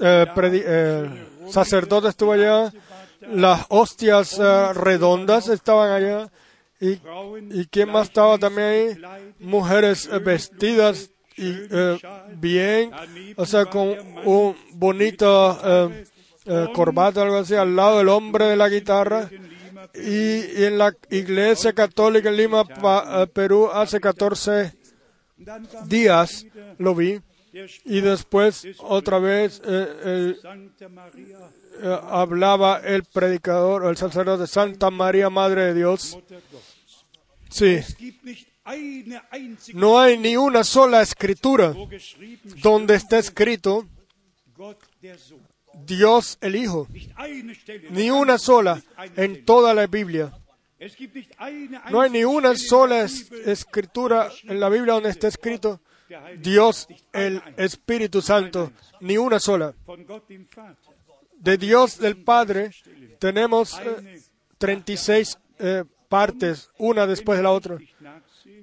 eh, 0.00 0.26
eh, 0.66 1.26
sacerdote 1.50 2.08
estuvo 2.08 2.32
allá. 2.32 2.72
Las 3.20 3.66
hostias 3.68 4.38
redondas 4.74 5.48
estaban 5.48 5.90
allá. 5.90 6.30
Y, 6.82 6.98
¿Y 7.52 7.66
quién 7.66 7.90
más 7.90 8.08
estaba 8.08 8.36
también 8.38 8.66
ahí? 8.68 9.24
Mujeres 9.38 10.08
eh, 10.12 10.18
vestidas 10.18 11.12
y 11.36 11.50
eh, 11.70 11.98
bien, 12.36 12.90
o 13.36 13.46
sea, 13.46 13.64
con 13.66 13.94
un 14.24 14.56
bonito 14.74 15.58
eh, 15.64 16.04
eh, 16.46 16.66
corbata, 16.74 17.22
algo 17.22 17.38
así, 17.38 17.54
al 17.54 17.74
lado 17.74 17.98
del 17.98 18.08
hombre 18.08 18.46
de 18.46 18.56
la 18.56 18.68
guitarra. 18.68 19.30
Y, 19.94 20.64
en 20.64 20.78
la 20.78 20.94
iglesia 21.10 21.72
católica 21.72 22.28
en 22.28 22.36
Lima, 22.36 22.64
Perú, 23.32 23.68
hace 23.72 24.00
14 24.00 24.74
dann 25.38 25.66
kam 25.66 25.88
días 25.88 26.46
lo 26.78 26.94
vi. 26.94 27.20
Y 27.84 28.00
después 28.00 28.66
otra 28.78 29.18
vez 29.18 29.60
hablaba 32.08 32.80
el 32.84 33.04
predicador 33.04 33.86
el 33.86 33.96
sacerdote 33.96 34.46
Santa 34.46 34.90
María, 34.90 35.28
Madre 35.30 35.66
de 35.66 35.74
Dios. 35.74 36.16
Sí, 37.52 37.80
no 39.74 40.00
hay 40.00 40.18
ni 40.18 40.36
una 40.36 40.64
sola 40.64 41.02
escritura 41.02 41.74
donde 42.62 42.94
está 42.94 43.18
escrito. 43.18 43.86
Dios 45.84 46.38
el 46.40 46.56
Hijo. 46.56 46.88
Ni 47.90 48.10
una 48.10 48.38
sola 48.38 48.82
en 49.16 49.44
toda 49.44 49.74
la 49.74 49.86
Biblia. 49.86 50.32
No 51.90 52.00
hay 52.00 52.10
ni 52.10 52.24
una 52.24 52.56
sola 52.56 53.02
escritura 53.02 54.30
en 54.44 54.58
la 54.58 54.68
Biblia 54.68 54.94
donde 54.94 55.10
está 55.10 55.28
escrito 55.28 55.80
Dios 56.38 56.88
el. 57.12 57.42
Espíritu 57.56 58.22
Santo. 58.22 58.72
Ni 59.00 59.16
una 59.16 59.40
sola. 59.40 59.74
De 61.36 61.56
Dios 61.56 61.98
del 61.98 62.22
Padre 62.22 62.70
tenemos 63.18 63.78
eh, 63.80 64.22
36 64.58 65.38
eh, 65.58 65.84
partes, 66.12 66.68
una 66.76 67.06
después 67.06 67.38
de 67.38 67.42
la 67.42 67.52
otra. 67.52 67.78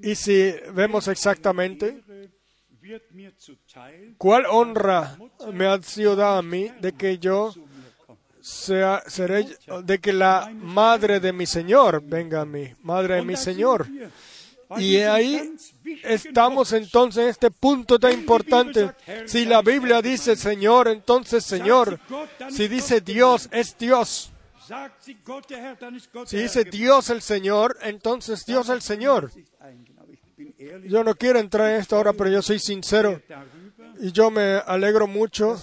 Y 0.03 0.13
si 0.13 0.53
vemos 0.71 1.07
exactamente 1.07 2.03
cuál 4.19 4.45
honra 4.45 5.17
me 5.51 5.65
ha 5.65 5.81
sido 5.81 6.15
dada 6.15 6.37
a 6.37 6.43
mí 6.43 6.71
de 6.79 6.91
que 6.93 7.17
yo 7.17 7.51
sea, 8.39 9.01
seré, 9.07 9.47
de 9.83 9.97
que 9.97 10.13
la 10.13 10.51
madre 10.53 11.19
de 11.19 11.33
mi 11.33 11.47
Señor 11.47 12.03
venga 12.05 12.41
a 12.41 12.45
mí, 12.45 12.71
madre 12.83 13.15
de 13.15 13.23
mi 13.23 13.35
Señor. 13.35 13.87
Y 14.77 14.97
ahí 14.97 15.55
estamos 16.03 16.71
entonces 16.73 17.23
en 17.23 17.29
este 17.29 17.49
punto 17.49 17.97
tan 17.97 18.13
importante. 18.13 18.91
Si 19.25 19.45
la 19.45 19.63
Biblia 19.63 20.03
dice 20.03 20.35
Señor, 20.35 20.87
entonces 20.87 21.43
Señor. 21.43 21.99
Si 22.51 22.67
dice 22.67 23.01
Dios, 23.01 23.49
es 23.51 23.75
Dios. 23.75 24.31
Si 26.25 26.37
dice 26.37 26.63
Dios 26.63 27.09
el 27.09 27.21
Señor, 27.21 27.77
entonces 27.81 28.45
Dios 28.45 28.69
el 28.69 28.81
Señor. 28.81 29.31
Yo 30.85 31.03
no 31.03 31.15
quiero 31.15 31.39
entrar 31.39 31.71
en 31.71 31.81
esto 31.81 31.95
ahora, 31.95 32.13
pero 32.13 32.29
yo 32.29 32.41
soy 32.41 32.59
sincero. 32.59 33.21
Y 33.99 34.11
yo 34.11 34.31
me 34.31 34.55
alegro 34.65 35.07
mucho 35.07 35.59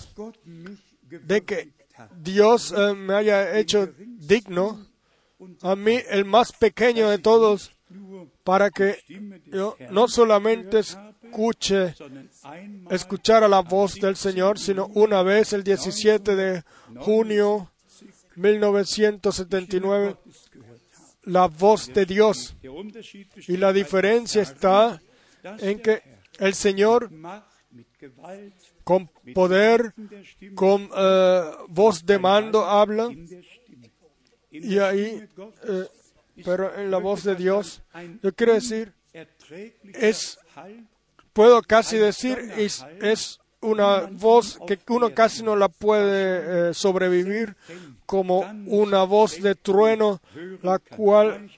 de 1.02 1.44
que 1.44 1.72
Dios 2.18 2.74
eh, 2.76 2.94
me 2.94 3.14
haya 3.14 3.59
hecho 3.59 3.88
digno, 3.96 4.86
a 5.62 5.76
mí 5.76 5.98
el 6.11 6.24
más 6.24 6.52
pequeño 6.52 7.09
de 7.09 7.18
todos, 7.18 7.72
para 8.44 8.70
que 8.70 8.98
yo 9.46 9.76
no 9.90 10.09
solamente 10.09 10.80
escuche, 10.80 11.94
escuchara 12.90 13.48
la 13.48 13.61
voz 13.61 13.94
del 13.94 14.16
Señor, 14.16 14.59
sino 14.59 14.86
una 14.94 15.22
vez 15.22 15.52
el 15.52 15.62
17 15.62 16.34
de 16.36 16.62
junio 16.98 17.70
1979, 18.37 20.16
la 21.24 21.47
voz 21.49 21.93
de 21.93 22.07
Dios. 22.07 22.57
Y 23.49 23.57
la 23.57 23.72
diferencia 23.72 24.43
está 24.43 25.01
en 25.59 25.80
que 25.80 26.03
el 26.39 26.55
Señor 26.55 27.11
con 28.84 29.11
poder, 29.34 29.93
con 30.55 30.89
eh, 30.97 31.43
voz 31.68 32.07
de 32.07 32.18
mando 32.18 32.64
habla. 32.64 33.09
Y 34.51 34.78
ahí, 34.78 35.28
eh, 35.64 35.89
pero 36.45 36.78
en 36.78 36.91
la 36.91 36.99
voz 36.99 37.24
de 37.24 37.34
Dios, 37.34 37.82
yo 38.22 38.32
quiero 38.32 38.55
decir, 38.55 38.93
es, 39.95 40.39
puedo 41.32 41.62
casi 41.62 41.97
decir, 41.97 42.39
es, 42.57 43.41
una 43.61 44.03
voz 44.12 44.61
que 44.66 44.78
uno 44.89 45.12
casi 45.12 45.43
no 45.43 45.57
la 45.57 45.68
puede 45.68 46.70
eh, 46.70 46.74
sobrevivir 46.74 47.57
como 48.07 48.40
una 48.66 49.02
voz 49.02 49.40
de 49.42 49.54
trueno, 49.54 50.20
la 50.62 50.78
cual 50.78 51.50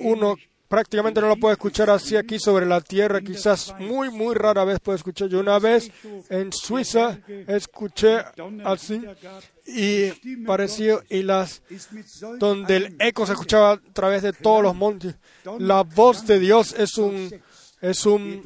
uno 0.00 0.36
prácticamente 0.72 1.20
no 1.20 1.28
lo 1.28 1.36
puede 1.36 1.52
escuchar 1.52 1.90
así 1.90 2.16
aquí 2.16 2.38
sobre 2.38 2.64
la 2.64 2.80
tierra, 2.80 3.20
quizás 3.20 3.74
muy, 3.78 4.10
muy 4.10 4.34
rara 4.34 4.64
vez 4.64 4.80
puede 4.80 4.96
escuchar. 4.96 5.28
Yo 5.28 5.38
una 5.38 5.58
vez 5.58 5.90
en 6.30 6.50
Suiza 6.50 7.20
escuché 7.46 8.20
así 8.64 9.02
y 9.66 10.10
pareció, 10.46 11.02
y 11.10 11.22
las, 11.24 11.62
donde 12.38 12.76
el 12.76 12.96
eco 13.00 13.26
se 13.26 13.32
escuchaba 13.32 13.72
a 13.72 13.80
través 13.92 14.22
de 14.22 14.32
todos 14.32 14.62
los 14.62 14.74
montes. 14.74 15.14
La 15.58 15.82
voz 15.82 16.26
de 16.26 16.38
Dios 16.38 16.74
es 16.78 16.96
un, 16.96 17.30
es 17.82 18.06
un, 18.06 18.42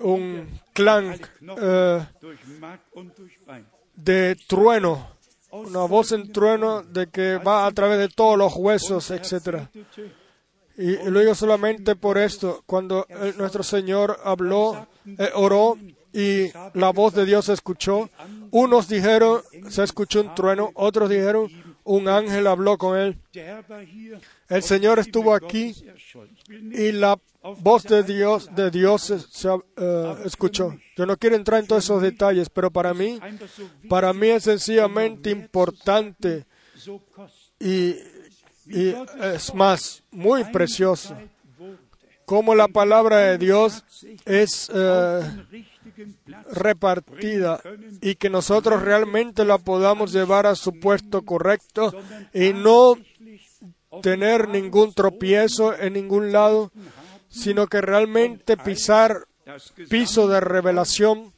un 0.00 0.60
clan 0.72 1.20
eh, 1.58 2.06
de 3.94 4.36
trueno, 4.48 5.15
una 5.64 5.84
voz 5.84 6.12
en 6.12 6.32
trueno 6.32 6.82
de 6.82 7.08
que 7.08 7.36
va 7.36 7.66
a 7.66 7.72
través 7.72 7.98
de 7.98 8.08
todos 8.08 8.36
los 8.38 8.54
huesos, 8.56 9.10
etcétera. 9.10 9.70
Y 10.78 10.96
lo 11.08 11.20
digo 11.20 11.34
solamente 11.34 11.96
por 11.96 12.18
esto. 12.18 12.62
Cuando 12.66 13.06
eh, 13.08 13.34
nuestro 13.38 13.62
Señor 13.62 14.18
habló, 14.24 14.86
eh, 15.06 15.30
oró 15.34 15.78
y 16.12 16.50
la 16.74 16.90
voz 16.92 17.14
de 17.14 17.24
Dios 17.24 17.46
se 17.46 17.52
escuchó, 17.52 18.08
unos 18.50 18.88
dijeron, 18.88 19.42
se 19.68 19.82
escuchó 19.82 20.22
un 20.22 20.34
trueno, 20.34 20.70
otros 20.74 21.10
dijeron, 21.10 21.48
un 21.84 22.08
ángel 22.08 22.46
habló 22.46 22.78
con 22.78 22.98
él. 22.98 23.18
El 24.48 24.62
Señor 24.62 24.98
estuvo 24.98 25.34
aquí 25.34 25.74
y 26.48 26.92
la 26.92 27.18
voz 27.60 27.84
de 27.84 28.02
Dios, 28.02 28.48
de 28.54 28.70
Dios 28.70 29.02
se, 29.30 29.48
eh, 29.76 30.14
escuchó. 30.24 30.76
Yo 30.96 31.06
no 31.06 31.16
quiero 31.16 31.36
entrar 31.36 31.60
en 31.60 31.66
todos 31.66 31.84
esos 31.84 32.02
detalles, 32.02 32.48
pero 32.50 32.70
para 32.70 32.94
mí, 32.94 33.18
para 33.88 34.12
mí 34.12 34.28
es 34.28 34.44
sencillamente 34.44 35.30
importante 35.30 36.46
y 37.58 37.94
y 38.68 38.94
es 39.22 39.54
más, 39.54 40.02
muy 40.10 40.44
precioso, 40.44 41.16
como 42.24 42.54
la 42.56 42.66
palabra 42.66 43.18
de 43.18 43.38
Dios 43.38 43.84
es 44.24 44.68
eh, 44.74 45.20
repartida 46.50 47.60
y 48.00 48.16
que 48.16 48.28
nosotros 48.28 48.82
realmente 48.82 49.44
la 49.44 49.58
podamos 49.58 50.12
llevar 50.12 50.46
a 50.46 50.56
su 50.56 50.80
puesto 50.80 51.22
correcto 51.22 51.94
y 52.34 52.52
no 52.52 52.96
tener 54.02 54.48
ningún 54.48 54.92
tropiezo 54.92 55.76
en 55.76 55.94
ningún 55.94 56.32
lado, 56.32 56.72
sino 57.28 57.66
que 57.66 57.80
realmente 57.80 58.56
pisar 58.56 59.26
piso 59.88 60.28
de 60.28 60.40
revelación 60.40 61.32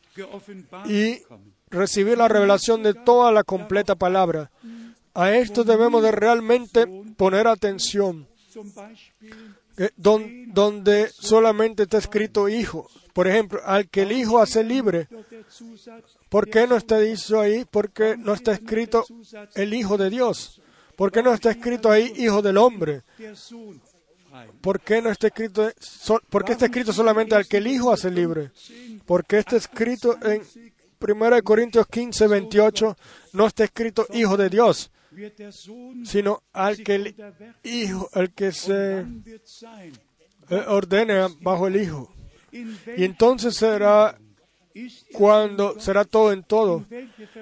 y 0.86 1.18
recibir 1.70 2.18
la 2.18 2.28
revelación 2.28 2.82
de 2.82 2.94
toda 2.94 3.32
la 3.32 3.44
completa 3.44 3.94
palabra. 3.94 4.50
A 5.14 5.32
esto 5.32 5.64
debemos 5.64 6.02
de 6.02 6.12
realmente 6.12 6.86
poner 7.16 7.46
atención. 7.46 8.26
donde 9.96 11.09
solamente 11.12 11.84
está 11.84 11.98
escrito 11.98 12.48
hijo. 12.48 12.88
Por 13.12 13.26
ejemplo, 13.26 13.61
al 13.64 13.88
que 13.88 14.02
el 14.02 14.12
hijo 14.12 14.40
hace 14.40 14.62
libre. 14.62 15.09
¿Por 16.28 16.48
qué 16.48 16.66
no 16.66 16.76
está 16.76 16.98
dicho 16.98 17.40
ahí? 17.40 17.64
Porque 17.68 18.16
no 18.16 18.32
está 18.32 18.52
escrito 18.52 19.04
el 19.54 19.74
hijo 19.74 19.96
de 19.96 20.11
Dios. 20.11 20.57
¿Por 20.99 21.12
qué 21.12 21.22
no 21.22 21.32
está 21.32 21.53
escrito 21.53 21.92
ahí 21.92 22.12
hijo 22.16 22.42
del 22.42 22.57
hombre? 22.57 23.03
¿Por 24.61 24.80
qué 24.80 25.01
no 25.01 25.11
está 25.11 25.28
escrito, 25.28 25.70
por 26.28 26.44
qué 26.44 26.53
está 26.53 26.64
escrito 26.64 26.92
solamente 26.92 27.36
al 27.36 27.46
que 27.46 27.59
el 27.59 27.68
hijo 27.68 27.92
hace 27.92 28.11
libre? 28.11 28.51
Porque 29.07 29.38
está 29.38 29.55
escrito 29.55 30.18
en 30.22 30.42
1 30.99 31.42
Corintios 31.44 31.86
15, 31.86 32.26
28, 32.26 32.96
no 33.34 33.46
está 33.46 33.62
escrito 33.62 34.09
hijo 34.12 34.36
de 34.36 34.51
Dios, 34.51 34.90
sino 36.03 36.42
al 36.53 36.82
que 36.82 36.96
el 36.96 37.14
hijo, 37.62 38.11
el 38.14 38.34
que 38.34 38.51
se 38.51 38.99
eh, 38.99 40.64
ordene 40.66 41.28
bajo 41.40 41.68
el 41.68 41.80
hijo. 41.80 42.12
Y 42.51 43.05
entonces 43.05 43.55
será 43.55 44.18
cuando 45.12 45.79
será 45.81 46.05
todo 46.05 46.33
en 46.33 46.43
todo. 46.43 46.85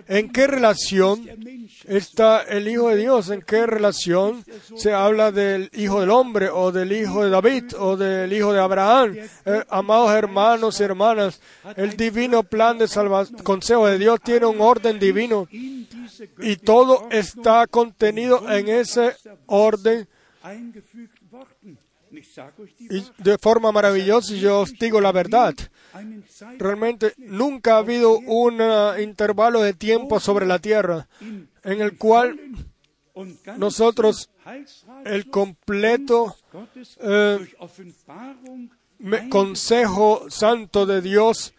¿En 0.09 0.30
qué 0.30 0.47
relación 0.47 1.26
está 1.87 2.43
el 2.43 2.68
Hijo 2.68 2.89
de 2.89 2.97
Dios? 2.97 3.30
¿En 3.30 3.43
qué 3.43 3.66
relación 3.66 4.45
se 4.76 4.93
habla 4.93 5.32
del 5.32 5.70
Hijo 5.74 6.01
del 6.01 6.11
Hombre 6.11 6.49
o 6.49 6.72
del 6.72 6.93
Hijo 6.93 7.24
de 7.24 7.30
David 7.30 7.64
o 7.78 7.97
del 7.97 8.32
Hijo 8.32 8.53
de 8.53 8.61
Abraham? 8.61 9.16
Eh, 9.45 9.64
amados 9.68 10.12
hermanos 10.12 10.80
y 10.80 10.84
hermanas, 10.84 11.41
el 11.76 11.97
divino 11.97 12.43
plan 12.43 12.78
de 12.78 12.89
salvación, 12.89 13.39
consejo 13.43 13.87
de 13.87 13.99
Dios 13.99 14.20
tiene 14.22 14.47
un 14.47 14.61
orden 14.61 14.99
divino 14.99 15.49
y 15.51 16.57
todo 16.57 17.09
está 17.11 17.66
contenido 17.66 18.51
en 18.51 18.68
ese 18.68 19.16
orden 19.47 20.09
y 22.78 23.05
de 23.18 23.39
forma 23.39 23.72
maravillosa, 23.72 24.34
yo 24.34 24.61
os 24.61 24.72
digo 24.78 25.01
la 25.01 25.12
verdad. 25.12 25.55
Realmente 26.59 27.14
nunca 27.16 27.74
ha 27.74 27.78
habido 27.78 28.18
un 28.18 28.61
uh, 28.61 28.99
intervalo 29.01 29.62
de 29.62 29.72
tiempo 29.72 30.20
sobre 30.20 30.47
la 30.47 30.59
tierra 30.59 31.09
en 31.20 31.80
el 31.80 31.97
cual 31.97 32.39
nosotros 33.57 34.28
el 35.05 35.30
completo 35.30 36.37
eh, 37.01 37.55
consejo 39.30 40.26
santo 40.28 40.87
de 40.87 41.01
Dios 41.01 41.55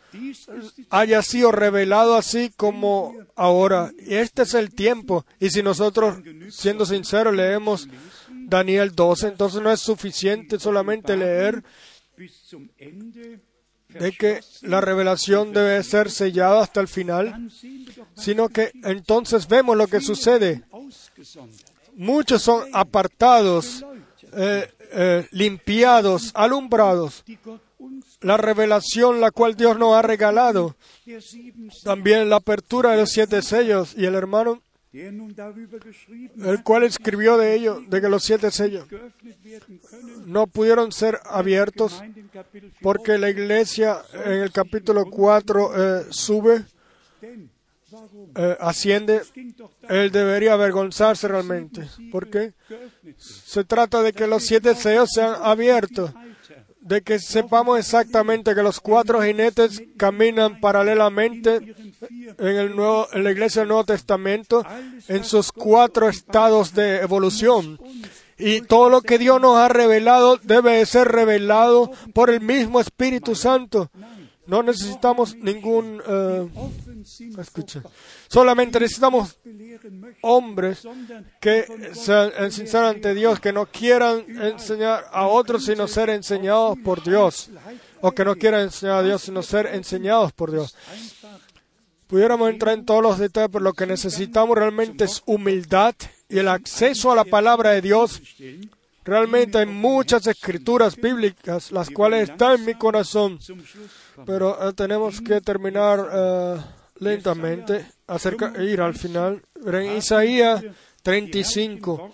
haya 0.90 1.22
sido 1.22 1.52
revelado 1.52 2.16
así 2.16 2.52
como 2.56 3.14
ahora. 3.36 3.92
Y 4.00 4.16
este 4.16 4.44
es 4.44 4.54
el 4.54 4.74
tiempo. 4.74 5.26
Y 5.40 5.50
si 5.50 5.62
nosotros, 5.62 6.18
siendo 6.50 6.86
sinceros, 6.86 7.36
leemos 7.36 7.88
Daniel 8.48 8.96
12, 8.96 9.28
entonces 9.28 9.62
no 9.62 9.70
es 9.70 9.82
suficiente 9.82 10.58
solamente 10.58 11.18
leer 11.18 11.64
de 13.90 14.12
que 14.14 14.40
la 14.62 14.80
revelación 14.80 15.52
debe 15.52 15.84
ser 15.84 16.10
sellada 16.10 16.62
hasta 16.62 16.80
el 16.80 16.88
final, 16.88 17.52
sino 18.16 18.48
que 18.48 18.72
entonces 18.84 19.50
vemos 19.50 19.76
lo 19.76 19.88
que 19.88 20.00
sucede. 20.00 20.64
Muchos 21.96 22.42
son 22.42 22.70
apartados, 22.72 23.86
eh, 24.34 24.72
eh, 24.92 25.28
limpiados, 25.32 26.32
alumbrados. 26.34 27.26
La 28.22 28.38
revelación 28.38 29.20
la 29.20 29.32
cual 29.32 29.56
Dios 29.56 29.78
nos 29.78 29.94
ha 29.94 30.02
regalado. 30.02 30.78
También 31.84 32.30
la 32.30 32.38
apertura 32.38 32.92
de 32.92 32.98
los 32.98 33.10
siete 33.10 33.42
sellos. 33.42 33.94
Y 33.96 34.06
el 34.06 34.16
hermano 34.16 34.62
el 34.94 36.64
cual 36.64 36.84
escribió 36.84 37.38
de 37.38 37.54
ello, 37.56 37.82
de 37.88 38.02
que 38.02 38.10
los 38.10 38.24
siete 38.24 38.52
sellos 38.52 38.88
no 40.26 40.48
pudieron 40.48 40.92
ser 40.92 41.20
abiertos 41.26 42.02
porque 42.82 43.18
la 43.18 43.30
iglesia 43.30 44.02
en 44.14 44.44
el 44.44 44.52
capítulo 44.52 45.06
4 45.06 45.72
eh, 46.00 46.06
sube 46.10 46.66
eh, 48.36 48.58
asciende, 48.60 49.22
él 49.90 50.12
debería 50.12 50.54
avergonzarse 50.54 51.28
realmente. 51.28 51.88
¿Por 52.12 52.30
qué? 52.30 52.54
Se 53.18 53.64
trata 53.64 54.02
de 54.02 54.14
que 54.14 54.28
los 54.28 54.44
siete 54.44 54.76
sellos 54.76 55.10
sean 55.14 55.36
abiertos, 55.42 56.12
de 56.82 57.02
que 57.02 57.20
sepamos 57.20 57.80
exactamente 57.80 58.54
que 58.54 58.62
los 58.62 58.80
cuatro 58.80 59.22
jinetes 59.22 59.82
caminan 59.96 60.60
paralelamente 60.60 61.76
en, 62.38 62.56
el 62.56 62.76
nuevo, 62.76 63.08
en 63.12 63.24
la 63.24 63.32
iglesia 63.32 63.62
del 63.62 63.70
Nuevo 63.70 63.86
Testamento 63.86 64.66
en 65.08 65.24
sus 65.24 65.52
cuatro 65.52 66.10
estados 66.10 66.74
de 66.74 66.98
evolución. 66.98 67.80
Y 68.38 68.62
todo 68.62 68.90
lo 68.90 69.02
que 69.02 69.18
Dios 69.18 69.42
nos 69.42 69.58
ha 69.58 69.68
revelado 69.68 70.38
debe 70.38 70.86
ser 70.86 71.08
revelado 71.08 71.92
por 72.14 72.30
el 72.30 72.42
mismo 72.42 72.80
Espíritu 72.80 73.36
Santo. 73.36 73.90
No 74.46 74.64
necesitamos 74.64 75.36
ningún... 75.36 76.02
eh, 76.08 76.48
escucha. 77.40 77.82
Solamente 78.28 78.80
necesitamos 78.80 79.38
hombres 80.22 80.88
que 81.40 81.66
sean 81.94 82.52
sinceros 82.52 82.96
ante 82.96 83.14
Dios, 83.14 83.40
que 83.40 83.54
no 83.54 83.66
quieran 83.66 84.24
enseñar 84.42 85.06
a 85.12 85.28
otros 85.28 85.66
sino 85.66 85.88
ser 85.88 86.10
enseñados 86.10 86.78
por 86.84 87.04
Dios, 87.04 87.50
o 88.02 88.12
que 88.12 88.26
no 88.26 88.36
quieran 88.36 88.62
enseñar 88.62 88.98
a 88.98 89.04
Dios 89.04 89.22
sino 89.22 89.42
ser 89.42 89.68
enseñados 89.68 90.32
por 90.34 90.52
Dios. 90.52 90.76
Pudiéramos 92.08 92.50
entrar 92.50 92.74
en 92.74 92.86
todos 92.86 93.04
los 93.04 93.20
detalles, 93.20 93.50
pero 93.52 93.64
lo 93.64 93.74
que 93.74 93.86
necesitamos 93.86 94.58
realmente 94.58 95.04
es 95.04 95.22
humildad 95.26 95.94
y 96.30 96.40
el 96.40 96.48
acceso 96.48 97.12
a 97.12 97.16
la 97.16 97.26
palabra 97.26 97.72
de 97.72 97.82
Dios. 97.82 98.22
Realmente 99.04 99.60
hay 99.60 99.66
muchas 99.66 100.28
escrituras 100.28 100.96
bíblicas, 100.98 101.72
las 101.72 101.90
cuales 101.90 102.30
están 102.30 102.60
en 102.60 102.66
mi 102.66 102.74
corazón, 102.74 103.40
pero 104.26 104.68
eh, 104.68 104.74
tenemos 104.74 105.22
que 105.22 105.40
terminar 105.40 106.10
eh, 106.12 106.58
lentamente, 107.00 107.86
acerca, 108.08 108.54
ir 108.62 108.82
al 108.82 108.96
final. 108.96 109.42
En 109.66 109.98
Isaías 109.98 110.64
35 111.04 112.14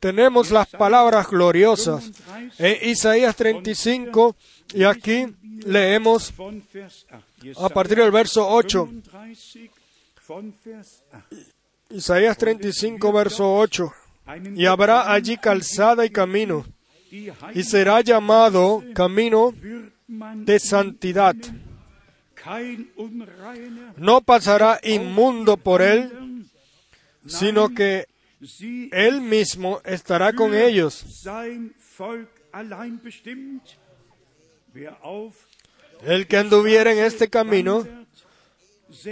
tenemos 0.00 0.50
las 0.50 0.66
palabras 0.68 1.28
gloriosas. 1.28 2.10
En 2.58 2.88
Isaías 2.88 3.36
35, 3.36 4.34
y 4.74 4.82
aquí 4.82 5.26
leemos 5.64 6.32
a 7.56 7.68
partir 7.68 7.98
del 7.98 8.10
verso 8.10 8.48
8. 8.48 8.88
Isaías 11.90 12.36
35, 12.38 13.12
verso 13.12 13.54
8. 13.56 13.92
Y 14.56 14.66
habrá 14.66 15.12
allí 15.12 15.36
calzada 15.36 16.06
y 16.06 16.10
camino, 16.10 16.64
y 17.10 17.62
será 17.62 18.00
llamado 18.00 18.82
camino 18.94 19.52
de 20.08 20.58
santidad. 20.58 21.36
No 23.96 24.20
pasará 24.22 24.80
inmundo 24.82 25.56
por 25.56 25.82
él, 25.82 26.46
sino 27.26 27.68
que 27.70 28.06
él 28.92 29.20
mismo 29.20 29.80
estará 29.84 30.32
con 30.32 30.54
ellos. 30.54 31.26
El 36.06 36.26
que 36.26 36.36
anduviera 36.36 36.92
en 36.92 36.98
este 36.98 37.28
camino, 37.28 37.86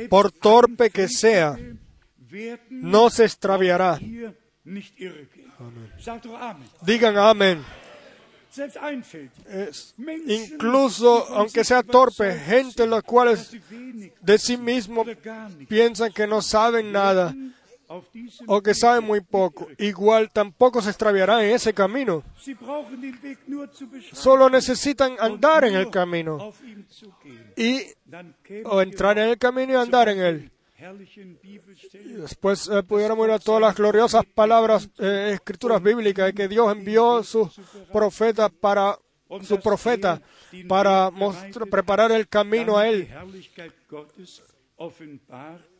por 0.08 0.30
torpe 0.30 0.90
que 0.90 1.08
sea, 1.08 1.58
no 2.70 3.10
se 3.10 3.24
extraviará. 3.24 3.98
Digan 6.82 7.18
amén. 7.18 7.64
Incluso 10.26 11.26
aunque 11.34 11.64
sea 11.64 11.82
torpe, 11.82 12.38
gente 12.38 12.86
los 12.86 13.02
cuales 13.02 13.50
de 14.20 14.38
sí 14.38 14.56
mismo 14.56 15.04
piensan 15.68 16.12
que 16.12 16.26
no 16.26 16.42
saben 16.42 16.92
nada 16.92 17.34
o 18.46 18.62
que 18.62 18.74
saben 18.74 19.04
muy 19.04 19.20
poco, 19.20 19.68
igual 19.78 20.30
tampoco 20.32 20.80
se 20.80 20.90
extraviarán 20.90 21.42
en 21.42 21.50
ese 21.50 21.72
camino. 21.74 22.22
Solo 24.12 24.48
necesitan 24.48 25.16
andar 25.20 25.64
en 25.64 25.74
el 25.74 25.90
camino 25.90 26.52
y 27.56 27.82
o 28.64 28.80
entrar 28.82 29.18
en 29.18 29.28
el 29.30 29.38
camino 29.38 29.72
y 29.72 29.76
andar 29.76 30.08
en 30.08 30.20
él. 30.20 30.50
Después 32.16 32.68
eh, 32.68 32.82
pudiéramos 32.82 33.26
ir 33.28 33.32
a 33.32 33.38
todas 33.38 33.60
las 33.60 33.76
gloriosas 33.76 34.24
palabras, 34.34 34.88
eh, 34.98 35.30
escrituras 35.34 35.80
bíblicas, 35.82 36.32
que 36.32 36.48
Dios 36.48 36.72
envió 36.72 37.22
sus 37.22 37.48
profetas 37.92 38.50
para 38.60 38.98
para 40.68 41.10
mostrar- 41.10 41.68
preparar 41.70 42.12
el 42.12 42.28
camino 42.28 42.76
a 42.76 42.86
él 42.88 43.08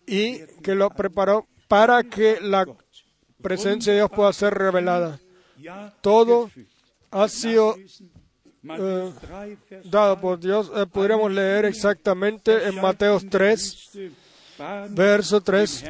y 0.07 0.39
que 0.63 0.75
lo 0.75 0.89
preparó 0.91 1.47
para 1.73 2.03
que 2.03 2.39
la 2.43 2.66
presencia 3.41 3.95
de 3.95 4.01
Dios 4.01 4.11
pueda 4.14 4.31
ser 4.35 4.53
revelada. 4.53 5.18
Todo 6.03 6.51
ha 7.11 7.29
sido 7.29 7.77
eh, 8.62 9.12
dado 9.85 10.20
por 10.20 10.39
Dios. 10.39 10.70
Eh, 10.77 10.85
podríamos 10.93 11.33
leer 11.33 11.64
exactamente 11.64 12.66
en 12.68 12.79
Mateo 12.79 13.18
3, 13.27 13.91
verso 14.91 15.41
3. 15.41 15.85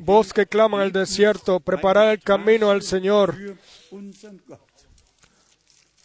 Voz 0.00 0.32
que 0.32 0.46
clama 0.46 0.78
en 0.78 0.84
el 0.84 0.92
desierto, 0.92 1.60
preparar 1.60 2.08
el 2.12 2.22
camino 2.22 2.70
al 2.70 2.80
Señor 2.80 3.36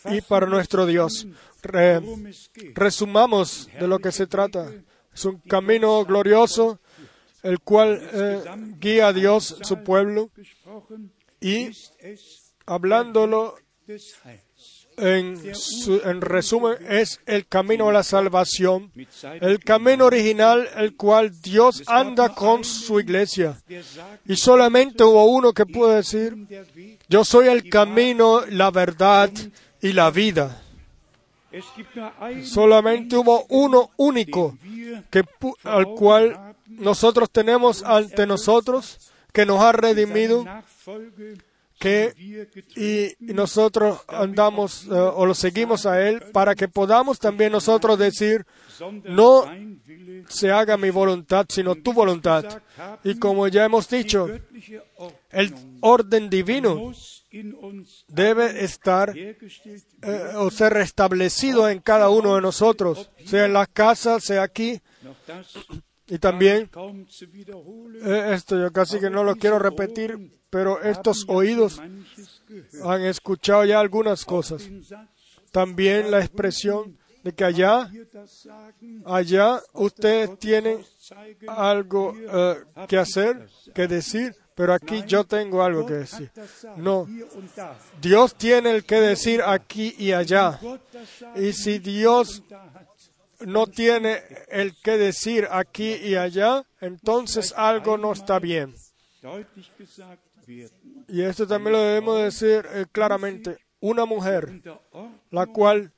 y 0.06 0.20
para 0.22 0.46
nuestro 0.46 0.86
Dios. 0.86 1.26
Re- 1.64 2.02
resumamos 2.74 3.70
de 3.80 3.88
lo 3.88 3.98
que 4.00 4.12
se 4.12 4.28
trata. 4.28 4.70
Es 5.14 5.24
un 5.24 5.38
camino 5.40 6.04
glorioso, 6.06 6.80
el 7.44 7.60
cual 7.60 8.02
eh, 8.14 8.44
guía 8.80 9.08
a 9.08 9.14
Dios, 9.14 9.58
su 9.64 9.84
pueblo, 9.84 10.30
y 11.40 11.70
hablándolo 12.66 13.56
en, 14.98 15.42
en 16.04 16.22
resumen, 16.22 16.76
es 16.88 17.20
el 17.26 17.48
camino 17.48 17.90
a 17.90 17.94
la 17.94 18.04
salvación, 18.04 18.92
el 19.42 19.60
camino 19.60 20.06
original, 20.06 20.70
el 20.78 20.96
cual 20.96 21.32
Dios 21.42 21.84
anda 21.88 22.30
con 22.36 22.64
su 22.64 23.00
iglesia. 23.00 23.58
Y 24.26 24.36
solamente 24.36 25.04
hubo 25.04 25.26
uno 25.26 25.54
que 25.54 25.66
pudo 25.66 25.90
decir, 25.90 26.36
yo 27.08 27.26
soy 27.26 27.48
el 27.48 27.70
camino, 27.70 28.42
la 28.48 28.70
verdad 28.70 29.32
y 29.82 29.94
la 29.94 30.12
vida. 30.12 30.62
Solamente 32.44 33.18
hubo 33.18 33.46
uno 33.50 33.92
único 33.98 34.58
que, 35.10 35.24
al 35.64 35.86
cual 35.96 36.51
nosotros 36.80 37.30
tenemos 37.32 37.84
ante 37.84 38.26
nosotros, 38.26 39.12
que 39.32 39.46
nos 39.46 39.62
ha 39.62 39.72
redimido, 39.72 40.46
que 41.80 42.14
y 42.76 43.34
nosotros 43.34 44.02
andamos 44.08 44.86
eh, 44.86 44.92
o 44.92 45.26
lo 45.26 45.34
seguimos 45.34 45.88
a 45.88 46.08
Él 46.08 46.22
para 46.32 46.54
que 46.54 46.68
podamos 46.68 47.18
también 47.18 47.52
nosotros 47.52 47.98
decir, 47.98 48.46
no 49.04 49.46
se 50.28 50.52
haga 50.52 50.78
mi 50.78 50.92
voluntad, 50.92 51.46
sino 51.50 51.76
tu 51.76 51.92
voluntad. 51.94 52.62
Y 53.04 53.18
como 53.18 53.48
ya 53.48 53.66
hemos 53.66 53.90
dicho, 53.90 54.30
el 55.32 55.56
orden 55.82 56.30
divino 56.30 56.94
debe 58.08 58.64
estar 58.64 59.18
eh, 59.18 59.38
o 60.36 60.52
ser 60.52 60.74
restablecido 60.74 61.68
en 61.68 61.80
cada 61.80 62.10
uno 62.10 62.36
de 62.36 62.42
nosotros, 62.42 63.10
sea 63.26 63.46
en 63.46 63.54
la 63.54 63.66
casa, 63.66 64.20
sea 64.20 64.44
aquí, 64.44 64.80
y 66.12 66.20
también, 66.20 66.70
eh, 68.04 68.32
esto 68.34 68.60
yo 68.60 68.70
casi 68.74 69.00
que 69.00 69.10
no 69.10 69.24
lo 69.24 69.38
quiero 69.38 69.58
repetir, 69.60 70.42
pero 70.50 70.82
estos 70.82 71.24
oídos 71.30 71.80
han 72.84 73.02
escuchado 73.06 73.64
ya 73.64 73.80
algunas 73.80 74.26
cosas. 74.26 74.70
También 75.54 76.12
la 76.12 76.20
expresión 76.20 76.98
de 77.24 77.34
que 77.34 77.46
allá, 77.46 77.90
allá 79.06 79.62
ustedes 79.72 80.38
tienen 80.38 80.84
algo 81.48 82.14
eh, 82.18 82.58
que 82.90 82.98
hacer, 82.98 83.48
que 83.74 83.88
decir, 83.88 84.36
pero 84.54 84.74
aquí 84.74 85.04
yo 85.08 85.24
tengo 85.24 85.64
algo 85.64 85.86
que 85.86 85.94
decir. 85.94 86.30
No, 86.76 87.08
Dios 88.02 88.36
tiene 88.36 88.72
el 88.72 88.84
que 88.84 89.00
decir 89.00 89.42
aquí 89.42 89.96
y 89.98 90.12
allá. 90.12 90.60
Y 91.38 91.54
si 91.54 91.80
Dios 91.80 92.44
no 93.46 93.68
tiene 93.68 94.22
el 94.50 94.76
que 94.82 94.98
decir 94.98 95.48
aquí 95.52 95.94
y 95.94 96.16
allá, 96.16 96.64
entonces 96.80 97.54
algo 97.56 97.98
no 97.98 98.12
está 98.12 98.40
bien. 98.40 98.74
Y 101.08 101.22
esto 101.22 101.48
también 101.48 101.74
lo 101.74 101.80
debemos 101.80 102.22
decir 102.22 102.66
eh, 102.74 102.86
claramente. 102.92 103.58
Una 103.84 104.06
mujer, 104.06 104.62
la 105.32 105.48
cual 105.48 105.92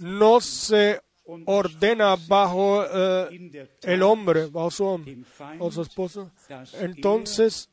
no 0.00 0.40
se 0.40 1.00
ordena 1.44 2.16
bajo 2.28 2.84
eh, 2.84 3.68
el 3.82 4.02
hombre, 4.02 4.46
bajo 4.46 4.70
su 4.70 4.84
hombre 4.84 5.18
o 5.60 5.70
su 5.70 5.82
esposo, 5.82 6.32
entonces 6.80 7.70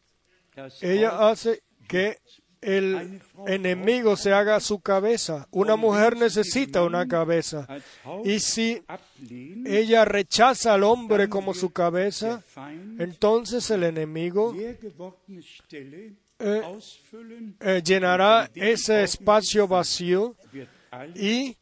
ella 0.82 1.30
hace 1.30 1.64
que 1.88 2.20
el 2.64 3.22
enemigo 3.48 4.16
se 4.16 4.32
haga 4.34 4.60
su 4.60 4.80
cabeza. 4.80 5.48
Una 5.52 5.76
mujer 5.76 6.16
necesita 6.18 6.84
una 6.84 7.08
cabeza. 7.08 7.68
Y 8.26 8.40
si 8.40 8.82
ella 9.66 10.06
rechaza 10.06 10.74
al 10.74 10.84
hombre 10.84 11.30
como 11.30 11.54
su 11.54 11.72
cabeza, 11.72 12.42
entonces 13.00 13.70
el 13.72 13.84
enemigo 13.84 14.54
eh, 16.40 16.62
eh, 17.60 17.82
llenará 17.84 18.50
ese 18.56 19.04
espacio 19.04 19.68
vacío 19.68 20.36
y 21.16 21.58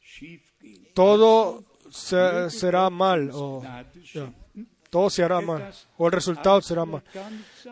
todo 0.94 1.64
se- 1.90 2.50
será 2.50 2.90
mal. 2.90 3.30
Todo 4.92 5.10
se 5.10 5.24
hará 5.24 5.42
mal. 5.42 5.74
O 5.98 6.06
el 6.06 6.12
resultado 6.12 6.62
será 6.62 6.86
mal. 6.86 7.02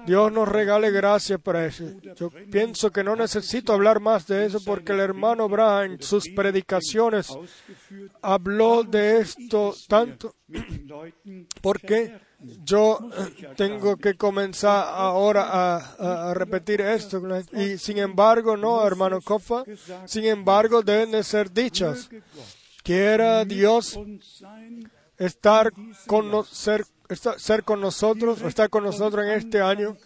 Dios 0.08 0.32
nos 0.32 0.48
regale 0.48 0.90
gracias 0.90 1.40
para 1.40 1.66
eso. 1.66 1.84
Yo 2.16 2.32
pienso 2.50 2.90
que 2.90 3.04
no 3.04 3.16
necesito 3.16 3.74
hablar 3.74 4.00
más 4.00 4.26
de 4.26 4.46
eso 4.46 4.60
porque 4.66 4.94
el 4.94 5.02
hermano 5.02 5.48
Braham 5.50 5.92
en 5.92 6.02
sus 6.02 6.30
predicaciones 6.30 7.28
habló 8.22 8.84
de 8.84 9.20
esto 9.20 9.76
tanto 9.88 10.36
porque 11.62 12.18
yo 12.64 13.00
eh, 13.18 13.50
tengo 13.58 13.98
que 13.98 14.16
comenzar 14.16 14.88
ahora 14.88 15.76
a, 15.76 16.34
repetir 16.34 16.80
esto. 16.80 17.22
Y 17.52 17.78
sin 17.78 17.98
embargo, 17.98 18.56
no, 18.56 18.88
hermano 18.88 19.20
Kofa, 19.22 19.66
sin 20.06 20.26
embargo 20.26 20.82
deben 20.82 21.12
de 21.12 21.24
ser 21.24 21.52
dichas. 21.52 22.10
Quiera 22.82 23.44
Dios 23.44 24.00
estar 25.18 25.74
con, 26.08 26.46
ser, 26.46 26.86
esta- 27.10 27.38
ser 27.40 27.64
con 27.64 27.82
nosotros, 27.82 28.42
estar 28.42 28.70
con 28.70 28.84
nosotros 28.84 29.26
en 29.26 29.32
este 29.32 29.60
año 29.62 29.98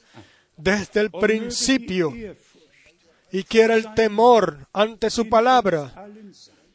desde 0.58 1.02
el 1.02 1.12
principio. 1.12 2.14
Y 3.32 3.44
quiera 3.44 3.76
el 3.76 3.94
temor 3.96 4.68
ante 4.74 5.10
su 5.10 5.28
palabra 5.28 6.08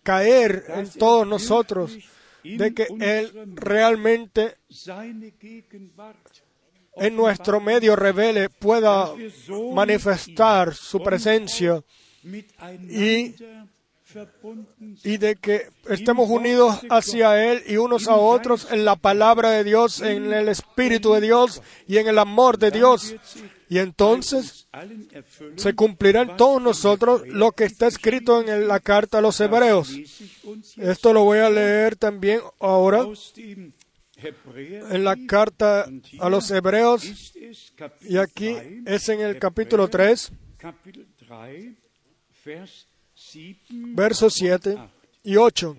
caer 0.03 0.65
en 0.69 0.89
todos 0.91 1.27
nosotros 1.27 1.97
de 2.43 2.75
que 2.75 2.87
Él 3.01 3.33
realmente 3.55 4.57
en 6.97 7.15
nuestro 7.15 7.61
medio 7.61 7.95
revele, 7.95 8.49
pueda 8.51 9.13
manifestar 9.73 10.75
su 10.75 11.01
presencia 11.03 11.83
y, 12.91 13.35
y 15.05 15.19
de 15.19 15.37
que 15.37 15.69
estemos 15.89 16.31
unidos 16.31 16.81
hacia 16.91 17.51
Él 17.51 17.63
y 17.67 17.77
unos 17.77 18.09
a 18.09 18.15
otros 18.15 18.69
en 18.71 18.85
la 18.85 18.97
palabra 18.97 19.51
de 19.51 19.65
Dios, 19.65 20.01
en 20.01 20.33
el 20.33 20.49
Espíritu 20.49 21.13
de 21.13 21.21
Dios 21.21 21.63
y 21.87 21.99
en 21.99 22.09
el 22.09 22.19
amor 22.19 22.59
de 22.59 22.71
Dios. 22.71 23.15
Y 23.69 23.79
entonces 23.79 24.67
se 25.57 25.75
cumplirá 25.75 26.23
en 26.23 26.37
todos 26.37 26.63
nosotros 26.63 27.27
lo 27.27 27.53
que 27.53 27.65
está 27.65 27.87
escrito 27.87 28.41
en 28.41 28.67
la 28.67 28.81
carta 28.81 29.19
a 29.19 29.21
los 29.21 29.39
hebreos. 29.41 29.91
Esto 30.77 31.13
lo 31.13 31.25
voy 31.25 31.41
a 31.41 31.51
leer 31.51 31.97
también 31.97 32.41
ahora 32.61 33.07
en 34.21 35.05
la 35.05 35.17
carta 35.27 35.87
a 36.19 36.29
los 36.31 36.51
hebreos 36.51 37.35
y 38.01 38.17
aquí 38.17 38.57
es 38.87 39.09
en 39.11 39.21
el 39.21 39.39
capítulo 39.39 39.89
3, 39.89 40.33
versos 43.71 44.35
7 44.35 44.79
y 45.25 45.37
8. 45.37 45.77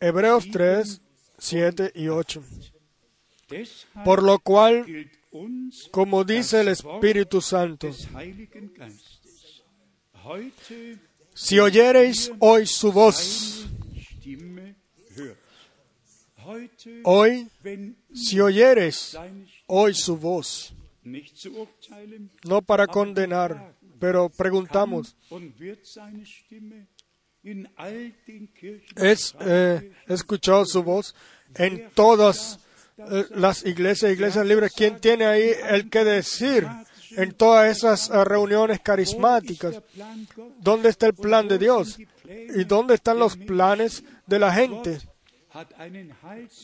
Hebreos 0.00 0.46
3, 0.50 1.00
7 1.38 1.92
y 1.94 2.08
8. 2.08 2.42
Por 4.04 4.22
lo 4.22 4.38
cual, 4.38 5.10
como 5.90 6.24
dice 6.24 6.60
el 6.60 6.68
Espíritu 6.68 7.40
Santo, 7.40 7.90
si 11.34 11.58
oyereis 11.58 12.32
hoy 12.38 12.66
su 12.66 12.92
voz, 12.92 13.66
hoy, 17.02 17.48
si 18.14 18.40
oyereis 18.40 19.16
hoy 19.66 19.94
su 19.94 20.16
voz, 20.16 20.72
no 22.44 22.62
para 22.62 22.86
condenar, 22.86 23.73
pero 24.04 24.28
preguntamos, 24.28 25.16
¿es 28.96 29.34
eh, 29.40 29.92
escuchado 30.06 30.66
su 30.66 30.82
voz 30.82 31.14
en 31.54 31.88
todas 31.94 32.58
eh, 32.98 33.24
las 33.30 33.64
iglesias, 33.64 34.12
iglesias 34.12 34.44
libres? 34.44 34.72
¿Quién 34.76 35.00
tiene 35.00 35.24
ahí 35.24 35.52
el 35.70 35.88
que 35.88 36.04
decir 36.04 36.68
en 37.12 37.32
todas 37.32 37.74
esas 37.74 38.10
eh, 38.10 38.24
reuniones 38.26 38.80
carismáticas? 38.80 39.80
¿Dónde 40.60 40.90
está 40.90 41.06
el 41.06 41.14
plan 41.14 41.48
de 41.48 41.56
Dios? 41.56 41.98
¿Y 42.28 42.64
dónde 42.64 42.96
están 42.96 43.18
los 43.18 43.38
planes 43.38 44.04
de 44.26 44.38
la 44.38 44.52
gente? 44.52 44.98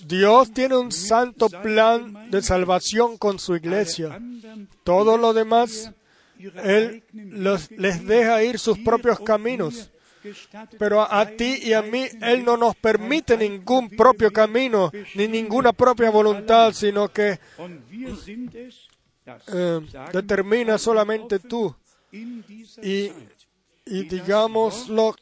Dios 0.05 0.53
tiene 0.53 0.77
un 0.77 0.93
santo 0.93 1.49
plan 1.49 2.31
de 2.31 2.43
salvación 2.43 3.17
con 3.17 3.39
su 3.39 3.57
iglesia. 3.57 4.21
Todo 4.85 5.17
lo 5.17 5.33
demás, 5.33 5.93
Él 6.63 7.03
les 7.13 8.07
deja 8.07 8.43
ir 8.43 8.59
sus 8.59 8.79
propios 8.79 9.21
caminos. 9.21 9.91
Pero 10.79 11.01
a, 11.01 11.27
ti 11.27 11.61
y 11.63 11.73
a 11.73 11.83
mí, 11.83 12.07
Él 12.21 12.45
no 12.45 12.57
nos 12.57 12.77
permite 12.77 13.37
ningún 13.37 13.89
propio 13.91 14.31
camino, 14.31 14.91
ni 15.15 15.29
ninguna 15.29 15.73
propia 15.73 16.11
voluntad, 16.11 16.73
sino 16.73 17.09
que 17.09 17.39
eh, 19.47 19.81
determina 20.13 20.77
solamente 20.77 21.39
tú. 21.39 21.75
Y 22.13 23.13
digámoslo 23.87 25.15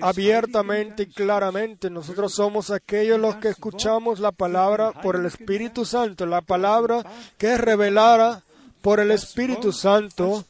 abiertamente 0.00 1.04
y 1.04 1.06
claramente, 1.06 1.90
nosotros 1.90 2.34
somos 2.34 2.70
aquellos 2.70 3.18
los 3.18 3.36
que 3.36 3.48
escuchamos 3.48 4.20
la 4.20 4.32
palabra 4.32 4.92
por 4.92 5.16
el 5.16 5.26
Espíritu 5.26 5.84
Santo, 5.84 6.26
la 6.26 6.40
palabra 6.42 7.04
que 7.38 7.54
es 7.54 7.60
revelada 7.60 8.44
por 8.84 9.00
el 9.00 9.10
Espíritu 9.12 9.72
Santo. 9.72 10.44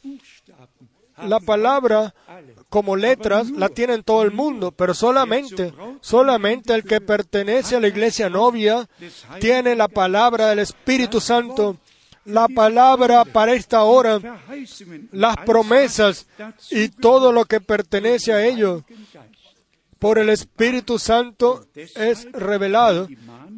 La 1.23 1.39
palabra 1.39 2.13
como 2.67 2.97
letras 2.97 3.49
la 3.49 3.69
tiene 3.69 4.03
todo 4.03 4.23
el 4.23 4.31
mundo, 4.31 4.73
pero 4.73 4.93
solamente, 4.93 5.73
solamente 6.01 6.73
el 6.73 6.83
que 6.83 6.99
pertenece 6.99 7.77
a 7.77 7.79
la 7.79 7.87
iglesia 7.87 8.29
novia 8.29 8.89
tiene 9.39 9.73
la 9.77 9.87
palabra 9.87 10.49
del 10.49 10.59
Espíritu 10.59 11.21
Santo. 11.21 11.77
La 12.25 12.49
palabra 12.49 13.23
para 13.23 13.53
esta 13.53 13.83
hora, 13.83 14.19
las 15.13 15.37
promesas 15.37 16.27
y 16.71 16.89
todo 16.89 17.31
lo 17.31 17.45
que 17.45 17.61
pertenece 17.61 18.33
a 18.33 18.45
ello 18.45 18.83
por 19.99 20.19
el 20.19 20.29
Espíritu 20.29 20.99
Santo 20.99 21.67
es 21.73 22.31
revelado 22.31 23.07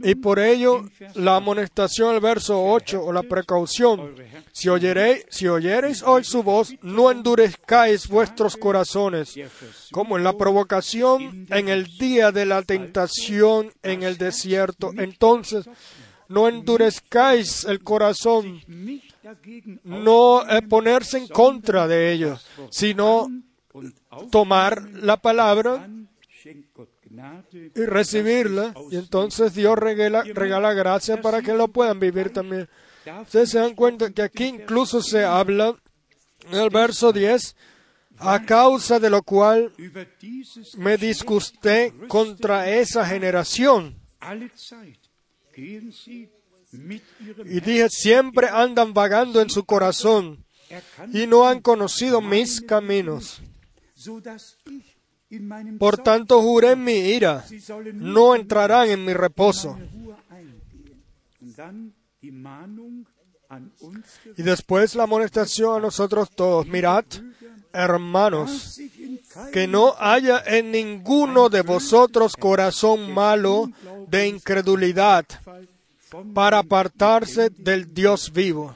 y 0.03 0.15
por 0.15 0.39
ello 0.39 0.87
la 1.15 1.37
amonestación 1.37 2.13
del 2.13 2.21
verso 2.21 2.63
8 2.63 3.03
o 3.03 3.11
la 3.11 3.23
precaución. 3.23 4.15
Si 4.51 4.69
oyereis, 4.69 5.25
si 5.29 5.47
oyereis 5.47 6.03
hoy 6.03 6.23
su 6.23 6.43
voz, 6.43 6.73
no 6.81 7.11
endurezcáis 7.11 8.07
vuestros 8.07 8.55
corazones, 8.57 9.35
como 9.91 10.17
en 10.17 10.23
la 10.23 10.33
provocación 10.33 11.47
en 11.49 11.69
el 11.69 11.85
día 11.97 12.31
de 12.31 12.45
la 12.45 12.61
tentación 12.61 13.71
en 13.81 14.03
el 14.03 14.17
desierto. 14.17 14.91
Entonces, 14.95 15.67
no 16.27 16.47
endurezcáis 16.47 17.65
el 17.65 17.83
corazón, 17.83 18.61
no 19.83 20.47
eh, 20.47 20.61
ponerse 20.61 21.17
en 21.17 21.27
contra 21.27 21.87
de 21.87 22.11
ellos, 22.11 22.45
sino 22.69 23.27
tomar 24.31 24.89
la 24.91 25.17
palabra 25.17 25.87
y 27.75 27.85
recibirla, 27.85 28.73
y 28.91 28.97
entonces 28.97 29.53
Dios 29.53 29.77
regala, 29.77 30.23
regala 30.23 30.73
gracia 30.73 31.21
para 31.21 31.41
que 31.41 31.53
lo 31.53 31.67
puedan 31.67 31.99
vivir 31.99 32.31
también. 32.31 32.69
Ustedes 33.21 33.51
se 33.51 33.59
dan 33.59 33.75
cuenta 33.75 34.11
que 34.11 34.21
aquí 34.21 34.45
incluso 34.45 35.01
se 35.01 35.23
habla 35.23 35.75
en 36.51 36.59
el 36.59 36.69
verso 36.69 37.11
10, 37.11 37.55
a 38.19 38.45
causa 38.45 38.99
de 38.99 39.09
lo 39.09 39.21
cual 39.23 39.71
me 40.77 40.97
disgusté 40.97 41.93
contra 42.07 42.69
esa 42.69 43.05
generación. 43.05 43.95
Y 47.45 47.59
dije, 47.61 47.89
siempre 47.89 48.47
andan 48.49 48.93
vagando 48.93 49.41
en 49.41 49.49
su 49.49 49.63
corazón 49.65 50.45
y 51.13 51.27
no 51.27 51.47
han 51.47 51.61
conocido 51.61 52.21
mis 52.21 52.61
caminos. 52.61 53.41
Por 55.77 55.97
tanto 55.97 56.41
juré 56.41 56.71
en 56.71 56.83
mi 56.83 56.93
ira, 56.93 57.43
no 57.93 58.35
entrarán 58.35 58.89
en 58.89 59.03
mi 59.03 59.13
reposo. 59.13 59.77
Y 64.37 64.43
después 64.43 64.95
la 64.95 65.03
amonestación 65.03 65.77
a 65.77 65.79
nosotros 65.79 66.29
todos. 66.31 66.67
Mirad, 66.67 67.05
hermanos, 67.73 68.79
que 69.51 69.67
no 69.67 69.95
haya 69.99 70.43
en 70.45 70.71
ninguno 70.71 71.49
de 71.49 71.61
vosotros 71.61 72.35
corazón 72.35 73.13
malo 73.13 73.69
de 74.07 74.27
incredulidad 74.27 75.25
para 76.33 76.59
apartarse 76.59 77.49
del 77.49 77.93
Dios 77.93 78.31
vivo. 78.31 78.75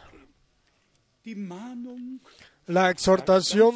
la 2.67 2.89
exhortación 2.89 3.75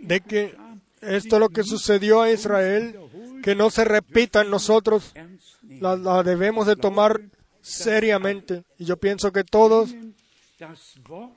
de 0.00 0.20
que 0.20 0.56
esto 1.00 1.36
es 1.36 1.40
lo 1.40 1.48
que 1.48 1.62
sucedió 1.62 2.22
a 2.22 2.30
Israel, 2.30 2.98
que 3.42 3.54
no 3.54 3.70
se 3.70 3.84
repita 3.84 4.42
en 4.42 4.50
nosotros, 4.50 5.12
la, 5.62 6.22
debemos 6.22 6.66
de 6.66 6.76
tomar 6.76 7.20
seriamente. 7.60 8.64
Y 8.78 8.84
yo 8.84 8.96
pienso 8.96 9.32
que 9.32 9.44
todos, 9.44 9.94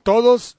todos 0.02 0.58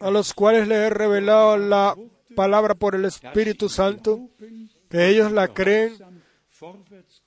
a 0.00 0.10
los 0.10 0.34
cuales 0.34 0.68
le 0.68 0.74
he 0.74 0.90
revelado 0.90 1.56
la 1.56 1.96
palabra 2.34 2.74
por 2.74 2.94
el 2.94 3.04
Espíritu 3.04 3.68
Santo, 3.68 4.28
que 4.88 5.08
ellos 5.08 5.32
la 5.32 5.48
creen 5.48 5.94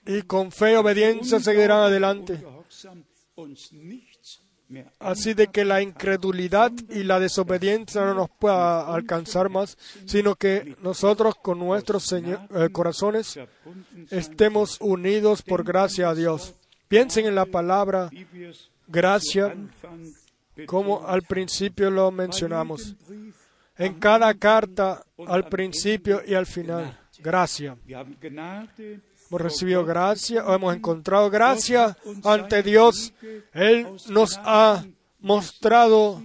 y 0.05 0.21
con 0.21 0.51
fe 0.51 0.73
y 0.73 0.75
obediencia 0.75 1.39
seguirán 1.39 1.79
adelante. 1.79 2.43
Así 4.99 5.33
de 5.33 5.47
que 5.47 5.63
la 5.63 5.81
incredulidad 5.81 6.71
y 6.89 7.03
la 7.03 7.19
desobediencia 7.19 8.01
no 8.01 8.15
nos 8.15 8.29
pueda 8.29 8.93
alcanzar 8.93 9.49
más, 9.49 9.77
sino 10.05 10.35
que 10.35 10.75
nosotros 10.81 11.35
con 11.35 11.59
nuestros 11.59 12.11
eh, 12.13 12.37
corazones 12.71 13.39
estemos 14.09 14.77
unidos 14.81 15.43
por 15.43 15.63
gracia 15.63 16.09
a 16.09 16.15
Dios. 16.15 16.55
Piensen 16.87 17.25
en 17.25 17.35
la 17.35 17.45
palabra 17.45 18.09
gracia, 18.87 19.55
como 20.65 21.05
al 21.05 21.21
principio 21.23 21.91
lo 21.91 22.11
mencionamos. 22.11 22.95
En 23.77 23.95
cada 23.95 24.33
carta, 24.33 25.03
al 25.27 25.47
principio 25.47 26.21
y 26.25 26.33
al 26.33 26.45
final, 26.45 26.97
gracia. 27.19 27.77
Hemos 29.29 29.41
recibido 29.41 29.83
gracia 29.85 30.43
hemos 30.47 30.75
encontrado 30.75 31.29
gracia 31.29 31.97
ante 32.23 32.61
Dios. 32.63 33.13
Él 33.53 33.87
nos 34.09 34.39
ha 34.43 34.85
mostrado 35.19 36.21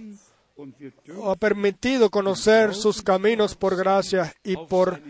o 1.17 1.31
ha 1.31 1.35
permitido 1.35 2.09
conocer 2.09 2.75
sus 2.75 3.01
caminos 3.01 3.55
por 3.55 3.75
gracia 3.75 4.33
y 4.43 4.55
por 4.55 5.01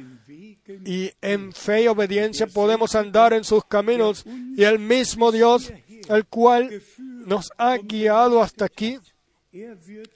y 0.85 1.11
en 1.21 1.51
fe 1.51 1.83
y 1.83 1.87
obediencia 1.87 2.47
podemos 2.47 2.95
andar 2.95 3.33
en 3.33 3.43
sus 3.43 3.65
caminos 3.65 4.23
y 4.55 4.63
el 4.63 4.79
mismo 4.79 5.31
Dios 5.31 5.73
el 6.07 6.25
cual 6.25 6.81
nos 6.97 7.51
ha 7.57 7.75
guiado 7.77 8.41
hasta 8.41 8.65
aquí 8.65 8.97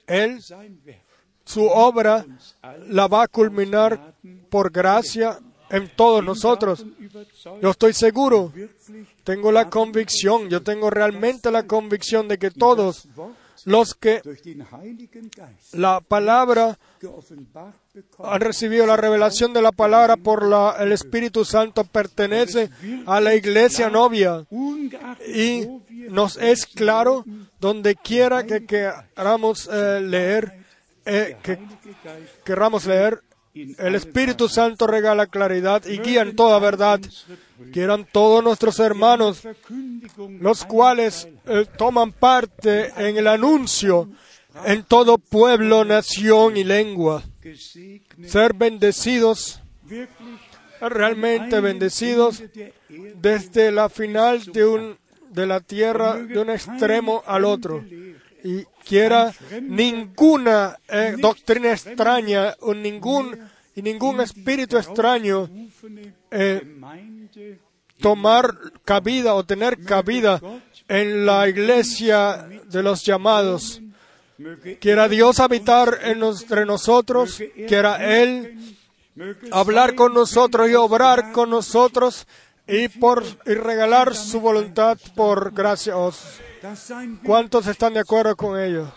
él 0.06 0.40
su 1.44 1.66
obra 1.66 2.24
la 2.88 3.06
va 3.06 3.24
a 3.24 3.28
culminar 3.28 4.14
por 4.48 4.72
gracia 4.72 5.38
en 5.70 5.88
todos 5.94 6.24
nosotros. 6.24 6.84
Yo 7.62 7.70
estoy 7.70 7.92
seguro, 7.92 8.52
tengo 9.24 9.52
la 9.52 9.68
convicción, 9.68 10.48
yo 10.48 10.62
tengo 10.62 10.90
realmente 10.90 11.50
la 11.50 11.64
convicción 11.64 12.28
de 12.28 12.38
que 12.38 12.50
todos 12.50 13.08
los 13.64 13.94
que 13.94 14.22
la 15.72 16.00
palabra 16.00 16.78
han 18.22 18.40
recibido 18.40 18.86
la 18.86 18.96
revelación 18.96 19.52
de 19.52 19.62
la 19.62 19.72
palabra 19.72 20.16
por 20.16 20.46
la, 20.46 20.76
el 20.78 20.92
Espíritu 20.92 21.44
Santo 21.44 21.84
pertenecen 21.84 22.70
a 23.06 23.20
la 23.20 23.34
iglesia 23.34 23.90
novia 23.90 24.46
y 25.26 25.66
nos 26.10 26.36
es 26.36 26.66
claro 26.66 27.24
donde 27.58 27.96
quiera 27.96 28.46
que 28.46 28.66
queramos 28.66 29.68
eh, 29.72 30.00
leer 30.00 30.64
eh, 31.04 31.36
que 31.42 31.58
queramos 32.44 32.86
leer 32.86 33.20
el 33.56 33.94
Espíritu 33.94 34.48
Santo 34.48 34.86
regala 34.86 35.26
claridad 35.26 35.84
y 35.86 35.98
guía 35.98 36.22
en 36.22 36.36
toda 36.36 36.58
verdad. 36.58 37.00
Quieran 37.72 38.06
todos 38.10 38.44
nuestros 38.44 38.78
hermanos, 38.80 39.42
los 40.40 40.64
cuales 40.64 41.26
eh, 41.46 41.66
toman 41.78 42.12
parte 42.12 42.92
en 42.96 43.16
el 43.16 43.26
anuncio 43.26 44.08
en 44.64 44.82
todo 44.84 45.18
pueblo, 45.18 45.84
nación 45.84 46.56
y 46.56 46.64
lengua. 46.64 47.22
Ser 48.24 48.54
bendecidos, 48.54 49.60
realmente 50.80 51.60
bendecidos 51.60 52.42
desde 52.88 53.70
la 53.70 53.88
final 53.88 54.44
de, 54.44 54.64
un, 54.64 54.98
de 55.30 55.46
la 55.46 55.60
tierra, 55.60 56.16
de 56.16 56.38
un 56.38 56.50
extremo 56.50 57.22
al 57.26 57.44
otro 57.44 57.82
y 58.44 58.64
quiera 58.86 59.32
ninguna 59.62 60.78
eh, 60.88 61.16
doctrina 61.18 61.72
extraña 61.72 62.54
o 62.60 62.74
ningún, 62.74 63.38
y 63.74 63.82
ningún 63.82 64.20
espíritu 64.20 64.76
extraño 64.76 65.48
eh, 66.30 66.62
tomar 68.00 68.54
cabida 68.84 69.34
o 69.34 69.44
tener 69.44 69.82
cabida 69.84 70.40
en 70.88 71.26
la 71.26 71.48
iglesia 71.48 72.48
de 72.64 72.82
los 72.82 73.04
llamados. 73.04 73.80
Quiera 74.80 75.08
Dios 75.08 75.40
habitar 75.40 76.00
entre 76.04 76.66
nosotros, 76.66 77.42
quiera 77.66 78.20
Él 78.20 78.76
hablar 79.50 79.94
con 79.94 80.12
nosotros 80.12 80.68
y 80.68 80.74
obrar 80.74 81.32
con 81.32 81.50
nosotros 81.50 82.26
y, 82.66 82.88
por, 82.88 83.24
y 83.44 83.54
regalar 83.54 84.14
su 84.14 84.40
voluntad 84.40 84.98
por 85.14 85.52
gracia. 85.52 85.94
¿Cuántos 87.24 87.66
están 87.66 87.94
de 87.94 88.00
acuerdo 88.00 88.36
con 88.36 88.60
ello? 88.60 88.92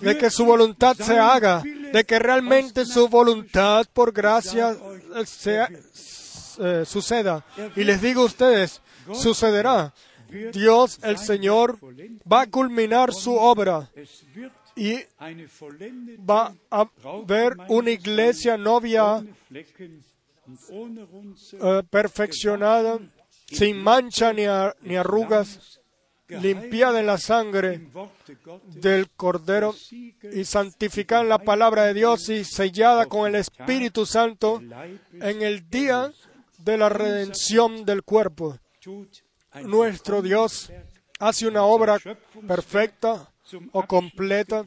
De 0.00 0.16
que 0.16 0.30
su 0.30 0.44
voluntad 0.44 0.96
se 0.96 1.18
haga, 1.18 1.62
de 1.62 2.04
que 2.04 2.18
realmente 2.18 2.84
su 2.84 3.08
voluntad 3.08 3.86
por 3.92 4.12
gracia 4.12 4.76
sea, 5.24 5.68
eh, 6.60 6.84
suceda. 6.86 7.44
Y 7.74 7.84
les 7.84 8.00
digo 8.00 8.22
a 8.22 8.26
ustedes, 8.26 8.80
sucederá. 9.12 9.92
Dios, 10.52 10.98
el 11.02 11.16
Señor, 11.18 11.78
va 12.30 12.42
a 12.42 12.46
culminar 12.46 13.14
su 13.14 13.34
obra 13.34 13.88
y 14.76 15.00
va 16.28 16.54
a 16.70 16.86
ver 17.26 17.56
una 17.68 17.90
iglesia 17.90 18.56
novia 18.56 19.24
eh, 21.52 21.82
perfeccionada, 21.90 22.98
sin 23.46 23.82
mancha 23.82 24.32
ni, 24.32 24.44
ni 24.82 24.96
arrugas, 24.96 25.80
limpiada 26.28 27.00
en 27.00 27.06
la 27.06 27.18
sangre 27.18 27.88
del 28.66 29.08
Cordero 29.10 29.74
y 30.32 30.44
santificada 30.44 31.22
en 31.22 31.28
la 31.30 31.38
palabra 31.38 31.84
de 31.84 31.94
Dios 31.94 32.28
y 32.28 32.44
sellada 32.44 33.06
con 33.06 33.28
el 33.28 33.36
Espíritu 33.36 34.04
Santo 34.04 34.60
en 35.12 35.42
el 35.42 35.68
día 35.70 36.12
de 36.58 36.76
la 36.76 36.88
redención 36.88 37.84
del 37.84 38.02
cuerpo. 38.02 38.58
Nuestro 39.64 40.20
Dios 40.22 40.70
hace 41.18 41.48
una 41.48 41.62
obra 41.64 41.98
perfecta 42.46 43.32
o 43.72 43.82
completa 43.84 44.66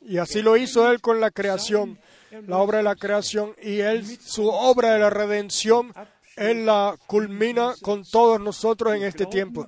y 0.00 0.18
así 0.18 0.42
lo 0.42 0.56
hizo 0.56 0.90
Él 0.90 1.00
con 1.00 1.20
la 1.20 1.30
creación, 1.30 1.98
la 2.46 2.58
obra 2.58 2.78
de 2.78 2.84
la 2.84 2.96
creación 2.96 3.54
y 3.62 3.80
Él, 3.80 4.04
su 4.20 4.48
obra 4.48 4.92
de 4.94 4.98
la 4.98 5.10
redención, 5.10 5.92
Él 6.36 6.66
la 6.66 6.96
culmina 7.06 7.74
con 7.82 8.04
todos 8.04 8.40
nosotros 8.40 8.94
en 8.94 9.02
este 9.02 9.26
tiempo 9.26 9.66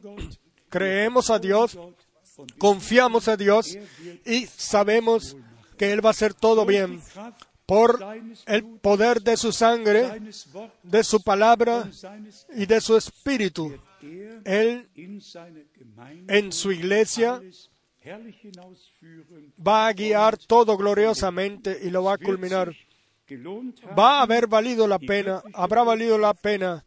creemos 0.72 1.28
a 1.28 1.38
Dios, 1.38 1.78
confiamos 2.59 3.28
a 3.28 3.36
Dios 3.36 3.76
y 4.24 4.46
sabemos 4.46 5.36
que 5.76 5.92
Él 5.92 6.04
va 6.04 6.09
a 6.10 6.16
hacer 6.16 6.32
todo 6.32 6.64
bien 6.64 7.00
por 7.66 8.00
el 8.46 8.64
poder 8.80 9.20
de 9.20 9.36
su 9.36 9.52
sangre, 9.52 10.20
de 10.82 11.04
su 11.04 11.22
palabra 11.22 11.90
y 12.56 12.64
de 12.64 12.80
su 12.80 12.96
espíritu. 12.96 13.78
Él 14.44 14.88
en 16.26 16.52
su 16.52 16.72
iglesia 16.72 17.40
va 19.66 19.87
a 19.87 19.93
guiar 19.93 20.37
todo 20.37 20.77
gloriosamente 20.77 21.79
y 21.83 21.91
lo 21.91 22.05
va 22.05 22.15
a 22.15 22.19
culminar. 22.19 22.74
Va 23.99 24.19
a 24.19 24.23
haber 24.23 24.47
valido 24.47 24.87
la 24.87 24.99
pena, 24.99 25.43
habrá 25.55 25.83
valido 25.83 26.19
la 26.19 26.35
pena 26.35 26.85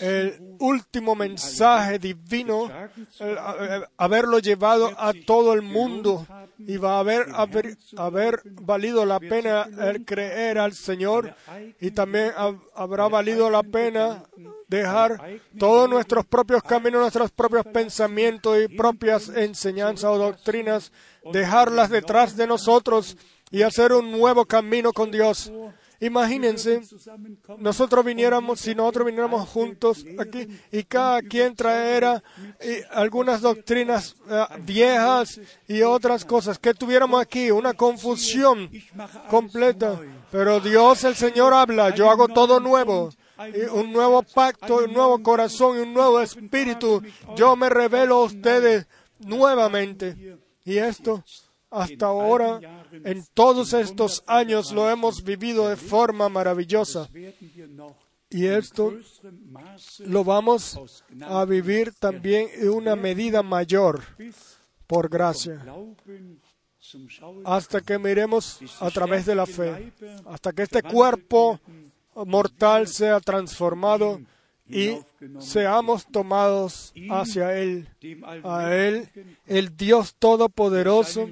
el 0.00 0.56
último 0.58 1.14
mensaje 1.14 1.98
divino, 1.98 2.70
haberlo 3.96 4.38
llevado 4.38 4.90
a 4.98 5.12
todo 5.26 5.52
el 5.54 5.62
mundo 5.62 6.26
y 6.58 6.76
va 6.76 6.96
a 6.96 7.00
haber, 7.00 7.26
haber, 7.96 8.42
valido 8.44 9.04
la 9.04 9.20
pena 9.20 9.68
el 9.82 10.04
creer 10.04 10.58
al 10.58 10.72
Señor 10.72 11.34
y 11.80 11.90
también 11.90 12.32
habrá 12.74 13.08
valido 13.08 13.50
la 13.50 13.62
pena 13.62 14.24
dejar 14.68 15.40
todos 15.58 15.88
nuestros 15.88 16.26
propios 16.26 16.62
caminos, 16.62 17.00
nuestros 17.00 17.30
propios 17.30 17.64
pensamientos 17.66 18.58
y 18.62 18.68
propias 18.68 19.28
enseñanzas 19.28 20.10
o 20.10 20.18
doctrinas, 20.18 20.92
dejarlas 21.32 21.90
detrás 21.90 22.36
de 22.36 22.46
nosotros 22.46 23.16
y 23.50 23.62
hacer 23.62 23.92
un 23.92 24.10
nuevo 24.10 24.44
camino 24.44 24.92
con 24.92 25.10
Dios. 25.10 25.52
Imagínense, 26.00 26.82
nosotros 27.58 28.04
viniéramos, 28.04 28.60
si 28.60 28.74
nosotros 28.74 29.06
viniéramos 29.06 29.48
juntos 29.48 30.04
aquí 30.18 30.46
y 30.70 30.82
cada 30.84 31.22
quien 31.22 31.56
traera 31.56 32.22
algunas 32.90 33.40
doctrinas 33.40 34.14
eh, 34.28 34.44
viejas 34.60 35.40
y 35.66 35.82
otras 35.82 36.24
cosas, 36.24 36.58
que 36.58 36.74
tuviéramos 36.74 37.20
aquí 37.20 37.50
una 37.50 37.72
confusión 37.74 38.70
completa. 39.30 39.98
Pero 40.30 40.60
Dios, 40.60 41.04
el 41.04 41.14
Señor, 41.14 41.54
habla, 41.54 41.94
yo 41.94 42.10
hago 42.10 42.28
todo 42.28 42.60
nuevo. 42.60 43.10
un 43.72 43.92
nuevo 43.92 44.22
pacto, 44.22 44.78
un 44.84 44.92
nuevo 44.92 45.22
corazón 45.22 45.78
y 45.78 45.80
un 45.80 45.94
nuevo 45.94 46.20
espíritu. 46.20 47.02
Yo 47.36 47.56
me 47.56 47.70
revelo 47.70 48.16
a 48.16 48.24
ustedes 48.24 48.86
nuevamente. 49.18 50.38
Y 50.64 50.78
esto 50.78 51.24
hasta 51.76 52.06
ahora, 52.06 52.60
en 52.92 53.24
todos 53.34 53.72
estos 53.72 54.24
años, 54.26 54.72
lo 54.72 54.88
hemos 54.88 55.22
vivido 55.22 55.68
de 55.68 55.76
forma 55.76 56.28
maravillosa. 56.28 57.08
Y 58.30 58.46
esto 58.46 58.94
lo 60.00 60.24
vamos 60.24 60.80
a 61.22 61.44
vivir 61.44 61.92
también 61.94 62.48
en 62.54 62.70
una 62.70 62.96
medida 62.96 63.42
mayor 63.42 64.02
por 64.86 65.08
gracia, 65.08 65.64
hasta 67.44 67.80
que 67.80 67.98
miremos 67.98 68.58
a 68.80 68.90
través 68.90 69.26
de 69.26 69.34
la 69.34 69.46
fe, 69.46 69.92
hasta 70.26 70.52
que 70.52 70.62
este 70.62 70.82
cuerpo 70.82 71.60
mortal 72.24 72.88
sea 72.88 73.20
transformado 73.20 74.20
y 74.68 74.98
seamos 75.38 76.06
tomados 76.06 76.92
hacia 77.10 77.56
Él, 77.58 77.88
a 78.42 78.74
Él, 78.74 79.08
el 79.46 79.76
Dios 79.76 80.16
Todopoderoso, 80.18 81.28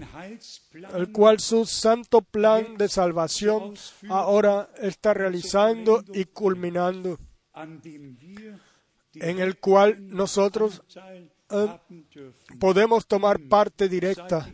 el 0.94 1.12
cual 1.12 1.40
su 1.40 1.66
santo 1.66 2.22
plan 2.22 2.76
de 2.76 2.88
salvación 2.88 3.74
ahora 4.08 4.70
está 4.80 5.14
realizando 5.14 6.04
y 6.12 6.24
culminando, 6.26 7.18
en 9.14 9.38
el 9.40 9.58
cual 9.58 9.96
nosotros 10.08 10.82
eh, 11.50 11.68
podemos 12.58 13.06
tomar 13.06 13.40
parte 13.40 13.88
directa. 13.88 14.48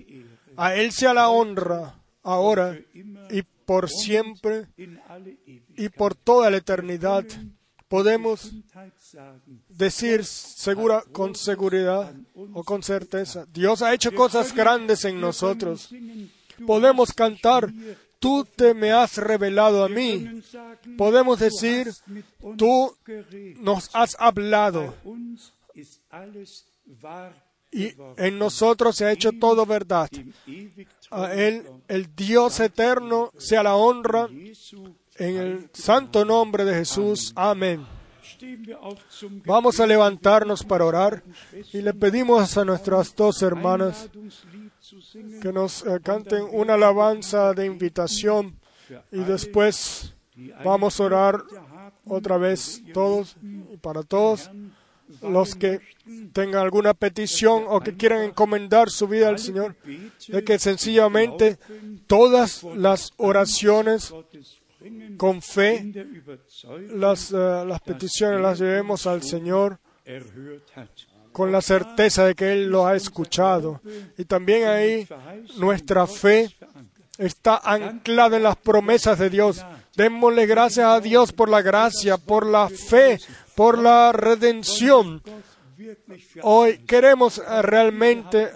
A 0.57 0.74
Él 0.74 0.93
sea 0.93 1.15
la 1.15 1.28
honra 1.28 2.01
ahora 2.23 2.78
y 3.31 3.43
por 3.65 3.89
siempre 3.89 4.66
y 5.77 5.89
por 5.90 6.15
toda 6.15 6.51
la 6.51 6.57
eternidad 6.57 7.24
podemos 7.90 8.52
decir 9.68 10.22
con 11.10 11.34
seguridad 11.34 12.14
o 12.54 12.62
con 12.62 12.84
certeza, 12.84 13.46
Dios 13.52 13.82
ha 13.82 13.92
hecho 13.92 14.14
cosas 14.14 14.54
grandes 14.54 15.04
en 15.04 15.20
nosotros. 15.20 15.92
Podemos 16.64 17.12
cantar, 17.12 17.68
tú 18.20 18.44
te 18.44 18.74
me 18.74 18.92
has 18.92 19.16
revelado 19.16 19.84
a 19.84 19.88
mí. 19.88 20.40
Podemos 20.96 21.40
decir, 21.40 21.92
tú 22.56 22.96
nos 23.56 23.90
has 23.92 24.16
hablado. 24.20 24.94
Y 27.72 27.92
en 28.16 28.38
nosotros 28.38 28.94
se 28.94 29.04
ha 29.04 29.12
hecho 29.12 29.32
todo 29.32 29.66
verdad. 29.66 30.08
A 31.10 31.34
Él, 31.34 31.66
el 31.88 32.14
Dios 32.14 32.60
eterno, 32.60 33.32
sea 33.36 33.64
la 33.64 33.74
honra 33.74 34.28
en 35.20 35.36
el 35.36 35.70
santo 35.74 36.24
nombre 36.24 36.64
de 36.64 36.74
Jesús. 36.74 37.32
Amén. 37.36 37.86
Vamos 39.44 39.78
a 39.78 39.86
levantarnos 39.86 40.64
para 40.64 40.86
orar 40.86 41.22
y 41.72 41.82
le 41.82 41.92
pedimos 41.92 42.56
a 42.56 42.64
nuestras 42.64 43.14
dos 43.14 43.42
hermanas 43.42 44.09
que 45.42 45.52
nos 45.52 45.84
eh, 45.84 46.01
canten 46.02 46.47
una 46.51 46.74
alabanza 46.74 47.52
de 47.52 47.66
invitación 47.66 48.59
y 49.12 49.18
después 49.18 50.14
vamos 50.64 50.98
a 50.98 51.05
orar 51.05 51.44
otra 52.06 52.38
vez 52.38 52.82
todos 52.94 53.36
y 53.42 53.76
para 53.76 54.02
todos 54.02 54.51
los 55.20 55.55
que 55.55 55.80
tengan 56.32 56.62
alguna 56.62 56.94
petición 56.94 57.64
o 57.68 57.80
que 57.80 57.94
quieran 57.94 58.22
encomendar 58.22 58.88
su 58.88 59.06
vida 59.06 59.28
al 59.28 59.38
Señor, 59.38 59.76
de 60.28 60.44
que 60.44 60.59
sencillamente 60.59 61.59
todas 62.06 62.62
las 62.62 63.12
oraciones 63.18 64.14
con 65.20 65.42
fe 65.42 65.92
las, 66.94 67.30
eh, 67.30 67.36
las 67.66 67.82
peticiones 67.82 68.40
las 68.40 68.59
llevemos 68.59 69.06
al 69.06 69.22
Señor 69.22 69.78
con 71.30 71.52
la 71.52 71.60
certeza 71.60 72.24
de 72.24 72.34
que 72.34 72.55
Él 72.55 72.70
lo 72.70 72.86
ha 72.86 72.97
escuchado. 72.97 73.82
Y 74.16 74.24
también 74.24 74.66
ahí 74.66 75.06
nuestra 75.59 76.06
fe 76.06 76.48
está 77.18 77.60
anclada 77.62 78.38
en 78.38 78.44
las 78.44 78.56
promesas 78.56 79.18
de 79.18 79.28
Dios. 79.28 79.62
Démosle 79.94 80.47
gracias 80.47 80.86
a 80.86 81.01
Dios 81.01 81.34
por 81.34 81.51
la 81.51 81.60
gracia, 81.60 82.16
por 82.16 82.47
la 82.47 82.70
fe, 82.70 83.18
por 83.55 83.76
la 83.76 84.12
redención. 84.12 85.22
Hoy 86.42 86.78
queremos 86.86 87.36
eh, 87.36 87.60
realmente 87.60 88.52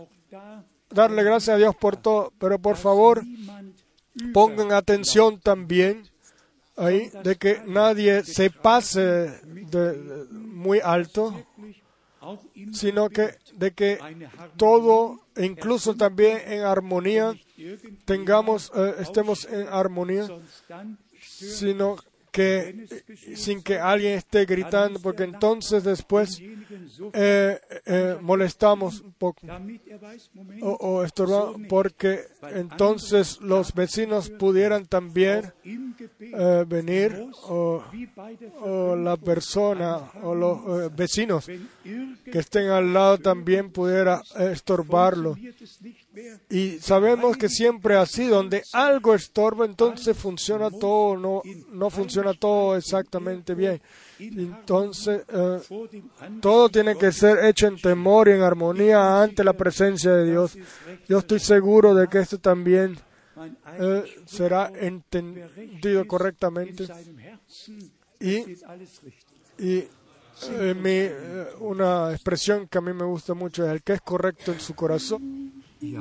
darle 0.88 1.24
gracias 1.24 1.56
a 1.56 1.58
Dios 1.58 1.76
por 1.76 1.98
todo, 1.98 2.32
pero 2.38 2.58
por 2.58 2.78
favor 2.78 3.22
pongan 4.32 4.72
atención 4.72 5.38
también 5.40 6.13
ahí 6.76 7.10
de 7.22 7.36
que 7.36 7.62
nadie 7.66 8.24
se 8.24 8.50
pase 8.50 9.00
de, 9.44 10.26
muy 10.30 10.80
alto, 10.82 11.46
sino 12.72 13.08
que 13.10 13.36
de 13.54 13.72
que 13.72 13.98
todo, 14.56 15.20
incluso 15.36 15.94
también 15.94 16.40
en 16.46 16.62
armonía, 16.62 17.34
tengamos, 18.04 18.72
eh, 18.74 18.94
estemos 19.00 19.44
en 19.44 19.68
armonía, 19.68 20.26
sino 21.20 21.96
que 22.34 22.88
sin 23.36 23.62
que 23.62 23.78
alguien 23.78 24.14
esté 24.14 24.44
gritando, 24.44 24.98
porque 24.98 25.22
entonces 25.22 25.84
después 25.84 26.42
eh, 27.12 27.60
eh, 27.86 28.16
molestamos 28.20 29.02
un 29.02 29.12
poco 29.12 29.46
o, 30.62 30.70
o 30.70 31.04
estorbamos, 31.04 31.60
porque 31.68 32.22
entonces 32.50 33.40
los 33.40 33.72
vecinos 33.72 34.30
pudieran 34.30 34.86
también 34.86 35.52
eh, 36.18 36.64
venir 36.66 37.24
o, 37.44 37.84
o, 38.62 38.96
la 38.96 39.16
persona 39.16 40.10
o 40.24 40.34
los 40.34 40.92
vecinos 40.96 41.46
que 41.46 42.38
estén 42.40 42.66
al 42.66 42.92
lado 42.92 43.18
también 43.18 43.70
pudiera 43.70 44.20
estorbarlo. 44.36 45.36
Y 46.48 46.78
sabemos 46.78 47.36
que 47.36 47.48
siempre 47.48 47.96
así, 47.96 48.26
donde 48.26 48.62
algo 48.72 49.14
estorba, 49.14 49.64
entonces 49.64 50.16
funciona 50.16 50.70
todo, 50.70 51.16
no, 51.16 51.42
no 51.72 51.90
funciona 51.90 52.34
todo 52.34 52.76
exactamente 52.76 53.54
bien. 53.54 53.80
Entonces, 54.18 55.22
eh, 55.28 55.60
todo 56.40 56.68
tiene 56.68 56.96
que 56.96 57.10
ser 57.10 57.44
hecho 57.44 57.66
en 57.66 57.80
temor 57.80 58.28
y 58.28 58.32
en 58.32 58.42
armonía 58.42 59.22
ante 59.22 59.42
la 59.42 59.54
presencia 59.54 60.12
de 60.12 60.30
Dios. 60.30 60.56
Yo 61.08 61.18
estoy 61.18 61.40
seguro 61.40 61.94
de 61.94 62.06
que 62.06 62.20
esto 62.20 62.38
también 62.38 62.96
eh, 63.80 64.04
será 64.26 64.70
entendido 64.74 66.06
correctamente. 66.06 66.86
Y, 68.20 68.36
y 69.58 69.88
eh, 70.48 70.74
mi, 70.74 71.64
una 71.64 72.12
expresión 72.12 72.68
que 72.68 72.78
a 72.78 72.80
mí 72.80 72.92
me 72.92 73.04
gusta 73.04 73.34
mucho 73.34 73.66
es 73.66 73.72
el 73.72 73.82
que 73.82 73.94
es 73.94 74.00
correcto 74.00 74.52
en 74.52 74.60
su 74.60 74.74
corazón 74.74 75.63
Ja. 75.92 76.00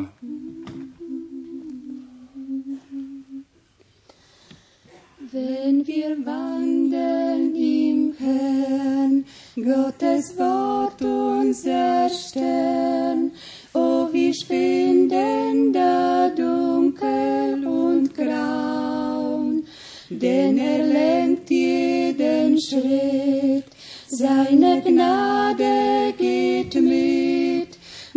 Wenn 5.31 5.85
wir 5.85 6.25
wandeln 6.25 7.53
im 7.53 8.13
Herrn, 8.17 9.25
Gottes 9.55 10.37
Wort 10.37 11.01
unser 11.01 12.09
Stern, 12.09 13.31
oh, 13.73 14.07
wir 14.13 14.33
finden 14.33 15.73
da 15.73 16.29
dunkel 16.29 17.67
und 17.67 18.13
graun, 18.15 19.63
denn 20.09 20.57
er 20.59 20.83
lenkt 20.85 21.49
jeden 21.49 22.57
Schritt, 22.61 23.65
seine 24.07 24.81
Gnade 24.81 26.13
geht 26.17 26.73
mit 26.75 27.32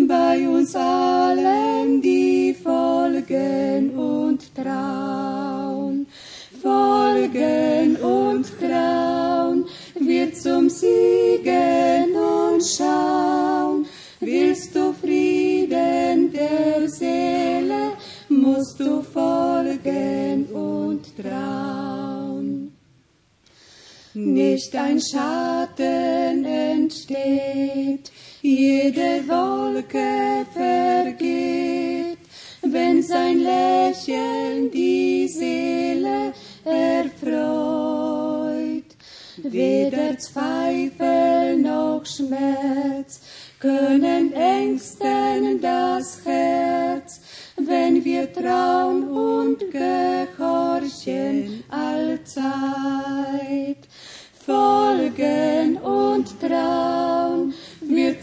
bei 0.06 0.48
uns 0.48 0.74
allen, 0.74 2.00
die 2.00 2.54
folgen 2.54 3.90
und 3.96 4.54
trauen, 4.54 6.06
folgen 6.62 7.96
und 7.96 8.46
trauen, 8.60 9.64
wird 10.00 10.36
zum 10.36 10.68
Siegen 10.68 12.14
und 12.14 12.64
schauen. 12.64 13.86
Willst 14.20 14.74
du 14.74 14.92
Frieden 14.92 16.32
der 16.32 16.88
Seele, 16.88 17.92
musst 18.28 18.80
du 18.80 19.02
folgen 19.02 20.46
und 20.46 21.04
trauen. 21.16 22.72
Nicht 24.14 24.74
ein 24.74 24.98
Schatten 24.98 26.44
entsteht, 26.46 28.10
jede 28.46 29.26
Wolke 29.28 30.46
vergeht, 30.52 32.18
wenn 32.62 33.02
sein 33.02 33.40
Lächeln 33.40 34.70
die 34.70 35.26
Seele 35.26 36.32
erfreut. 36.64 37.24
Weder 39.38 40.16
Zweifel 40.18 41.58
noch 41.58 42.06
Schmerz 42.06 43.20
können 43.58 44.32
ängsten 44.32 45.60
das 45.60 46.20
Herz, 46.24 47.20
wenn 47.56 48.04
wir 48.04 48.32
trauen 48.32 49.08
und 49.08 49.58
gehorchen 49.72 51.64
allzeit. 51.68 52.46
Folgen 54.46 55.78
und 55.78 56.40
trauen 56.40 56.95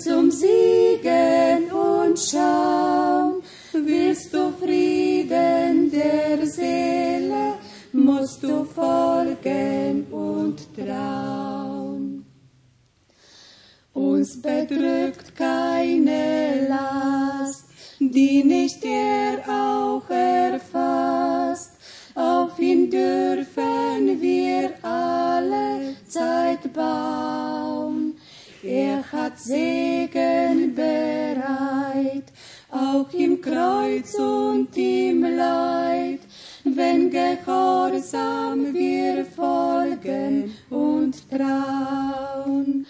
zum 0.04 0.30
Siegen 0.32 1.72
und 1.72 2.20
Schaum. 2.20 3.42
Willst 3.72 4.34
du 4.34 4.52
Frieden 4.52 5.90
der 5.90 6.46
Seele, 6.46 7.54
musst 7.94 8.44
du 8.44 8.66
folgen 8.66 10.06
und 10.12 10.58
trauen. 10.76 12.26
Uns 13.94 14.42
bedrückt 14.42 15.36
keine 15.36 16.68
Last, 16.68 17.66
die 18.00 18.44
nicht 18.44 18.84
er 18.84 19.40
auch 19.48 20.10
erfasst. 20.10 21.72
Auf 22.16 22.60
ihn 22.60 22.90
dürfen 22.90 24.22
wir 24.22 24.74
alle 24.84 25.96
Zeit 26.08 26.74
bauen. 26.74 27.83
Er 28.66 29.04
hat 29.12 29.38
Segen 29.40 30.74
bereit, 30.74 32.24
auch 32.72 33.12
im 33.12 33.42
Kreuz 33.42 34.16
und 34.16 34.70
im 34.78 35.22
Leid, 35.22 36.20
wenn 36.64 37.10
gehorsam 37.10 38.74
wir 38.74 39.26
folgen 39.26 40.54
und 40.70 41.30
trauen. 41.30 42.88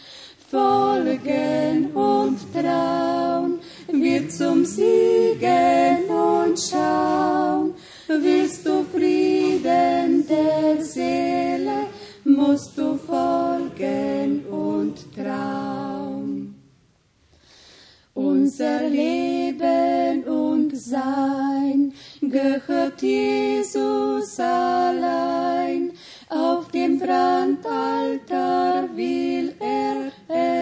Folgen 0.48 1.88
und 1.96 2.38
trauen, 2.54 3.60
wir 3.92 4.30
zum 4.30 4.64
Siegen 4.66 6.06
und 6.08 6.60
schauen. 6.60 7.74
Willst 8.08 8.64
du 8.68 8.84
Frieden 8.94 10.28
der 10.28 10.84
Seele, 10.84 11.88
musst 12.24 12.78
du 12.78 12.96
folgen 12.96 14.43
trauen. 15.16 16.56
Unser 18.14 18.90
Leben 18.90 20.24
und 20.26 20.78
Sein 20.78 21.94
gehört 22.22 23.02
Jesus 23.02 24.40
allein. 24.40 25.92
Auf 26.30 26.70
dem 26.70 27.00
Brandaltar 27.00 28.90
will 28.96 29.54
er 29.60 30.12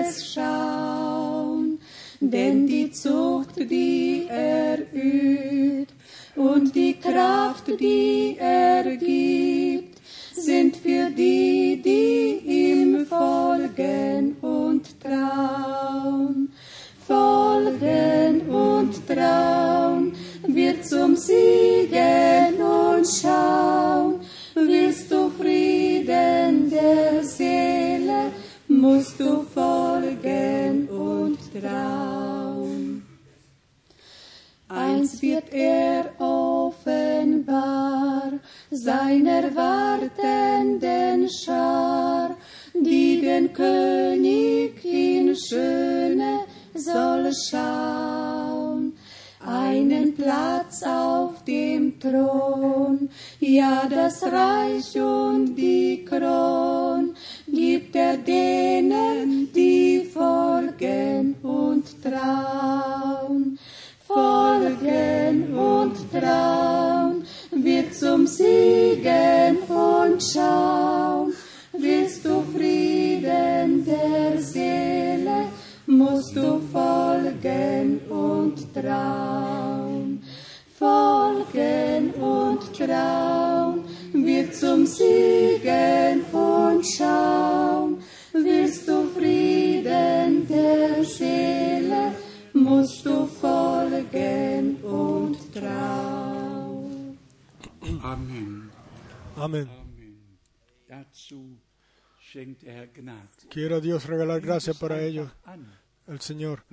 es 0.05 0.33
schauen. 0.33 1.79
Denn 2.19 2.67
die 2.67 2.91
Zucht, 2.91 3.57
die 3.57 4.27
er 4.29 4.79
übt, 4.93 5.93
und 6.35 6.75
die 6.75 6.93
Kraft, 6.93 7.67
die 7.79 8.37
er 8.39 8.95
gibt, 8.95 9.99
sind 10.33 10.77
für 10.77 11.09
die, 11.09 11.81
die 11.83 12.40
folgen 13.11 14.37
und 14.41 15.01
trauen. 15.01 16.53
Folgen 17.05 18.49
und 18.49 19.05
trauen, 19.05 20.13
wird 20.47 20.85
zum 20.85 21.17
Siegen 21.17 22.61
und 22.61 23.05
schauen. 23.05 24.21
Willst 24.55 25.11
du 25.11 25.29
Frieden 25.29 26.69
der 26.69 27.21
Seele, 27.23 28.31
musst 28.67 29.19
du 29.19 29.43
folgen 29.53 30.87
und 30.87 31.37
trauen. 31.53 33.03
Eins 34.69 35.21
wird 35.21 35.51
er 35.51 36.05
offenbar 36.17 38.31
seiner 38.69 39.53
wartenden 39.53 41.29
Schar, 41.29 42.37
die 42.73 43.21
den 43.21 43.53
König 43.53 44.83
in 44.83 45.35
Schöne 45.35 46.45
soll 46.73 47.31
schauen. 47.33 48.93
Einen 49.43 50.13
Platz 50.13 50.83
auf 50.83 51.43
dem 51.45 51.99
Thron, 51.99 53.09
ja 53.39 53.87
das 53.89 54.21
Reich 54.23 54.95
und 55.01 55.55
die 55.55 56.05
Kron 56.05 57.15
gibt 57.47 57.95
er 57.95 58.17
denen, 58.17 59.51
die 59.51 60.07
folgen 60.13 61.35
und 61.41 62.03
trauen 62.03 63.57
folgen 64.13 65.55
und 65.55 65.95
trauen, 66.11 67.23
wird 67.51 67.93
zum 67.95 68.27
Siegen 68.27 69.57
und 69.67 70.21
schauen. 70.21 71.33
Willst 71.73 72.25
du 72.25 72.41
folgen 76.71 77.99
und 78.09 78.73
trauen. 78.73 80.23
Folgen 80.77 82.11
und 82.13 82.61
trauen, 82.75 83.83
wird 84.13 84.55
zum 84.55 84.85
Siegen 84.85 86.23
und 86.31 86.85
schauen. 86.85 88.01
Willst 88.33 88.87
du 88.87 89.07
Frieden 89.09 90.47
der 90.47 91.03
Seele, 91.03 92.15
musst 92.53 93.05
du 93.05 93.27
folgen 93.27 94.77
und 94.83 95.53
trauen. 95.53 97.17
Amen. 98.01 98.71
Amén. 99.35 99.67
Amen. 99.69 100.37
Dazu 100.87 101.57
schenkt 102.19 102.63
er 102.63 102.87
Gnade. 102.87 103.47
Quiera 103.49 103.79
Dios 103.79 104.07
regalar 104.07 104.39
gracia 104.41 104.73
para 104.73 104.95
An. 105.43 105.80
El 106.11 106.19
Señor. 106.21 106.63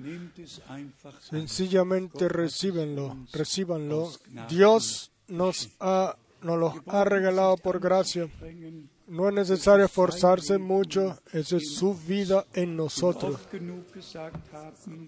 Sencillamente 1.21 2.27
recíbenlo, 2.29 3.17
recíbanlo. 3.33 4.11
Dios 4.49 5.11
nos 5.27 5.69
ha, 5.79 6.15
nos 6.41 6.57
los 6.59 6.73
ha 6.87 7.03
regalado 7.05 7.57
por 7.57 7.79
gracia. 7.79 8.27
No 9.07 9.27
es 9.27 9.33
necesario 9.33 9.85
esforzarse 9.85 10.59
mucho, 10.59 11.17
esa 11.33 11.57
es 11.57 11.73
su 11.73 11.95
vida 11.95 12.45
en 12.53 12.75
nosotros. 12.75 13.39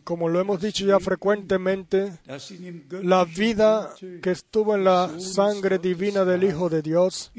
Como 0.03 0.27
lo 0.27 0.39
hemos 0.39 0.59
dicho 0.59 0.85
ya 0.87 0.99
frecuentemente, 0.99 2.11
la 3.03 3.25
vida 3.25 3.93
que 4.23 4.31
estuvo 4.31 4.73
en 4.75 4.85
la 4.85 5.19
sangre 5.19 5.77
divina 5.77 6.25
del 6.25 6.43
Hijo 6.45 6.67
de 6.69 6.81
Dios 6.81 7.31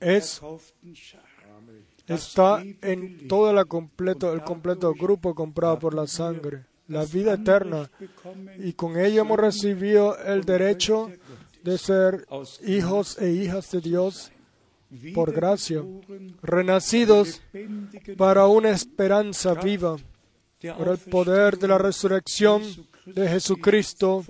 Es- 0.00 0.40
está 2.06 2.62
en 2.82 3.28
todo 3.28 3.66
completo, 3.66 4.32
el 4.32 4.42
completo 4.42 4.92
grupo 4.94 5.34
comprado 5.34 5.78
por 5.78 5.94
la 5.94 6.06
sangre, 6.06 6.64
la 6.88 7.04
vida 7.04 7.34
eterna. 7.34 7.90
Y 8.58 8.72
con 8.74 8.98
ello 8.98 9.22
hemos 9.22 9.38
recibido 9.38 10.16
el 10.18 10.44
derecho 10.44 11.10
de 11.62 11.78
ser 11.78 12.26
hijos 12.64 13.18
e 13.20 13.30
hijas 13.32 13.70
de 13.70 13.80
Dios 13.80 14.30
por 15.14 15.32
gracia, 15.32 15.82
renacidos 16.42 17.42
para 18.16 18.46
una 18.46 18.70
esperanza 18.70 19.54
viva, 19.54 19.96
por 20.78 20.88
el 20.88 20.98
poder 20.98 21.58
de 21.58 21.68
la 21.68 21.78
resurrección 21.78 22.62
de 23.06 23.28
Jesucristo 23.28 24.24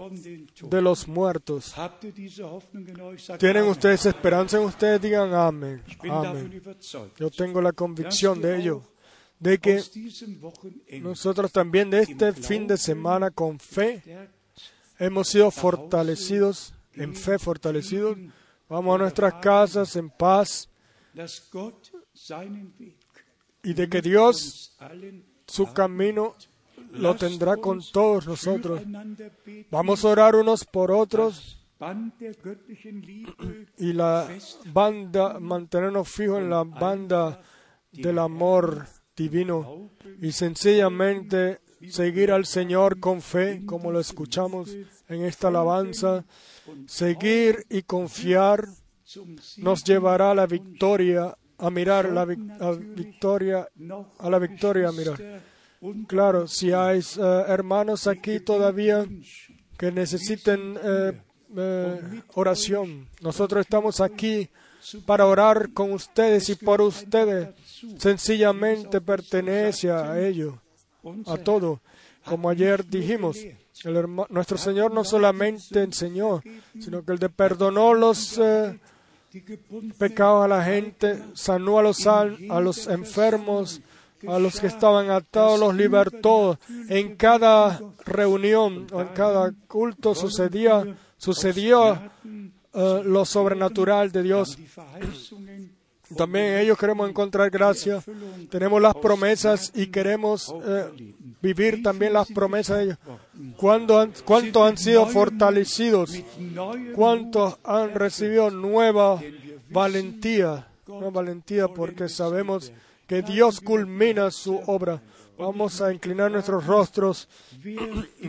de 0.63 0.83
los 0.83 1.09
muertos. 1.09 1.75
¿Tienen 3.39 3.65
ustedes 3.65 4.07
esperanza 4.07 4.59
en 4.59 4.65
ustedes? 4.65 5.01
Digan 5.01 5.33
amén. 5.35 5.83
Amén. 6.11 6.63
Yo 7.19 7.31
tengo 7.31 7.63
la 7.63 7.73
convicción 7.73 8.41
de 8.41 8.59
ello, 8.59 8.83
de 9.39 9.59
que 9.59 9.83
nosotros 11.01 11.51
también 11.51 11.91
de 11.91 12.03
este 12.03 12.33
fin 12.33 12.67
de 12.67 12.77
semana 12.77 13.31
con 13.31 13.59
fe 13.59 14.03
hemos 14.99 15.29
sido 15.29 15.51
fortalecidos, 15.51 16.75
en 16.93 17.15
fe 17.15 17.39
fortalecidos. 17.39 18.19
Vamos 18.69 18.95
a 18.95 18.99
nuestras 18.99 19.35
casas 19.35 19.97
en 19.97 20.11
paz 20.11 20.69
y 23.63 23.75
de 23.75 23.89
que 23.89 24.03
Dios 24.03 24.77
su 25.47 25.73
camino 25.73 26.35
lo 26.93 27.15
tendrá 27.17 27.57
con 27.57 27.81
todos 27.93 28.27
nosotros. 28.27 28.81
Vamos 29.71 30.05
a 30.05 30.09
orar 30.09 30.35
unos 30.37 30.65
por 30.65 30.91
otros 30.91 31.63
y 33.79 33.93
la 33.93 34.27
banda, 34.73 35.39
mantenernos 35.41 36.09
fijos 36.09 36.39
en 36.39 36.49
la 36.51 36.65
banda 36.65 37.41
del 37.93 38.19
amor 38.19 38.87
divino 39.17 39.91
y 40.23 40.33
sencillamente 40.33 41.61
seguir 41.91 42.33
al 42.33 42.47
Señor 42.47 42.99
con 42.99 43.21
fe, 43.21 43.63
como 43.67 43.93
lo 43.93 44.01
escuchamos 44.01 44.75
en 45.09 45.25
esta 45.25 45.49
alabanza. 45.49 46.25
Seguir 46.87 47.65
y 47.69 47.83
confiar 47.83 48.67
nos 49.59 49.85
llevará 49.85 50.31
a 50.33 50.35
la 50.35 50.47
victoria, 50.47 51.37
a 51.59 51.71
mirar 51.71 52.11
la 52.11 52.25
vic- 52.27 52.61
a 52.61 52.73
victoria, 52.73 53.69
a 54.19 54.31
la 54.31 54.39
victoria 54.39 54.89
a 54.89 54.93
mirar. 54.93 55.43
Claro, 56.07 56.49
si 56.49 56.73
hay 56.73 57.01
eh, 57.01 57.45
hermanos 57.49 58.07
aquí 58.07 58.41
todavía 58.41 59.07
que 59.77 59.93
necesiten 59.93 60.79
eh, 60.83 61.21
eh, 61.57 62.23
oración, 62.35 63.09
nosotros 63.21 63.61
estamos 63.61 64.01
aquí 64.01 64.49
para 65.05 65.27
orar 65.27 65.73
con 65.73 65.93
ustedes 65.93 66.49
y 66.49 66.55
por 66.55 66.81
ustedes. 66.81 67.49
Sencillamente 67.99 69.01
pertenece 69.01 69.91
a 69.91 70.19
ello, 70.19 70.61
a 71.27 71.37
todo. 71.37 71.81
Como 72.25 72.49
ayer 72.49 72.85
dijimos, 72.87 73.39
nuestro 74.31 74.59
Señor 74.59 74.93
no 74.93 75.05
solamente 75.05 75.83
enseñó, 75.83 76.43
sino 76.81 77.05
que 77.05 77.13
Él 77.13 77.19
perdonó 77.31 77.95
los 77.95 78.41
pecados 79.99 80.45
a 80.45 80.49
la 80.49 80.65
gente, 80.65 81.23
sanó 81.35 81.79
a 81.79 82.61
los 82.61 82.87
enfermos, 82.87 83.81
A 84.27 84.39
los 84.39 84.61
que 84.61 84.67
estaban 84.67 85.11
atados 85.11 85.59
los 85.61 85.75
libertó. 85.75 86.59
En 86.89 87.17
cada 87.17 87.81
reunión 88.05 88.87
en 88.93 89.09
cada 89.09 89.53
culto 89.67 90.15
sucedía, 90.15 90.97
sucedió 91.17 92.01
eh, 92.75 93.03
lo 93.05 93.25
sobrenatural 93.25 94.13
de 94.13 94.23
Dios. 94.23 94.59
También 96.15 96.59
ellos 96.59 96.79
queremos 96.79 97.09
encontrar 97.09 97.51
gracia. 97.51 98.03
Tenemos 98.49 98.81
las 98.81 98.95
promesas 98.95 99.73
y 99.75 99.89
queremos 99.89 100.55
eh, 100.65 101.15
vivir 101.43 101.83
también 101.83 102.13
las 102.13 102.31
promesas 102.31 102.77
de 102.77 102.85
ellos. 102.85 102.99
¿Cuánto 103.57 103.99
han, 103.99 104.13
cuánto 104.25 104.65
han 104.65 104.77
sido 104.77 105.07
fortalecidos? 105.07 106.13
¿Cuántos 106.95 107.59
han 107.65 107.95
recibido 107.95 108.51
nueva 108.51 109.21
valentía? 109.71 110.69
Nueva 110.87 111.11
valentía 111.11 111.67
porque 111.67 112.09
sabemos 112.09 112.73
que 113.07 113.23
Dios 113.23 113.61
culmina 113.61 114.31
su 114.31 114.57
obra. 114.67 115.03
Vamos 115.39 115.81
a 115.81 115.93
inclinar 115.93 116.31
nuestros 116.31 116.67
rostros. 116.67 117.29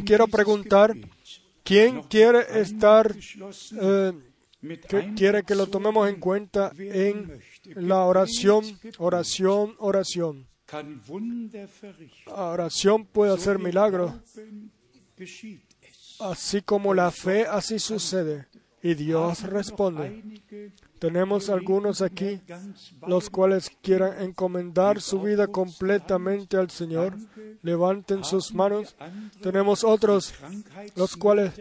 Quiero 0.06 0.28
preguntar, 0.28 0.96
¿quién 1.64 2.04
quiere 2.04 2.60
estar, 2.60 3.16
eh, 3.82 4.14
quiere 5.16 5.44
que 5.44 5.56
lo 5.56 5.68
tomemos 5.68 6.10
en 6.10 6.20
cuenta 6.20 6.72
en 6.78 7.40
la 7.76 8.04
oración, 8.04 8.64
oración, 8.98 9.76
oración? 9.80 10.48
La 12.26 12.50
oración 12.50 13.06
puede 13.06 13.34
hacer 13.34 13.58
milagros. 13.58 14.12
Así 16.20 16.62
como 16.62 16.94
la 16.94 17.12
fe, 17.12 17.46
así 17.46 17.80
sucede. 17.80 18.48
Y 18.84 18.94
Dios 18.96 19.44
responde. 19.44 20.24
Tenemos 21.00 21.50
algunos 21.50 22.02
aquí, 22.02 22.42
los 23.08 23.30
cuales 23.30 23.72
quieran 23.82 24.22
encomendar 24.22 25.02
su 25.02 25.22
vida 25.22 25.48
completamente 25.48 26.58
al 26.58 26.70
Señor. 26.70 27.16
Levanten 27.62 28.24
sus 28.24 28.54
manos. 28.54 28.96
Tenemos 29.42 29.84
otros, 29.84 30.34
los 30.96 31.16
cuales 31.16 31.54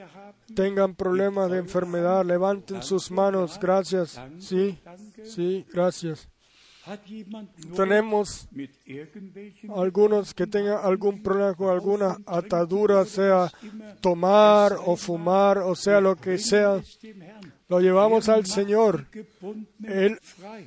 tengan 0.55 0.95
problemas 0.95 1.51
de 1.51 1.59
enfermedad. 1.59 2.25
Levanten 2.25 2.83
sus 2.83 3.11
manos. 3.11 3.59
Gracias. 3.61 4.21
Sí, 4.39 4.79
sí, 5.25 5.67
gracias. 5.73 6.29
Tenemos 7.75 8.49
algunos 9.75 10.33
que 10.33 10.47
tengan 10.47 10.85
algún 10.85 11.21
problema 11.21 11.55
con 11.55 11.71
alguna 11.71 12.17
atadura, 12.25 13.05
sea 13.05 13.51
tomar 14.01 14.77
o 14.85 14.97
fumar, 14.97 15.59
o 15.59 15.75
sea 15.75 16.01
lo 16.01 16.15
que 16.15 16.39
sea. 16.39 16.81
Lo 17.69 17.81
llevamos 17.81 18.29
al 18.29 18.47
Señor. 18.47 19.07
Él 19.85 20.21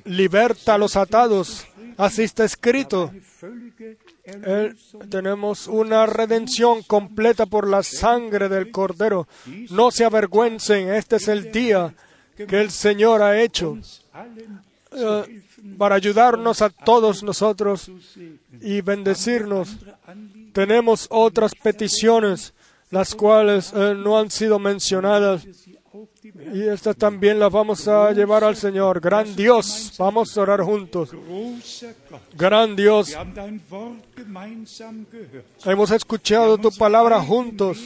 liberta 0.04 0.74
a 0.74 0.78
los 0.78 0.96
atados. 0.96 1.66
Así 1.96 2.22
está 2.22 2.44
escrito. 2.44 3.10
tenemos 5.08 5.66
una 5.66 6.06
redención 6.06 6.82
completa 6.82 7.46
por 7.46 7.68
la 7.68 7.82
sangre 7.82 8.48
del 8.48 8.70
Cordero. 8.70 9.26
No 9.70 9.90
se 9.90 10.04
avergüencen. 10.04 10.92
Este 10.92 11.16
es 11.16 11.28
el 11.28 11.50
día 11.50 11.94
que 12.36 12.60
el 12.60 12.70
Señor 12.70 13.22
ha 13.22 13.40
hecho. 13.40 13.78
Eh, 14.92 15.42
para 15.78 15.94
ayudarnos 15.94 16.62
a 16.62 16.70
todos 16.70 17.22
nosotros 17.22 17.90
y 18.60 18.80
bendecirnos. 18.80 19.76
Tenemos 20.52 21.06
otras 21.10 21.54
peticiones, 21.54 22.54
las 22.90 23.14
cuales 23.14 23.72
eh, 23.74 23.94
no 23.96 24.18
han 24.18 24.30
sido 24.30 24.58
mencionadas. 24.58 25.46
Y 26.52 26.68
estas 26.68 26.96
también 26.96 27.40
las 27.40 27.50
vamos 27.50 27.88
a 27.88 28.12
llevar 28.12 28.44
al 28.44 28.54
Señor. 28.54 29.00
Gran 29.00 29.34
Dios, 29.34 29.92
vamos 29.98 30.36
a 30.36 30.42
orar 30.42 30.62
juntos. 30.62 31.10
Gran 32.36 32.76
Dios, 32.76 33.16
hemos 35.64 35.90
escuchado 35.90 36.58
tu 36.58 36.70
palabra 36.70 37.20
juntos 37.20 37.78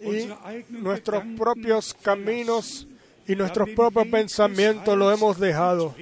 y 0.00 0.28
nuestros 0.68 1.24
propios 1.38 1.94
caminos 1.94 2.86
y 3.26 3.34
nuestros 3.34 3.70
propios 3.70 4.06
pensamientos 4.08 4.96
lo 4.96 5.10
hemos 5.10 5.38
dejado 5.38 5.94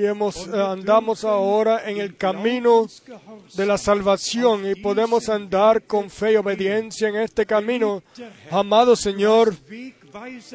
y 0.00 0.06
hemos, 0.06 0.46
eh, 0.46 0.50
andamos 0.54 1.24
ahora 1.24 1.88
en 1.90 1.98
el 1.98 2.16
camino 2.16 2.86
de 3.54 3.66
la 3.66 3.76
salvación 3.76 4.66
y 4.66 4.74
podemos 4.74 5.28
andar 5.28 5.82
con 5.82 6.08
fe 6.08 6.32
y 6.32 6.36
obediencia 6.36 7.08
en 7.08 7.16
este 7.16 7.44
camino. 7.44 8.02
Amado 8.50 8.96
Señor, 8.96 9.54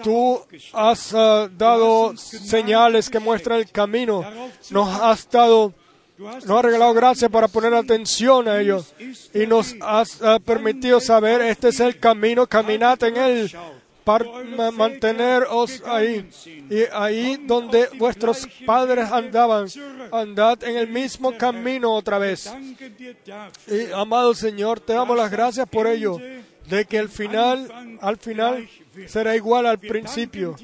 tú 0.04 0.42
has 0.74 1.14
eh, 1.14 1.50
dado 1.58 2.16
señales 2.18 3.10
que 3.10 3.20
muestran 3.20 3.60
el 3.60 3.72
camino. 3.72 4.24
Nos 4.70 5.02
has 5.02 5.30
dado 5.30 5.74
nos 6.18 6.50
has 6.50 6.64
regalado 6.64 6.94
gracia 6.94 7.28
para 7.28 7.50
poner 7.50 7.74
atención 7.74 8.48
a 8.48 8.62
ellos 8.62 8.94
y 9.34 9.46
nos 9.46 9.76
has 9.82 10.22
eh, 10.22 10.40
permitido 10.46 11.02
saber 11.02 11.42
este 11.42 11.70
es 11.70 11.80
el 11.82 12.00
camino, 12.00 12.48
caminad 12.48 13.04
en 13.04 13.18
él 13.18 13.52
para 14.06 14.24
manteneros 14.72 15.82
ahí. 15.86 16.30
Y 16.70 16.84
ahí 16.94 17.38
donde 17.38 17.90
vuestros 17.98 18.48
padres 18.66 19.12
andaban, 19.12 19.68
andad 20.12 20.64
en 20.64 20.78
el 20.78 20.88
mismo 20.88 21.36
camino 21.36 21.92
otra 21.92 22.20
vez. 22.20 22.50
Y 23.68 23.92
amado 23.92 24.34
Señor, 24.34 24.80
te 24.80 24.94
damos 24.94 25.18
las 25.18 25.32
gracias 25.32 25.68
por 25.68 25.88
ello, 25.88 26.18
de 26.70 26.86
que 26.86 27.00
al 27.00 27.10
final, 27.10 27.98
al 28.00 28.18
final 28.18 28.70
será 29.08 29.36
igual 29.36 29.66
al 29.66 29.80
principio. 29.80 30.56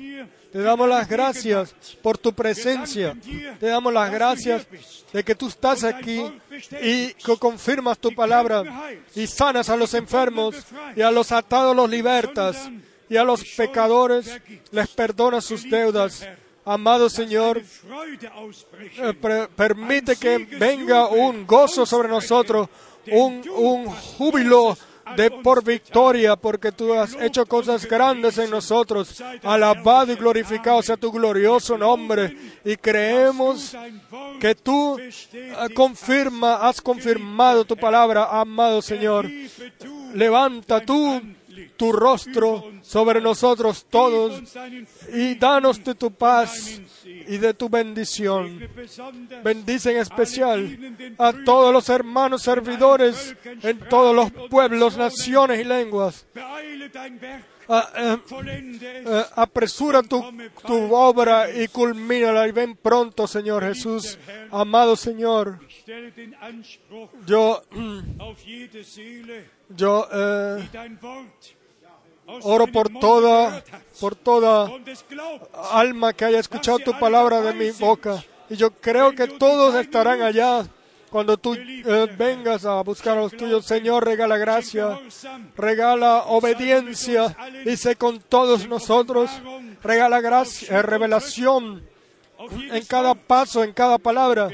Te 0.52 0.60
damos 0.60 0.90
las 0.90 1.08
gracias 1.08 1.74
por 2.02 2.18
tu 2.18 2.34
presencia. 2.34 3.16
Te 3.60 3.68
damos 3.68 3.94
las 3.94 4.12
gracias 4.12 4.68
de 5.14 5.24
que 5.24 5.34
tú 5.34 5.48
estás 5.48 5.84
aquí 5.84 6.22
y 6.82 7.14
que 7.14 7.38
confirmas 7.40 7.98
tu 7.98 8.14
palabra 8.14 8.64
y 9.16 9.28
sanas 9.28 9.70
a 9.70 9.78
los 9.78 9.94
enfermos 9.94 10.56
y 10.96 11.02
a 11.02 11.12
los 11.12 11.32
atados 11.32 11.76
los 11.76 11.90
libertas 11.90 12.70
y 13.10 13.16
a 13.16 13.24
los 13.24 13.44
pecadores 13.56 14.42
les 14.72 14.88
perdona 14.90 15.40
sus 15.40 15.70
deudas. 15.70 16.28
Amado 16.64 17.10
Señor, 17.10 17.62
eh, 17.62 19.48
permite 19.56 20.16
que 20.16 20.38
venga 20.38 21.08
un 21.08 21.48
gozo 21.48 21.86
sobre 21.86 22.08
nosotros, 22.08 22.70
un, 23.08 23.42
un 23.50 23.86
júbilo 23.88 24.78
de 25.16 25.32
por 25.32 25.64
victoria, 25.64 26.36
porque 26.36 26.72
tú 26.72 26.94
has 26.94 27.14
hecho 27.22 27.46
cosas 27.46 27.86
grandes 27.86 28.38
en 28.38 28.50
nosotros. 28.50 29.22
Alabado 29.44 30.12
y 30.12 30.16
glorificado 30.16 30.82
sea 30.82 30.98
tu 30.98 31.12
glorioso 31.12 31.78
nombre. 31.78 32.36
Y 32.64 32.76
creemos 32.76 33.76
que 34.40 34.56
tú 34.56 34.98
eh, 35.00 35.54
confirma, 35.74 36.68
has 36.68 36.82
confirmado 36.82 37.66
tu 37.66 37.76
palabra, 37.76 38.28
amado 38.40 38.82
Señor. 38.82 39.30
Levanta 40.14 40.86
tú 40.86 41.22
tu 41.78 41.92
rostro 41.92 42.64
sobre 42.82 43.22
nosotros 43.22 43.86
todos 43.90 44.42
y 45.14 45.36
danos 45.36 45.84
de 45.84 45.96
tu 45.96 46.12
paz 46.12 46.82
y 47.28 47.38
de 47.38 47.54
tu 47.54 47.70
bendición. 47.70 48.68
Bendice 49.44 49.92
en 49.92 49.98
especial 49.98 50.78
a 51.18 51.34
todos 51.46 51.74
los 51.74 51.90
hermanos 51.90 52.44
servidores 52.44 53.36
en 53.64 53.80
todos 53.80 54.16
los 54.16 54.32
pueblos, 54.50 54.98
naciones 54.98 55.60
y 55.60 55.64
lenguas. 55.64 56.26
Ah, 57.74 57.90
eh, 57.96 58.18
eh, 59.06 59.24
apresura 59.36 60.04
tu, 60.04 60.22
tu 60.66 60.94
obra 60.94 61.50
y 61.50 61.70
culmínala 61.70 62.46
y 62.48 62.52
ven 62.52 62.76
pronto, 62.76 63.28
Señor 63.28 63.64
Jesús. 63.64 64.18
Amado 64.52 64.98
Señor, 64.98 65.60
yo, 67.26 67.64
yo 69.70 70.08
eh, 70.12 70.70
oro 72.44 72.68
por 72.68 72.90
toda, 72.90 73.64
por 74.00 74.16
toda 74.16 74.72
alma 75.72 76.14
que 76.14 76.26
haya 76.26 76.40
escuchado 76.40 76.80
tu 76.80 76.98
palabra 77.00 77.42
de 77.42 77.54
mi 77.54 77.72
boca. 77.72 78.24
Y 78.50 78.56
yo 78.56 78.72
creo 78.72 79.14
que 79.14 79.28
todos 79.28 79.76
estarán 79.76 80.22
allá 80.22 80.68
cuando 81.10 81.38
tú 81.38 81.54
eh, 81.56 82.16
vengas 82.18 82.66
a 82.66 82.82
buscar 82.82 83.18
a 83.18 83.22
los 83.22 83.34
tuyos. 83.34 83.66
Señor, 83.66 84.06
regala 84.06 84.38
gracia, 84.38 85.00
regala 85.56 86.24
obediencia, 86.28 87.36
dice 87.66 87.96
con 87.96 88.20
todos 88.20 88.68
nosotros, 88.68 89.30
regala 89.84 90.22
gracia, 90.22 90.80
eh, 90.80 90.82
revelación 90.82 91.84
en 92.50 92.86
cada 92.86 93.14
paso, 93.14 93.64
en 93.64 93.74
cada 93.74 93.98
palabra. 93.98 94.50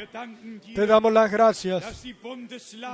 Te 0.76 0.86
damos 0.86 1.14
las 1.14 1.32
gracias 1.32 2.04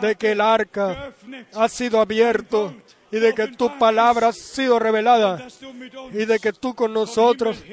de 0.01 0.15
que 0.15 0.33
el 0.33 0.41
arca 0.41 1.13
ha 1.55 1.69
sido 1.69 1.99
abierto 1.99 2.75
y 3.13 3.19
de 3.19 3.35
que 3.35 3.47
tu 3.49 3.77
palabra 3.77 4.29
ha 4.29 4.33
sido 4.33 4.79
revelada 4.79 5.47
y 6.11 6.25
de 6.25 6.39
que 6.39 6.51
tú 6.51 6.73
con 6.73 6.93
nosotros 6.93 7.63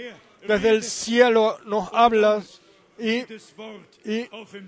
desde 0.47 0.69
el 0.69 0.83
cielo 0.83 1.59
nos 1.65 1.89
hablas 1.95 2.61
y, 2.99 3.25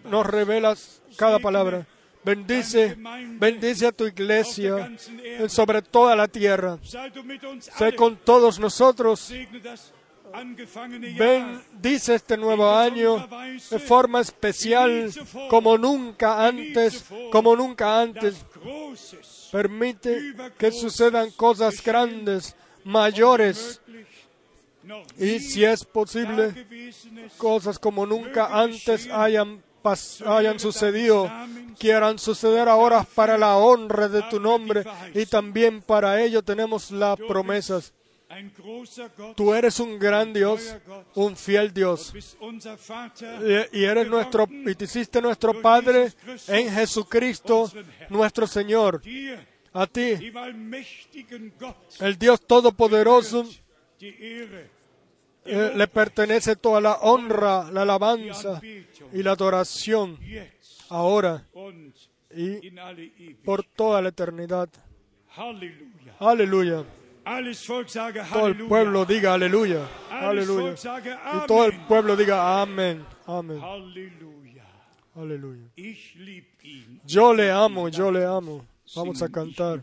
nos 0.04 0.26
revelas 0.26 1.02
cada 1.16 1.38
palabra. 1.38 1.86
Bendice, 2.24 2.96
bendice 3.38 3.88
a 3.88 3.92
tu 3.92 4.06
iglesia 4.06 4.90
sobre 5.46 5.82
toda 5.82 6.16
la 6.16 6.26
tierra. 6.26 6.78
Sé 6.82 7.94
con 7.94 8.16
todos 8.16 8.58
nosotros 8.58 9.30
bendice 11.18 12.14
este 12.14 12.36
nuevo 12.36 12.70
año 12.70 13.28
de 13.70 13.78
forma 13.78 14.20
especial 14.20 15.12
como 15.48 15.76
nunca 15.78 16.46
antes, 16.46 17.04
como 17.30 17.54
nunca 17.56 18.00
antes. 18.00 18.44
Permite 19.50 20.34
que 20.58 20.72
sucedan 20.72 21.30
cosas 21.32 21.82
grandes, 21.82 22.56
mayores 22.84 23.80
y 25.18 25.38
si 25.38 25.64
es 25.64 25.84
posible, 25.84 26.66
cosas 27.38 27.78
como 27.78 28.04
nunca 28.06 28.60
antes 28.60 29.08
hayan 29.10 29.62
sucedido, 30.58 31.30
quieran 31.78 32.18
suceder 32.18 32.68
ahora 32.68 33.04
para 33.14 33.38
la 33.38 33.56
honra 33.56 34.08
de 34.08 34.22
tu 34.22 34.40
nombre 34.40 34.84
y 35.14 35.26
también 35.26 35.82
para 35.82 36.20
ello 36.22 36.42
tenemos 36.42 36.90
las 36.90 37.16
promesas. 37.16 37.92
Tú 39.36 39.54
eres 39.54 39.78
un 39.80 39.98
gran 39.98 40.32
Dios, 40.32 40.74
un 41.14 41.36
fiel 41.36 41.72
Dios. 41.72 42.12
Y 43.72 43.84
eres 43.84 44.08
nuestro, 44.08 44.46
y 44.50 44.74
te 44.74 44.84
hiciste 44.84 45.20
nuestro 45.20 45.60
Padre 45.60 46.12
en 46.48 46.70
Jesucristo, 46.70 47.70
nuestro 48.08 48.46
Señor. 48.46 49.02
A 49.74 49.86
ti, 49.86 50.32
el 52.00 52.18
Dios 52.18 52.40
Todopoderoso, 52.46 53.46
eh, 55.44 55.72
le 55.74 55.88
pertenece 55.88 56.56
toda 56.56 56.80
la 56.80 56.92
honra, 56.94 57.70
la 57.70 57.82
alabanza 57.82 58.60
y 59.12 59.22
la 59.22 59.32
adoración, 59.32 60.18
ahora 60.88 61.44
y 62.34 63.34
por 63.44 63.64
toda 63.64 64.00
la 64.00 64.08
eternidad. 64.10 64.68
Aleluya. 66.18 66.84
Todo 68.32 68.46
el 68.48 68.56
pueblo 68.66 69.04
diga 69.04 69.34
aleluya. 69.34 69.86
Aleluya. 70.10 70.74
Y 70.74 71.46
todo 71.46 71.64
el 71.66 71.80
pueblo 71.86 72.16
diga 72.16 72.60
amén. 72.62 73.04
Amén. 73.26 73.60
Aleluya. 75.14 75.68
Yo 77.06 77.34
le 77.34 77.50
amo, 77.50 77.88
yo 77.88 78.10
le 78.10 78.24
amo. 78.24 78.64
Vamos 78.94 79.22
a 79.22 79.28
cantar. 79.28 79.82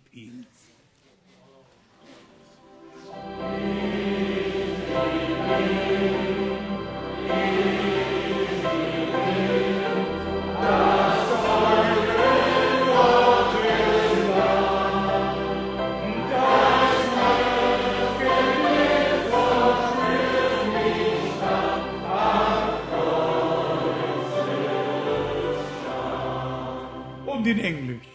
In 27.50 27.60
Englisch. 27.60 28.10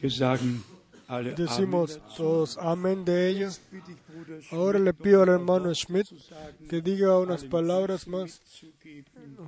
Wir 0.00 0.10
sagen 0.10 0.64
Decimos 1.36 2.00
todos 2.16 2.58
amén 2.58 3.04
de 3.04 3.28
ello. 3.28 3.48
Ahora 4.50 4.78
le 4.78 4.92
pido 4.92 5.22
al 5.22 5.28
hermano 5.28 5.74
Schmidt 5.74 6.08
que 6.68 6.80
diga 6.80 7.18
unas 7.18 7.44
palabras 7.44 8.06
más 8.06 8.40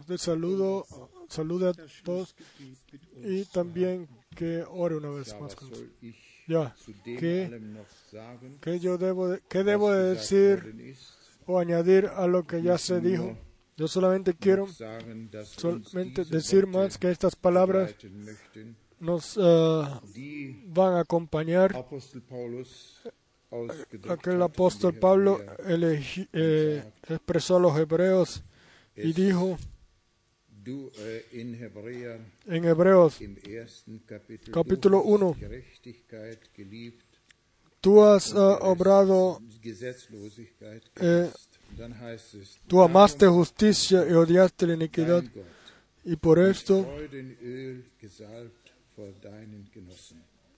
de 0.07 0.19
saludo, 0.19 0.87
salude 1.29 1.71
a 1.71 1.73
todos 2.03 2.35
y 3.23 3.45
también 3.47 4.09
que 4.35 4.65
ore 4.69 4.97
una 4.97 5.11
vez 5.11 5.35
más. 5.41 5.55
con. 5.55 5.71
Ya, 6.47 6.77
¿qué, 7.05 7.59
qué 8.61 8.79
yo 8.79 8.99
debo 8.99 9.29
de, 9.29 9.41
debo 9.65 9.91
decir 9.91 10.95
o 11.47 11.59
añadir 11.59 12.07
a 12.07 12.27
lo 12.27 12.47
que 12.47 12.63
ya 12.63 12.77
se 12.77 13.01
dijo? 13.01 13.37
Yo 13.77 13.89
solamente 13.89 14.35
quiero 14.35 14.69
solamente 14.69 16.25
decir 16.25 16.67
más 16.67 16.99
que 16.99 17.11
estas 17.11 17.35
palabras 17.35 17.97
nos 19.01 19.37
die 20.15 20.65
van 20.69 20.95
a 20.95 21.01
acompañar 21.01 21.75
aquel 24.09 24.43
apóstol 24.43 24.95
Pablo 24.95 25.41
elegi- 25.67 26.29
eh, 26.33 26.83
expresó 27.09 27.57
a 27.57 27.61
los 27.61 27.79
hebreos 27.79 28.43
y 28.97 29.13
dijo 29.13 29.59
Hebräer 31.55 32.21
en 32.47 32.65
Hebreos, 32.65 33.19
Capítulo 34.51 34.99
du 34.99 35.03
hast 35.03 35.23
uno. 35.23 35.35
Gerechtigkeit 35.35 36.41
geliebt, 36.57 37.05
tú 37.81 38.03
has 38.03 38.33
ah, 38.35 38.59
obrado, 38.63 39.41
Eh, 40.97 41.31
tú 42.67 42.83
amaste 42.83 43.27
justicia 43.27 44.07
y 44.09 44.13
odiaste 44.15 44.67
la 44.67 44.75
iniquidad 44.75 45.23
y 46.05 46.17
por 46.17 46.39
esto, 46.39 46.87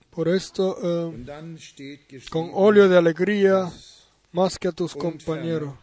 Por 0.09 0.27
esto 0.27 1.13
geschrieben, 1.55 2.23
con 2.29 2.49
óleo 2.53 2.89
de 2.89 2.97
alegría 2.97 3.71
más 4.31 4.57
que 4.57 4.67
a 4.67 4.71
tus 4.71 4.95
compañeros. 4.95 5.73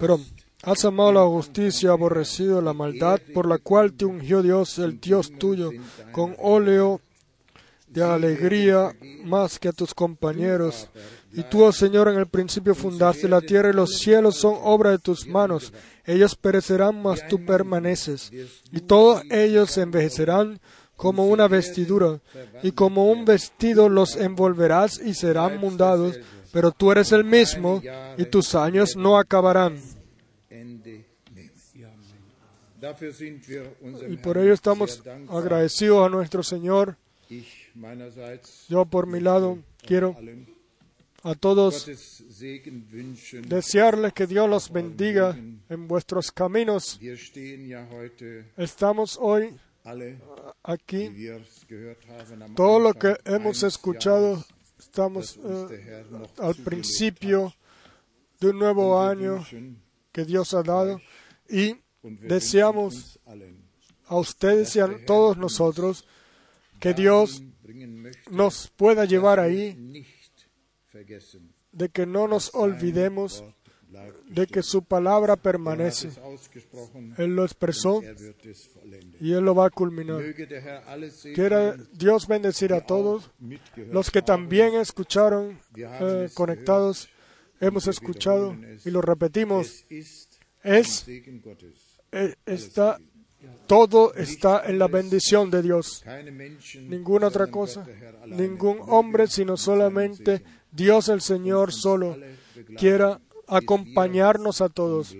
Pero 0.00 0.20
has 0.62 0.84
amado 0.84 1.12
la 1.12 1.24
justicia, 1.24 1.90
aborrecido 1.90 2.60
la 2.60 2.72
maldad, 2.72 3.20
por 3.32 3.48
la 3.48 3.58
cual 3.58 3.92
te 3.92 4.04
ungió 4.04 4.42
Dios, 4.42 4.78
el 4.78 5.00
Dios 5.00 5.32
tuyo, 5.38 5.70
con 6.12 6.34
óleo 6.38 7.00
de 7.86 8.02
alegría 8.02 8.94
más 9.24 9.58
que 9.58 9.68
a 9.68 9.72
tus 9.72 9.94
compañeros. 9.94 10.88
Y 11.32 11.42
tú, 11.44 11.64
oh 11.64 11.72
Señor, 11.72 12.08
en 12.08 12.18
el 12.18 12.26
principio 12.26 12.74
fundaste 12.74 13.28
la 13.28 13.40
tierra 13.40 13.70
y 13.70 13.74
los 13.74 13.98
cielos 13.98 14.36
son 14.36 14.56
obra 14.62 14.90
de 14.90 14.98
tus 14.98 15.26
manos. 15.26 15.72
Ellos 16.04 16.34
perecerán, 16.34 17.02
mas 17.02 17.26
tú 17.28 17.44
permaneces. 17.44 18.32
Y 18.72 18.80
todos 18.80 19.22
ellos 19.30 19.70
se 19.70 19.82
envejecerán 19.82 20.60
como 20.98 21.26
una 21.26 21.46
vestidura, 21.46 22.20
y 22.60 22.72
como 22.72 23.08
un 23.08 23.24
vestido 23.24 23.88
los 23.88 24.16
envolverás 24.16 24.98
y 24.98 25.14
serán 25.14 25.60
mundados. 25.60 26.18
Pero 26.52 26.72
tú 26.72 26.90
eres 26.90 27.12
el 27.12 27.22
mismo, 27.22 27.80
y 28.16 28.24
tus 28.24 28.56
años 28.56 28.96
no 28.96 29.16
acabarán. 29.16 29.78
Y 34.08 34.16
por 34.16 34.38
ello 34.38 34.52
estamos 34.52 35.00
agradecidos 35.30 36.04
a 36.04 36.10
nuestro 36.10 36.42
Señor. 36.42 36.96
Yo 38.68 38.84
por 38.84 39.06
mi 39.06 39.20
lado 39.20 39.58
quiero 39.86 40.16
a 41.22 41.36
todos 41.36 41.86
desearles 43.46 44.12
que 44.14 44.26
Dios 44.26 44.50
los 44.50 44.72
bendiga 44.72 45.38
en 45.68 45.86
vuestros 45.86 46.32
caminos. 46.32 46.98
Estamos 48.56 49.16
hoy 49.20 49.54
aquí. 50.62 51.10
Todo 52.54 52.78
lo 52.78 52.94
que 52.94 53.16
hemos 53.24 53.62
escuchado, 53.62 54.44
estamos 54.78 55.36
das 55.36 55.44
uns 55.44 55.70
eh, 55.72 56.04
al 56.38 56.54
principio 56.54 57.52
de 58.40 58.50
un 58.50 58.58
nuevo 58.58 59.00
año 59.00 59.44
que 60.12 60.24
Dios 60.24 60.54
ha 60.54 60.62
dado 60.62 61.00
y 61.48 61.76
deseamos 62.02 63.18
a 64.06 64.16
ustedes 64.16 64.76
y 64.76 64.80
a 64.80 65.04
todos 65.04 65.36
nosotros 65.36 66.06
que 66.80 66.94
Dios 66.94 67.42
nos 68.30 68.68
pueda 68.68 69.04
llevar 69.04 69.40
ahí, 69.40 70.04
de 71.72 71.88
que 71.90 72.06
no 72.06 72.28
nos 72.28 72.54
olvidemos 72.54 73.44
de 74.28 74.46
que 74.46 74.62
su 74.62 74.82
palabra 74.82 75.34
Er 75.34 75.38
permanece. 75.38 76.10
Él 77.16 77.34
lo 77.34 77.44
expresó 77.44 78.02
y 79.20 79.32
Él 79.32 79.44
lo 79.44 79.54
va 79.54 79.66
a 79.66 79.70
culminar. 79.70 80.22
Quiera 81.34 81.76
Dios 81.92 82.26
bendecir 82.26 82.72
a 82.72 82.84
todos 82.84 83.30
los 83.90 84.10
que 84.10 84.22
también 84.22 84.74
escucharon 84.74 85.58
eh, 85.76 86.28
conectados. 86.34 87.08
Hemos 87.60 87.88
escuchado 87.88 88.56
y 88.84 88.90
lo 88.90 89.00
repetimos. 89.00 89.84
Es 90.62 91.06
eh, 92.10 92.34
está, 92.46 92.98
todo 93.66 94.14
está 94.14 94.62
en 94.66 94.78
la 94.78 94.88
bendición 94.88 95.50
de 95.50 95.62
Dios. 95.62 96.04
Ninguna 96.82 97.28
otra 97.28 97.48
cosa, 97.48 97.86
ningún 98.26 98.78
hombre, 98.86 99.26
sino 99.26 99.56
solamente 99.56 100.42
Dios 100.70 101.08
el 101.08 101.20
Señor 101.20 101.72
solo 101.72 102.16
quiera 102.76 103.20
acompañarnos 103.48 104.60
a 104.60 104.68
todos 104.68 105.16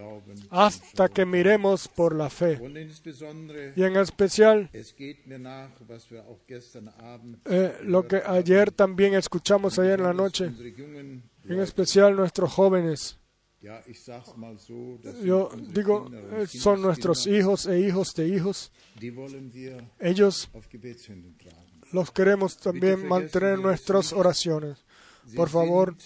hasta 0.50 1.08
que 1.08 1.24
miremos 1.26 1.88
por 1.88 2.14
la 2.14 2.30
fe. 2.30 2.60
Y 3.76 3.82
en 3.82 3.96
especial 3.96 4.70
eh, 7.44 7.76
lo 7.82 8.06
que 8.06 8.22
ayer 8.24 8.70
también 8.70 9.14
escuchamos 9.14 9.78
ayer 9.78 9.98
en 9.98 10.04
la 10.04 10.12
noche, 10.12 10.46
en 10.46 11.60
especial 11.60 12.16
nuestros 12.16 12.52
jóvenes. 12.52 13.18
Yo 13.60 15.50
digo, 15.72 16.08
eh, 16.12 16.46
son 16.46 16.80
nuestros 16.80 17.26
hijos 17.26 17.66
e 17.66 17.80
hijos 17.80 18.14
de 18.14 18.28
hijos. 18.28 18.70
Ellos 19.98 20.48
los 21.92 22.10
queremos 22.12 22.56
también 22.58 23.08
mantener 23.08 23.54
en 23.54 23.62
nuestras 23.62 24.12
oraciones. 24.12 24.84
Por 25.34 25.48
favor, 25.48 25.96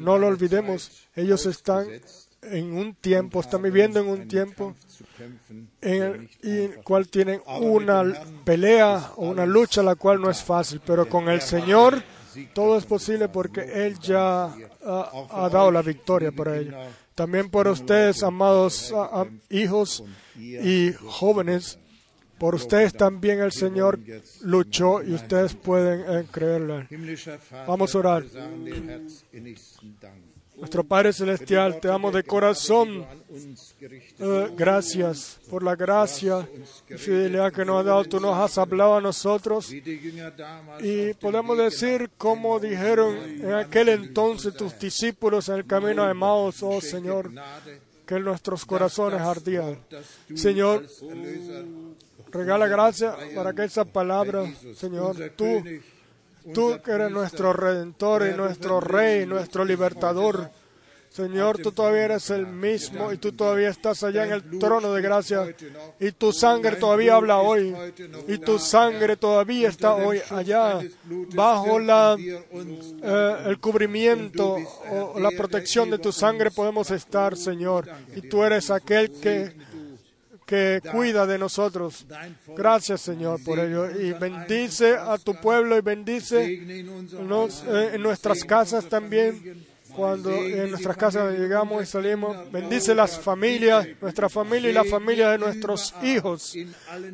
no 0.00 0.18
lo 0.18 0.26
olvidemos. 0.26 1.06
Ellos 1.14 1.46
están 1.46 1.86
en 2.42 2.72
un 2.72 2.94
tiempo, 2.94 3.40
están 3.40 3.62
viviendo 3.62 4.00
en 4.00 4.08
un 4.08 4.28
tiempo 4.28 4.74
en 5.80 6.28
el 6.42 6.76
cual 6.82 7.08
tienen 7.08 7.40
una 7.46 8.04
pelea 8.44 9.12
o 9.16 9.30
una 9.30 9.46
lucha 9.46 9.82
la 9.82 9.94
cual 9.94 10.20
no 10.20 10.30
es 10.30 10.42
fácil, 10.42 10.80
pero 10.84 11.08
con 11.08 11.28
el 11.28 11.40
Señor 11.40 12.02
todo 12.52 12.76
es 12.76 12.84
posible 12.84 13.28
porque 13.28 13.60
Él 13.86 13.98
ya 14.00 14.46
ha, 14.46 15.48
dado 15.50 15.70
la 15.70 15.82
victoria 15.82 16.32
para 16.32 16.56
ello. 16.56 16.76
También 17.14 17.48
por 17.48 17.68
ustedes, 17.68 18.22
amados 18.22 18.92
hijos 19.48 20.04
y 20.36 20.92
jóvenes, 20.92 21.78
por 22.44 22.56
ustedes 22.56 22.92
también 22.92 23.40
el 23.40 23.52
Señor 23.52 23.98
luchó 24.42 25.02
y 25.02 25.14
ustedes 25.14 25.54
pueden 25.54 26.00
eh, 26.00 26.26
Vater, 26.30 26.90
Vamos 27.66 27.94
a 27.94 27.98
orar. 27.98 28.24
Nuestro 30.54 30.84
Padre 30.84 31.14
Celestial, 31.14 31.80
te 31.80 31.88
amo 31.88 32.12
de 32.12 32.22
corazón. 32.22 33.06
Eh, 33.30 34.50
gracias 34.54 35.40
por 35.48 35.62
la 35.62 35.74
gracia 35.74 36.46
y 36.86 36.98
fidelidad 36.98 37.50
que 37.50 37.64
nos 37.64 37.80
has 37.80 37.86
dado. 37.86 38.04
Tú 38.04 38.20
nos 38.20 38.36
has 38.36 38.58
hablado 38.58 38.96
a 38.96 39.00
nosotros 39.00 39.72
y 39.72 41.14
podemos 41.14 41.56
decir 41.56 42.10
como 42.18 42.60
dijeron 42.60 43.16
en 43.40 43.54
aquel 43.54 43.88
entonces 43.88 44.54
tus 44.54 44.78
discípulos 44.78 45.48
en 45.48 45.54
el 45.54 45.64
camino 45.64 46.04
de 46.04 46.10
Emmaus, 46.10 46.62
oh 46.62 46.82
Señor, 46.82 47.30
que 48.04 48.20
nuestros 48.20 48.66
corazones 48.66 49.22
ardían. 49.22 49.78
Señor, 50.34 50.84
regala 52.34 52.66
gracia 52.66 53.16
para 53.34 53.52
que 53.52 53.64
esa 53.64 53.84
palabra, 53.84 54.44
Señor, 54.74 55.16
tú, 55.36 55.62
tú 56.52 56.78
que 56.84 56.90
eres 56.90 57.10
nuestro 57.10 57.52
redentor 57.52 58.26
y 58.26 58.36
nuestro 58.36 58.80
rey, 58.80 59.24
nuestro 59.24 59.64
libertador. 59.64 60.50
Señor, 61.14 61.58
tú 61.58 61.70
todavía 61.70 62.06
eres 62.06 62.28
el 62.30 62.44
mismo 62.44 63.12
y 63.12 63.18
tú 63.18 63.30
todavía 63.30 63.68
estás 63.68 64.02
allá 64.02 64.24
en 64.26 64.32
el 64.32 64.58
trono 64.58 64.92
de 64.92 65.00
gracia 65.00 65.46
y 66.00 66.10
tu 66.10 66.32
sangre 66.32 66.74
todavía 66.74 67.14
habla 67.14 67.38
hoy 67.38 67.72
y 68.26 68.38
tu 68.38 68.58
sangre 68.58 69.16
todavía 69.16 69.68
está 69.68 69.94
hoy 69.94 70.20
allá 70.28 70.80
bajo 71.32 71.78
la, 71.78 72.16
eh, 72.18 73.36
el 73.46 73.60
cubrimiento 73.60 74.56
o 74.90 75.20
la 75.20 75.30
protección 75.30 75.88
de 75.88 75.98
tu 75.98 76.10
sangre 76.10 76.50
podemos 76.50 76.90
estar, 76.90 77.36
Señor. 77.36 77.88
Y 78.16 78.22
tú 78.22 78.42
eres 78.42 78.72
aquel 78.72 79.12
que, 79.12 79.52
que 80.46 80.80
cuida 80.92 81.26
de 81.26 81.38
nosotros. 81.38 82.06
Gracias, 82.48 83.00
Señor, 83.00 83.42
por 83.42 83.58
ello. 83.58 83.90
Y 83.90 84.12
bendice 84.12 84.96
a 84.96 85.18
tu 85.18 85.34
pueblo 85.34 85.76
y 85.76 85.80
bendice 85.80 86.44
eh, 86.44 87.90
en 87.94 88.02
nuestras 88.02 88.44
casas 88.44 88.88
también. 88.88 89.66
Cuando 89.94 90.32
en 90.32 90.70
nuestras 90.70 90.96
casas 90.96 91.38
llegamos 91.38 91.82
y 91.82 91.86
salimos, 91.86 92.50
bendice 92.50 92.96
las 92.96 93.16
familias, 93.16 93.86
nuestra 94.00 94.28
familia 94.28 94.70
y 94.70 94.72
la 94.72 94.82
familia 94.82 95.30
de 95.30 95.38
nuestros 95.38 95.94
hijos. 96.02 96.56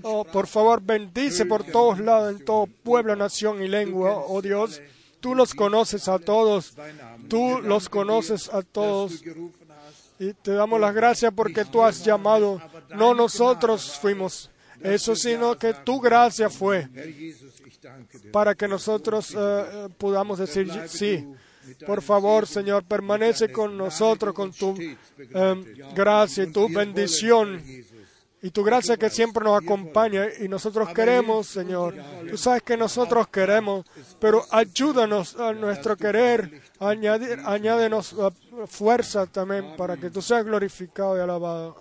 Oh, 0.00 0.24
por 0.24 0.46
favor, 0.46 0.80
bendice 0.82 1.44
por 1.44 1.62
todos 1.64 2.00
lados, 2.00 2.34
en 2.34 2.42
todo 2.42 2.66
pueblo, 2.66 3.14
nación 3.16 3.62
y 3.62 3.68
lengua, 3.68 4.14
oh 4.16 4.40
Dios. 4.40 4.80
Tú 5.20 5.34
los 5.34 5.52
conoces 5.52 6.08
a 6.08 6.18
todos, 6.18 6.74
tú 7.28 7.60
los 7.62 7.90
conoces 7.90 8.48
a 8.48 8.62
todos. 8.62 9.22
Y 10.18 10.32
te 10.32 10.52
damos 10.52 10.80
las 10.80 10.94
gracias 10.94 11.32
porque 11.34 11.66
tú 11.66 11.82
has 11.82 12.02
llamado. 12.02 12.60
No 12.94 13.14
nosotros 13.14 13.98
fuimos 14.00 14.50
eso, 14.82 15.14
sino 15.14 15.56
que 15.56 15.74
tu 15.74 16.00
gracia 16.00 16.48
fue 16.48 16.88
para 18.32 18.54
que 18.54 18.68
nosotros 18.68 19.34
eh, 19.36 19.88
podamos 19.98 20.38
decir 20.38 20.70
sí. 20.88 21.26
Por 21.86 22.02
favor, 22.02 22.46
Señor, 22.46 22.84
permanece 22.84 23.52
con 23.52 23.76
nosotros 23.76 24.34
con 24.34 24.52
tu 24.52 24.74
eh, 24.78 25.64
gracia 25.94 26.44
y 26.44 26.52
tu 26.52 26.68
bendición 26.68 27.62
y 28.42 28.50
tu 28.50 28.64
gracia 28.64 28.96
que 28.96 29.10
siempre 29.10 29.44
nos 29.44 29.62
acompaña 29.62 30.26
y 30.40 30.48
nosotros 30.48 30.88
queremos, 30.94 31.46
Señor. 31.46 31.94
Tú 32.28 32.38
sabes 32.38 32.62
que 32.62 32.76
nosotros 32.76 33.28
queremos, 33.28 33.84
pero 34.18 34.44
ayúdanos 34.50 35.36
a 35.36 35.52
nuestro 35.52 35.96
querer, 35.96 36.62
añadir, 36.78 37.40
añádenos 37.44 38.16
fuerza 38.66 39.26
también 39.26 39.76
para 39.76 39.96
que 39.96 40.10
tú 40.10 40.22
seas 40.22 40.44
glorificado 40.44 41.16
y 41.18 41.20
alabado. 41.20 41.76